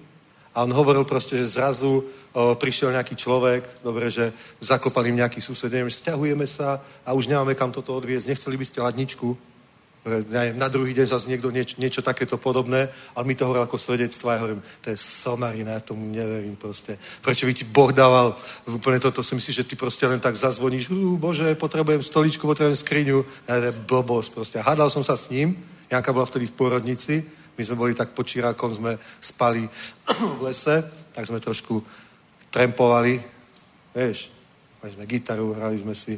[0.53, 5.41] A on hovoril proste, že zrazu o, prišiel nejaký človek, dobre, že zaklopal im nejaký
[5.41, 9.53] sused, neviem, stiahujeme sa a už nemáme kam toto odviezť, nechceli by ste ladničku?
[10.55, 14.31] na druhý deň zase niekto nieč, niečo takéto podobné, ale mi to hovoril ako svedectvo
[14.31, 16.99] a ja hovorím, to je somarina, ja tomu neverím proste.
[17.23, 18.35] Prečo by ti Boh dával
[18.67, 20.91] úplne toto, si myslíš, že ty proste len tak zazvoníš,
[21.23, 24.57] bože, potrebujem stoličku, potrebujem skriňu, ja, to je blbosť proste.
[24.59, 25.55] Hádal som sa s ním,
[25.87, 27.23] Janka bola vtedy v pôrodnici,
[27.59, 29.69] my sme boli tak pod čirákom, sme spali
[30.39, 31.85] v lese, tak sme trošku
[32.49, 33.21] trempovali,
[33.93, 34.33] vieš,
[34.81, 36.17] mali sme gitaru, hrali sme si,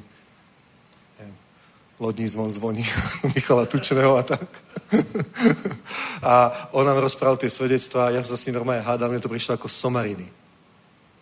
[2.00, 2.84] lodní zvon zvoní
[3.34, 4.48] Michala Tučného a tak.
[6.22, 6.32] a
[6.72, 9.54] on nám rozprával tie svedectvá a ja sa s ním normálne hádal, mne to prišlo
[9.54, 10.26] ako somariny.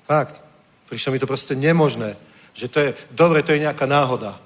[0.09, 0.41] Fakt.
[0.89, 2.17] Prišlo mi to proste nemožné,
[2.53, 4.37] že to je, dobre, to je nejaká náhoda.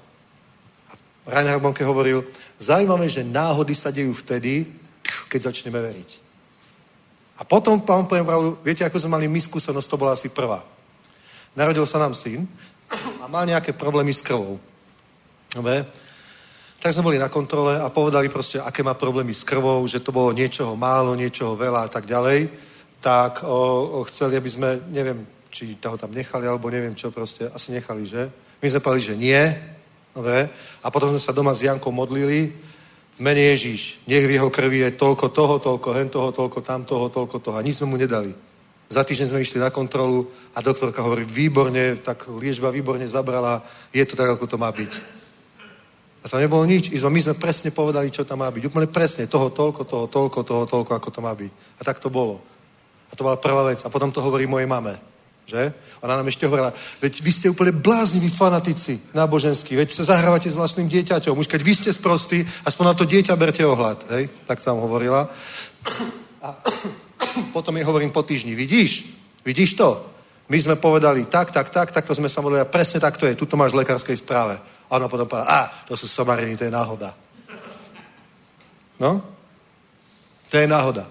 [0.87, 0.91] A
[1.27, 2.23] Reinhard Bonke hovoril,
[2.55, 4.63] zaujímavé, že náhody sa dejú vtedy,
[5.27, 6.09] keď začneme veriť.
[7.37, 10.65] A potom, pán poviem pravdu, viete, ako sme mali my skúsenosť, to bola asi prvá.
[11.53, 12.49] Narodil sa nám syn
[13.21, 14.57] a mal nejaké problémy s krvou.
[15.53, 15.85] Dobre?
[16.77, 20.13] Tak sme boli na kontrole a povedali proste, aké má problémy s krvou, že to
[20.13, 22.49] bolo niečoho málo, niečoho veľa a tak ďalej.
[23.01, 27.49] Tak o, o, chceli, aby sme, neviem, či toho tam nechali, alebo neviem čo proste,
[27.49, 28.29] asi nechali, že?
[28.61, 29.41] My sme povedali, že nie,
[30.13, 30.49] dobre.
[30.81, 32.53] A potom sme sa doma s Jankou modlili,
[33.17, 36.85] v mene Ježíš, nech v jeho krvi je toľko toho, toľko hen toho, toľko tam
[36.85, 37.55] toho, toľko toho.
[37.57, 38.29] A nič sme mu nedali.
[38.87, 44.05] Za týždeň sme išli na kontrolu a doktorka hovorí, výborne, tak liečba výborne zabrala, je
[44.05, 45.17] to tak, ako to má byť.
[46.23, 46.93] A to nebolo nič.
[46.93, 48.63] My sme presne povedali, čo tam má byť.
[48.69, 49.31] Úplne presne.
[49.31, 51.51] Toho toľko, toho toľko, toho toľko, ako to má byť.
[51.79, 52.41] A tak to bolo.
[53.07, 53.79] A to bola prvá vec.
[53.85, 54.97] A potom to hovorí mojej mame.
[55.47, 55.71] Že?
[56.03, 60.59] Ona nám ešte hovorila, veď vy ste úplne blázniví fanatici náboženskí, veď sa zahrávate s
[60.59, 61.39] vlastným dieťaťom.
[61.39, 64.11] Už keď vy ste sprostí, aspoň na to dieťa berte ohľad.
[64.11, 64.27] Hej?
[64.43, 65.31] Tak tam hovorila.
[66.43, 66.47] A
[67.55, 69.07] potom jej hovorím po týždni, vidíš?
[69.47, 70.03] Vidíš to?
[70.51, 73.39] My sme povedali tak, tak, tak, tak to sme sa modlili presne tak to je.
[73.39, 74.59] Tuto máš v lekárskej správe.
[74.91, 77.15] A ona potom povedala, a, to sú somariny, to je náhoda.
[78.99, 79.23] No?
[80.51, 81.07] To je náhoda.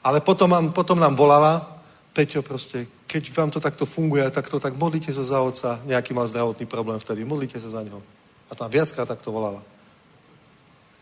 [0.00, 1.80] Ale potom, mám, potom nám volala,
[2.12, 6.14] Peťo proste, keď vám to takto funguje, tak to tak modlite sa za otca, nejaký
[6.14, 7.98] mal zdravotný problém vtedy, modlite sa za neho.
[8.46, 9.66] A tam viackrát takto volala.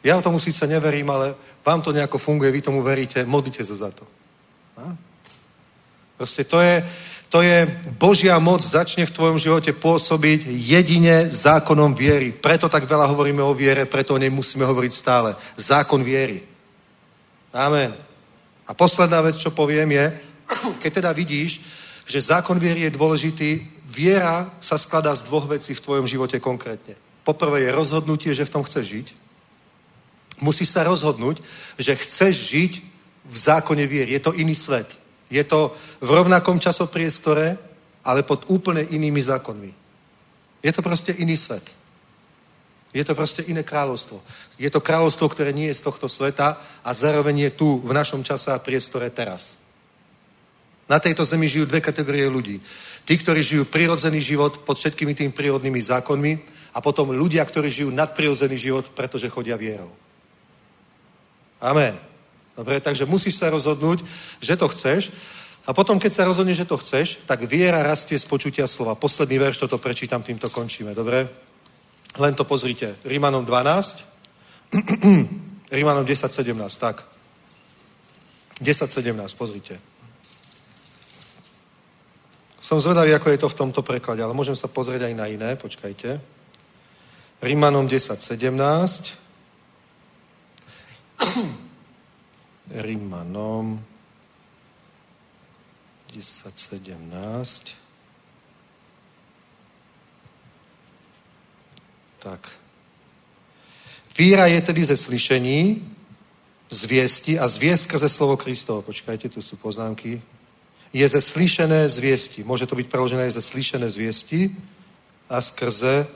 [0.01, 3.91] Ja tomu síce neverím, ale vám to nejako funguje, vy tomu veríte, modlite sa za
[3.93, 4.09] to.
[4.81, 4.97] A?
[6.17, 6.81] Proste to je,
[7.29, 7.69] to je
[8.01, 12.33] Božia moc začne v tvojom živote pôsobiť jedine zákonom viery.
[12.33, 15.37] Preto tak veľa hovoríme o viere, preto o nej musíme hovoriť stále.
[15.61, 16.41] Zákon viery.
[17.53, 17.93] Amen.
[18.65, 20.07] A posledná vec, čo poviem je,
[20.81, 21.78] keď teda vidíš,
[22.09, 23.51] že zákon viery je dôležitý,
[23.85, 26.97] viera sa skladá z dvoch vecí v tvojom živote konkrétne.
[27.21, 29.07] Poprvé je rozhodnutie, že v tom chceš žiť.
[30.41, 31.45] Musíš sa rozhodnúť,
[31.77, 32.73] že chceš žiť
[33.29, 34.17] v zákone viery.
[34.17, 34.89] Je to iný svet.
[35.29, 37.61] Je to v rovnakom časopriestore,
[38.01, 39.73] ale pod úplne inými zákonmi.
[40.65, 41.77] Je to proste iný svet.
[42.97, 44.25] Je to proste iné kráľovstvo.
[44.57, 48.25] Je to kráľovstvo, ktoré nie je z tohto sveta a zároveň je tu v našom
[48.25, 49.68] čase a priestore teraz.
[50.89, 52.61] Na tejto zemi žijú dve kategórie ľudí.
[53.05, 56.33] Tí, ktorí žijú prirodzený život pod všetkými tými prírodnými zákonmi
[56.73, 59.93] a potom ľudia, ktorí žijú nadprirodzený život, pretože chodia vierou.
[61.61, 61.93] Amen.
[62.57, 64.03] Dobre, takže musíš sa rozhodnúť,
[64.41, 65.13] že to chceš.
[65.69, 68.97] A potom, keď sa rozhodneš, že to chceš, tak viera rastie z počutia slova.
[68.97, 70.97] Posledný verš, toto prečítam, týmto končíme.
[70.97, 71.29] Dobre?
[72.17, 72.97] Len to pozrite.
[73.05, 74.05] Rímanom 12.
[75.77, 76.57] Rímanom 10, 17.
[76.81, 77.05] Tak.
[78.65, 79.77] 10, 17, pozrite.
[82.69, 85.57] Som zvedavý, ako je to v tomto preklade, ale môžem sa pozrieť aj na iné.
[85.57, 86.21] Počkajte.
[87.41, 88.45] Rímanom 10, 17.
[92.85, 93.81] Rímanom
[96.13, 97.73] 10.17.
[102.21, 102.53] Tak.
[104.13, 105.89] Víra je tedy ze slyšení,
[106.69, 108.85] zviesti a zviest skrze slovo Kristovo.
[108.85, 110.21] Počkajte, tu sú poznámky.
[110.93, 112.45] Je ze slyšené zviesti.
[112.45, 114.57] Môže to byť preložené ze slyšené zviesti
[115.29, 116.09] a skrze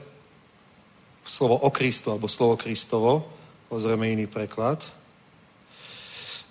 [1.24, 3.28] slovo o Kristu alebo slovo Kristovo.
[3.68, 4.80] Pozrieme iný preklad.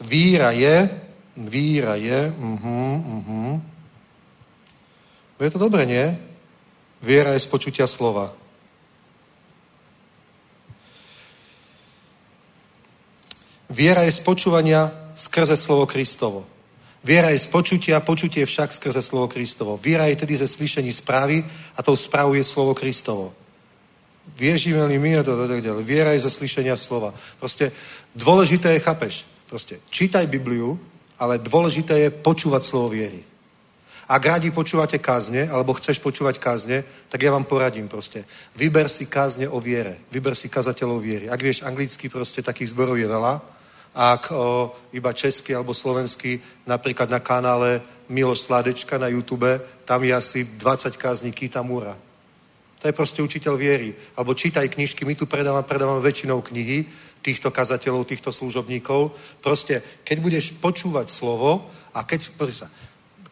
[0.01, 0.89] Víra je,
[1.37, 3.61] víra je, uh-huh, uh-huh.
[5.41, 6.05] Je to dobre, nie?
[7.01, 8.29] Viera je z počutia slova.
[13.69, 16.50] Viera je z počúvania skrze slovo Kristovo.
[17.01, 19.77] Viera je z počutia, počutie však skrze slovo Kristovo.
[19.81, 21.41] Viera je tedy ze slyšení správy
[21.75, 23.33] a tou správou je slovo Kristovo.
[24.37, 27.09] Viežíme-li my a to, to, Viera je zo slyšenia slova.
[27.41, 27.73] Proste
[28.13, 30.77] dôležité je, chápeš, proste čítaj Bibliu,
[31.17, 33.25] ale dôležité je počúvať slovo viery.
[34.11, 38.27] Ak radi počúvate kázne, alebo chceš počúvať kázne, tak ja vám poradím proste.
[38.59, 40.03] Vyber si kázne o viere.
[40.11, 41.25] Vyber si kazateľov viery.
[41.31, 43.60] Ak vieš anglicky, proste takých zborov je veľa.
[43.91, 50.15] Ak o, iba česky alebo slovensky, napríklad na kanále Miloš Sládečka na YouTube, tam je
[50.15, 51.97] asi 20 kázní Kita Múra.
[52.81, 53.93] To je proste učiteľ viery.
[54.17, 56.89] Alebo čítaj knižky, my tu predávame, predávame väčšinou knihy
[57.21, 59.13] týchto kazateľov, týchto služobníkov.
[59.43, 62.67] Proste, keď budeš počúvať slovo a keď, sa,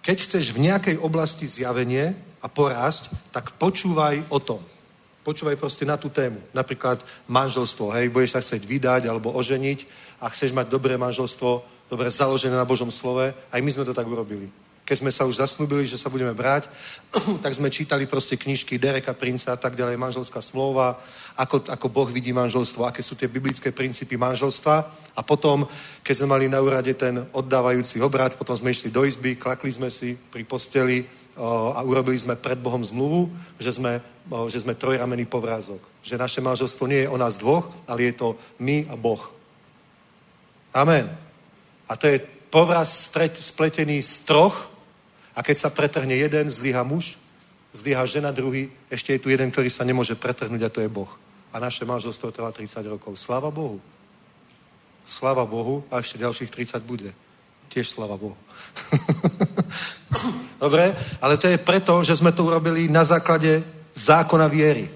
[0.05, 2.13] keď chceš v nejakej oblasti zjavenie
[2.43, 4.61] a porásť, tak počúvaj o tom.
[5.25, 6.39] Počúvaj proste na tú tému.
[6.53, 9.79] Napríklad manželstvo, hej, budeš sa chcieť vydať alebo oženiť
[10.21, 13.31] a chceš mať dobré manželstvo, dobre založené na Božom slove.
[13.31, 14.51] Aj my sme to tak urobili.
[14.89, 16.65] Keď sme sa už zasnúbili, že sa budeme brať,
[17.45, 20.97] tak sme čítali proste knižky Dereka Princa a tak ďalej, manželská smlouva,
[21.37, 24.75] ako, ako Boh vidí manželstvo, aké sú tie biblické princípy manželstva.
[25.13, 25.69] A potom,
[26.01, 29.93] keď sme mali na úrade ten oddávajúci obrad, potom sme išli do izby, klakli sme
[29.93, 31.05] si pri posteli
[31.39, 34.03] a urobili sme pred Bohom zmluvu, že sme,
[34.51, 35.79] že sme trojramený povrázok.
[36.03, 39.38] Že naše manželstvo nie je o nás dvoch, ale je to my a Boh.
[40.73, 41.09] Amen.
[41.89, 44.69] A to je povraz spletený z troch
[45.33, 47.17] a keď sa pretrhne jeden, zlyha muž,
[47.73, 51.09] zlyha žena druhý, ešte je tu jeden, ktorý sa nemôže pretrhnúť a to je Boh.
[51.53, 53.17] A naše manželstvo trvá 30 rokov.
[53.17, 53.81] Sláva Bohu.
[55.05, 57.09] Sláva Bohu a ešte ďalších 30 bude.
[57.69, 58.37] Tiež sláva Bohu.
[60.61, 63.63] Dobre, ale to je preto, že sme to urobili na základe
[63.93, 64.89] zákona viery.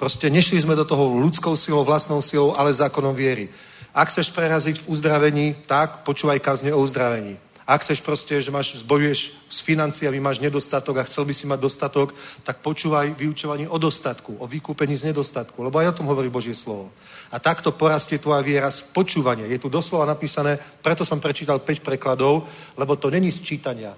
[0.00, 3.52] Proste nešli sme do toho ľudskou silou, vlastnou silou, ale zákonom viery.
[3.90, 7.38] Ak chceš preraziť v uzdravení, tak počúvaj kazne o uzdravení.
[7.70, 11.60] Ak chceš proste, že máš, zbojuješ s financiami, máš nedostatok a chcel by si mať
[11.62, 12.10] dostatok,
[12.42, 16.50] tak počúvaj vyučovanie o dostatku, o vykúpení z nedostatku, lebo aj o tom hovorí Božie
[16.50, 16.90] slovo.
[17.30, 19.46] A takto porastie tvoja viera z počúvania.
[19.46, 22.42] Je tu doslova napísané, preto som prečítal 5 prekladov,
[22.74, 23.94] lebo to není z čítania.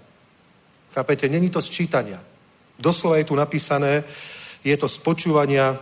[0.93, 1.24] Chápete?
[1.28, 2.20] Není to z čítania.
[2.77, 4.05] Doslova je tu napísané,
[4.60, 5.81] je to z počúvania,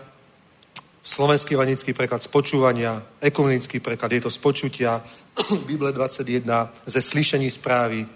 [1.11, 5.03] slovenský vanický preklad z počúvania, ekumenický preklad, je to z počutia,
[5.67, 6.47] Bible 21,
[6.87, 8.07] ze slyšení správy,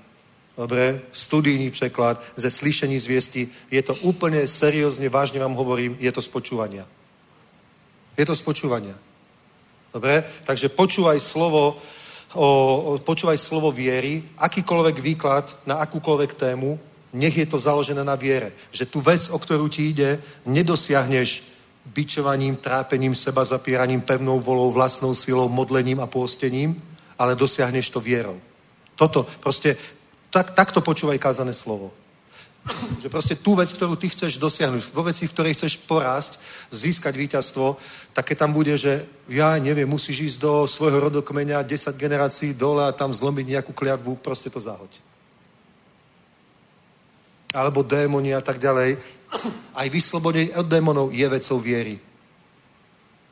[0.57, 3.49] dobre, studijný překlad, ze slyšení zviesti.
[3.71, 6.87] Je to úplne seriózne, vážne vám hovorím, je to z počúvania.
[8.15, 8.95] Je to z počúvania.
[9.91, 10.23] Dobre?
[10.47, 11.75] Takže počúvaj slovo,
[12.39, 12.47] o,
[12.95, 16.79] o, počúvaj slovo viery, akýkoľvek výklad na akúkoľvek tému,
[17.15, 18.55] nech je to založené na viere.
[18.71, 21.54] Že tú vec, o ktorú ti ide, nedosiahneš
[21.87, 26.83] bičovaním, trápením, seba zapíraním, pevnou volou, vlastnou silou, modlením a pôstením,
[27.19, 28.41] ale dosiahneš to vierou.
[28.97, 29.77] Toto, proste,
[30.31, 31.93] tak, takto počúvaj kázané slovo.
[33.03, 36.41] že proste tú vec, ktorú ty chceš dosiahnuť, vo veci, v ktorej chceš porásť,
[36.73, 37.77] získať víťazstvo,
[38.17, 42.89] tak keď tam bude, že ja neviem, musíš ísť do svojho rodokmeňa 10 generácií dole
[42.89, 45.14] a tam zlomiť nejakú kliatbu, proste to zahoď.
[47.55, 48.99] Alebo démoni a tak ďalej.
[49.75, 51.97] Aj vyslobodenie od démonov je vecou viery.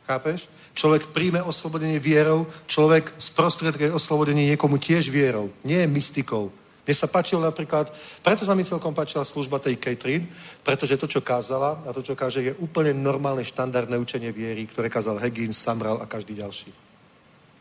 [0.06, 0.46] Chápeš?
[0.72, 5.52] Človek príjme oslobodenie vierou, človek sprostredkuje oslobodenie niekomu tiež vierou.
[5.68, 6.48] Nie mystikou.
[6.82, 7.94] Mne sa páčilo napríklad,
[8.26, 10.26] preto sa mi celkom páčila služba tej Catherine,
[10.66, 14.90] pretože to, čo kázala a to, čo káže, je úplne normálne štandardné učenie viery, ktoré
[14.90, 16.74] kázal Higgins, Samral a každý ďalší.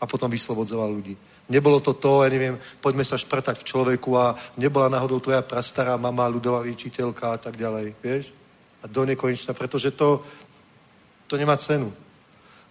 [0.01, 1.13] A potom vyslobodzoval ľudí.
[1.51, 5.99] Nebolo to to, ja neviem, poďme sa šprtať v človeku a nebola náhodou tvoja prastará
[5.99, 8.31] mama, ľudová liečiteľka a tak ďalej, vieš?
[8.79, 10.23] A do nekonečna, pretože to,
[11.27, 11.91] to nemá cenu.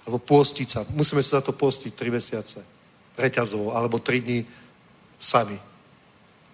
[0.08, 0.80] Alebo pôstiť sa.
[0.96, 2.64] Musíme sa za to postiť tri mesiace.
[3.20, 3.76] Reťazovo.
[3.76, 4.48] Alebo tri dní
[5.20, 5.60] sami.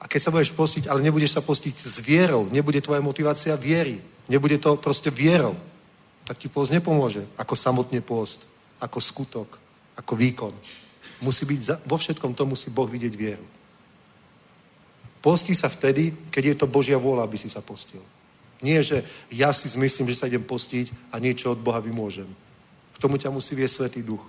[0.02, 4.02] A keď sa budeš postiť, ale nebudeš sa postiť s vierou, nebude tvoja motivácia viery,
[4.28, 5.56] nebude to proste vierou,
[6.26, 7.24] tak ti pôst nepomôže.
[7.38, 8.44] Ako samotne pôst,
[8.82, 9.48] ako skutok,
[9.96, 10.52] ako výkon.
[11.24, 13.46] Musí byť, vo všetkom to musí Boh vidieť vieru.
[15.24, 17.98] Posti sa vtedy, keď je to Božia vôľa, aby si sa postil.
[18.62, 19.02] Nie, že
[19.32, 22.28] ja si zmyslím, že sa idem postiť a niečo od Boha vymôžem.
[22.94, 24.22] K tomu ťa musí viesť Svetý Duch.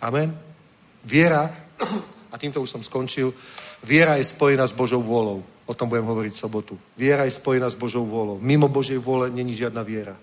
[0.00, 0.32] Amen?
[1.04, 1.50] Viera,
[2.32, 3.34] a týmto už som skončil,
[3.84, 5.44] viera je spojená s Božou vôľou.
[5.66, 6.74] O tom budem hovoriť v sobotu.
[6.94, 8.38] Viera je spojená s Božou vôľou.
[8.38, 10.14] Mimo Božej vôle není žiadna viera.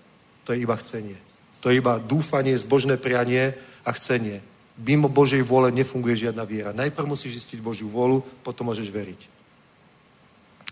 [0.48, 1.20] To je iba chcenie.
[1.60, 3.52] To je iba dúfanie, zbožné prianie
[3.84, 4.40] a chcenie.
[4.74, 6.74] Mimo Božej vôle nefunguje žiadna viera.
[6.74, 9.20] Najprv musíš zistiť Božiu vôľu, potom môžeš veriť.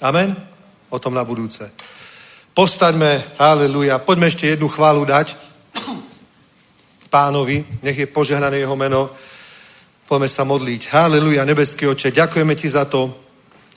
[0.02, 0.34] Amen?
[0.90, 1.62] O tom na budúce.
[2.52, 4.02] Postaňme, haleluja.
[4.02, 5.38] Poďme ešte jednu chválu dať
[7.12, 9.12] pánovi, nech je požehnané jeho meno.
[10.08, 10.88] Poďme sa modliť.
[10.90, 13.12] Haleluja, nebeský oče, ďakujeme ti za to.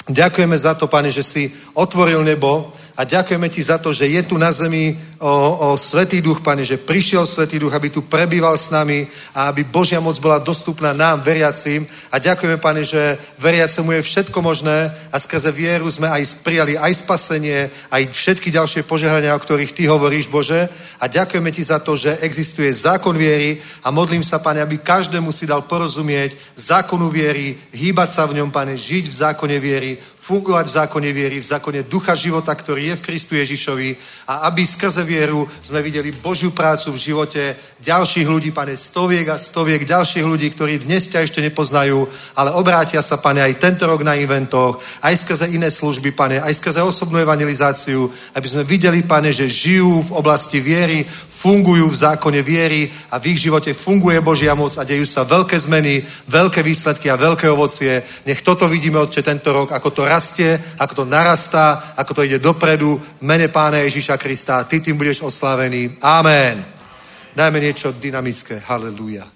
[0.10, 4.23] Ďakujeme za to, pane, že si otvoril nebo A ďakujeme ti za to, že je
[4.23, 8.55] tu na zemi o, o Svetý Duch, Pane, že prišiel Svetý Duch, aby tu prebýval
[8.55, 9.03] s nami
[9.35, 11.84] a aby Božia moc bola dostupná nám, veriacím.
[12.07, 17.03] A ďakujeme, Pane, že veriacemu je všetko možné a skrze vieru sme aj prijali aj
[17.03, 20.72] spasenie, aj všetky ďalšie požehnania, o ktorých Ty hovoríš, Bože.
[21.03, 25.35] A ďakujeme Ti za to, že existuje zákon viery a modlím sa, Pane, aby každému
[25.35, 30.65] si dal porozumieť zákonu viery, hýbať sa v ňom, Pane, žiť v zákone viery, fungovať
[30.65, 33.89] v zákone viery, v zákone ducha života, ktorý je v Kristu Ježišovi
[34.26, 37.53] a aby skrze vieru sme videli Božiu prácu v živote
[37.85, 43.06] ďalších ľudí, pane, stoviek a stoviek ďalších ľudí, ktorí dnes ťa ešte nepoznajú, ale obrátia
[43.06, 47.22] sa, pane, aj tento rok na inventoch, aj skrze iné služby, pane, aj skrze osobnú
[47.22, 51.06] evangelizáciu, aby sme videli, pane, že žijú v oblasti viery,
[51.45, 55.53] fungujú v zákone viery a v ich živote funguje Božia moc a dejú sa veľké
[55.53, 58.02] zmeny, veľké výsledky a veľké ovocie.
[58.26, 62.39] Nech toto vidíme, Otče, tento rok, ako to rastie, ako to narastá, ako to ide
[62.39, 64.63] dopredu v mene Pána Ježíša Krista.
[64.63, 65.99] Ty tým budeš oslávený.
[65.99, 66.63] Amen.
[67.35, 68.63] Dajme niečo dynamické.
[68.63, 69.34] Halleluja.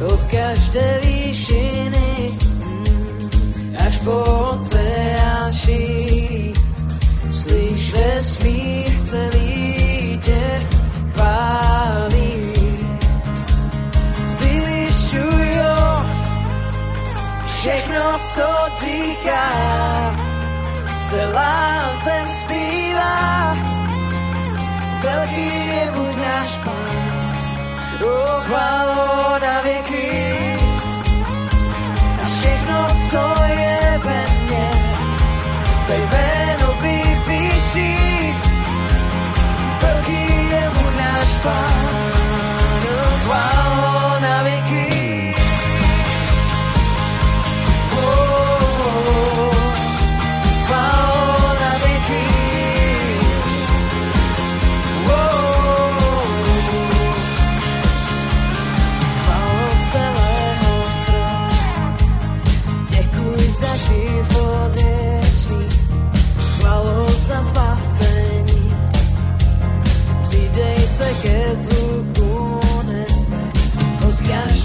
[0.00, 2.30] Od každé výšiny
[2.64, 4.14] mm, až po
[4.54, 6.54] oceán ší.
[7.30, 10.66] Slyš vesmír celý tě
[11.12, 12.38] chválí.
[14.40, 15.76] Vyvyšujo
[17.46, 18.48] všechno, co
[18.80, 19.50] dýchá,
[21.10, 23.56] celá zem zpívá.
[25.02, 27.17] Velký je buď náš pán,
[28.04, 30.56] o chválo na věky.
[32.22, 32.26] A
[33.10, 34.70] co je ve mně,
[35.86, 37.96] tvé jméno vypíší.
[39.82, 41.97] Velký je buď náš pán,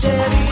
[0.04, 0.43] každé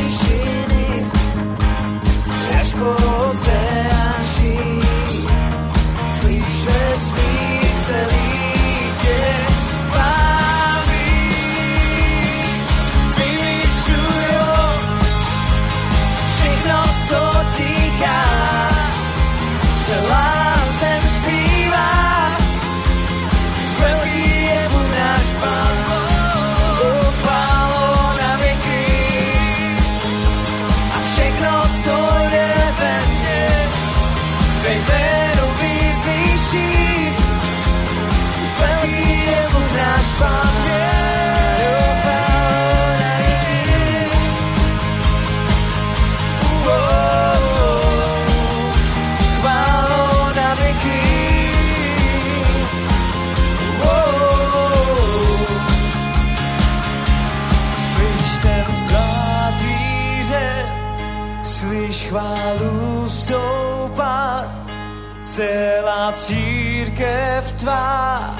[67.62, 68.34] tvá,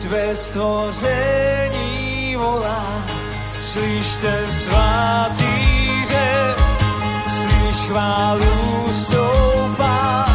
[0.00, 2.84] tvé stvoření volá.
[3.60, 6.56] Slyš ten svatý řev,
[7.28, 10.30] slyš chválu stoupat,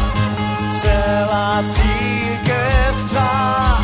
[0.80, 3.80] celá církev tvá,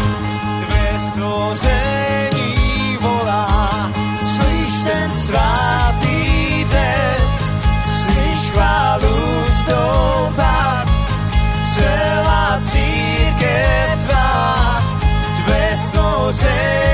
[0.66, 3.90] tvé stvoření volá.
[4.36, 7.20] Slyš ten svatý řev,
[7.86, 10.45] slyš chválu stoupat,
[16.36, 16.85] stvoření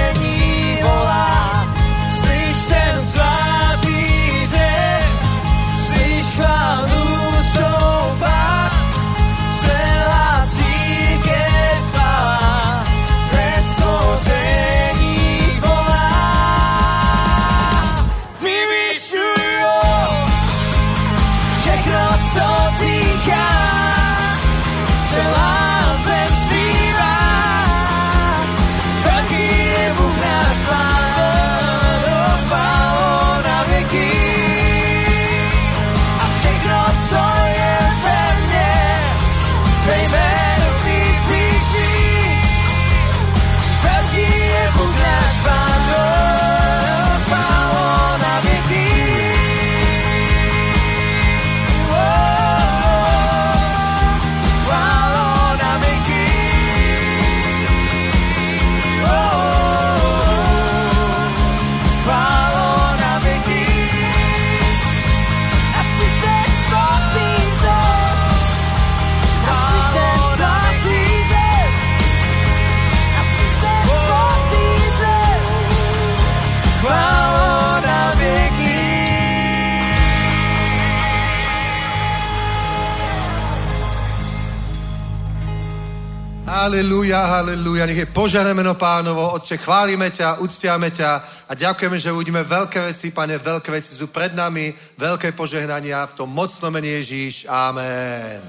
[86.83, 87.87] Haleluja, haleluja.
[87.87, 89.39] Nech je požehnané meno pánovo.
[89.39, 91.11] Otče, chválime ťa, uctiame ťa
[91.47, 96.17] a ďakujeme, že uvidíme veľké veci, pane, veľké veci sú pred nami, veľké požehnania v
[96.19, 97.47] tom mocnom mene Ježíš.
[97.47, 98.43] Amen.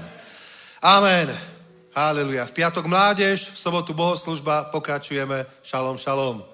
[0.82, 1.30] Amen.
[1.94, 2.50] Haleluja.
[2.50, 5.46] V piatok mládež, v sobotu bohoslužba, pokračujeme.
[5.62, 6.53] Šalom, šalom.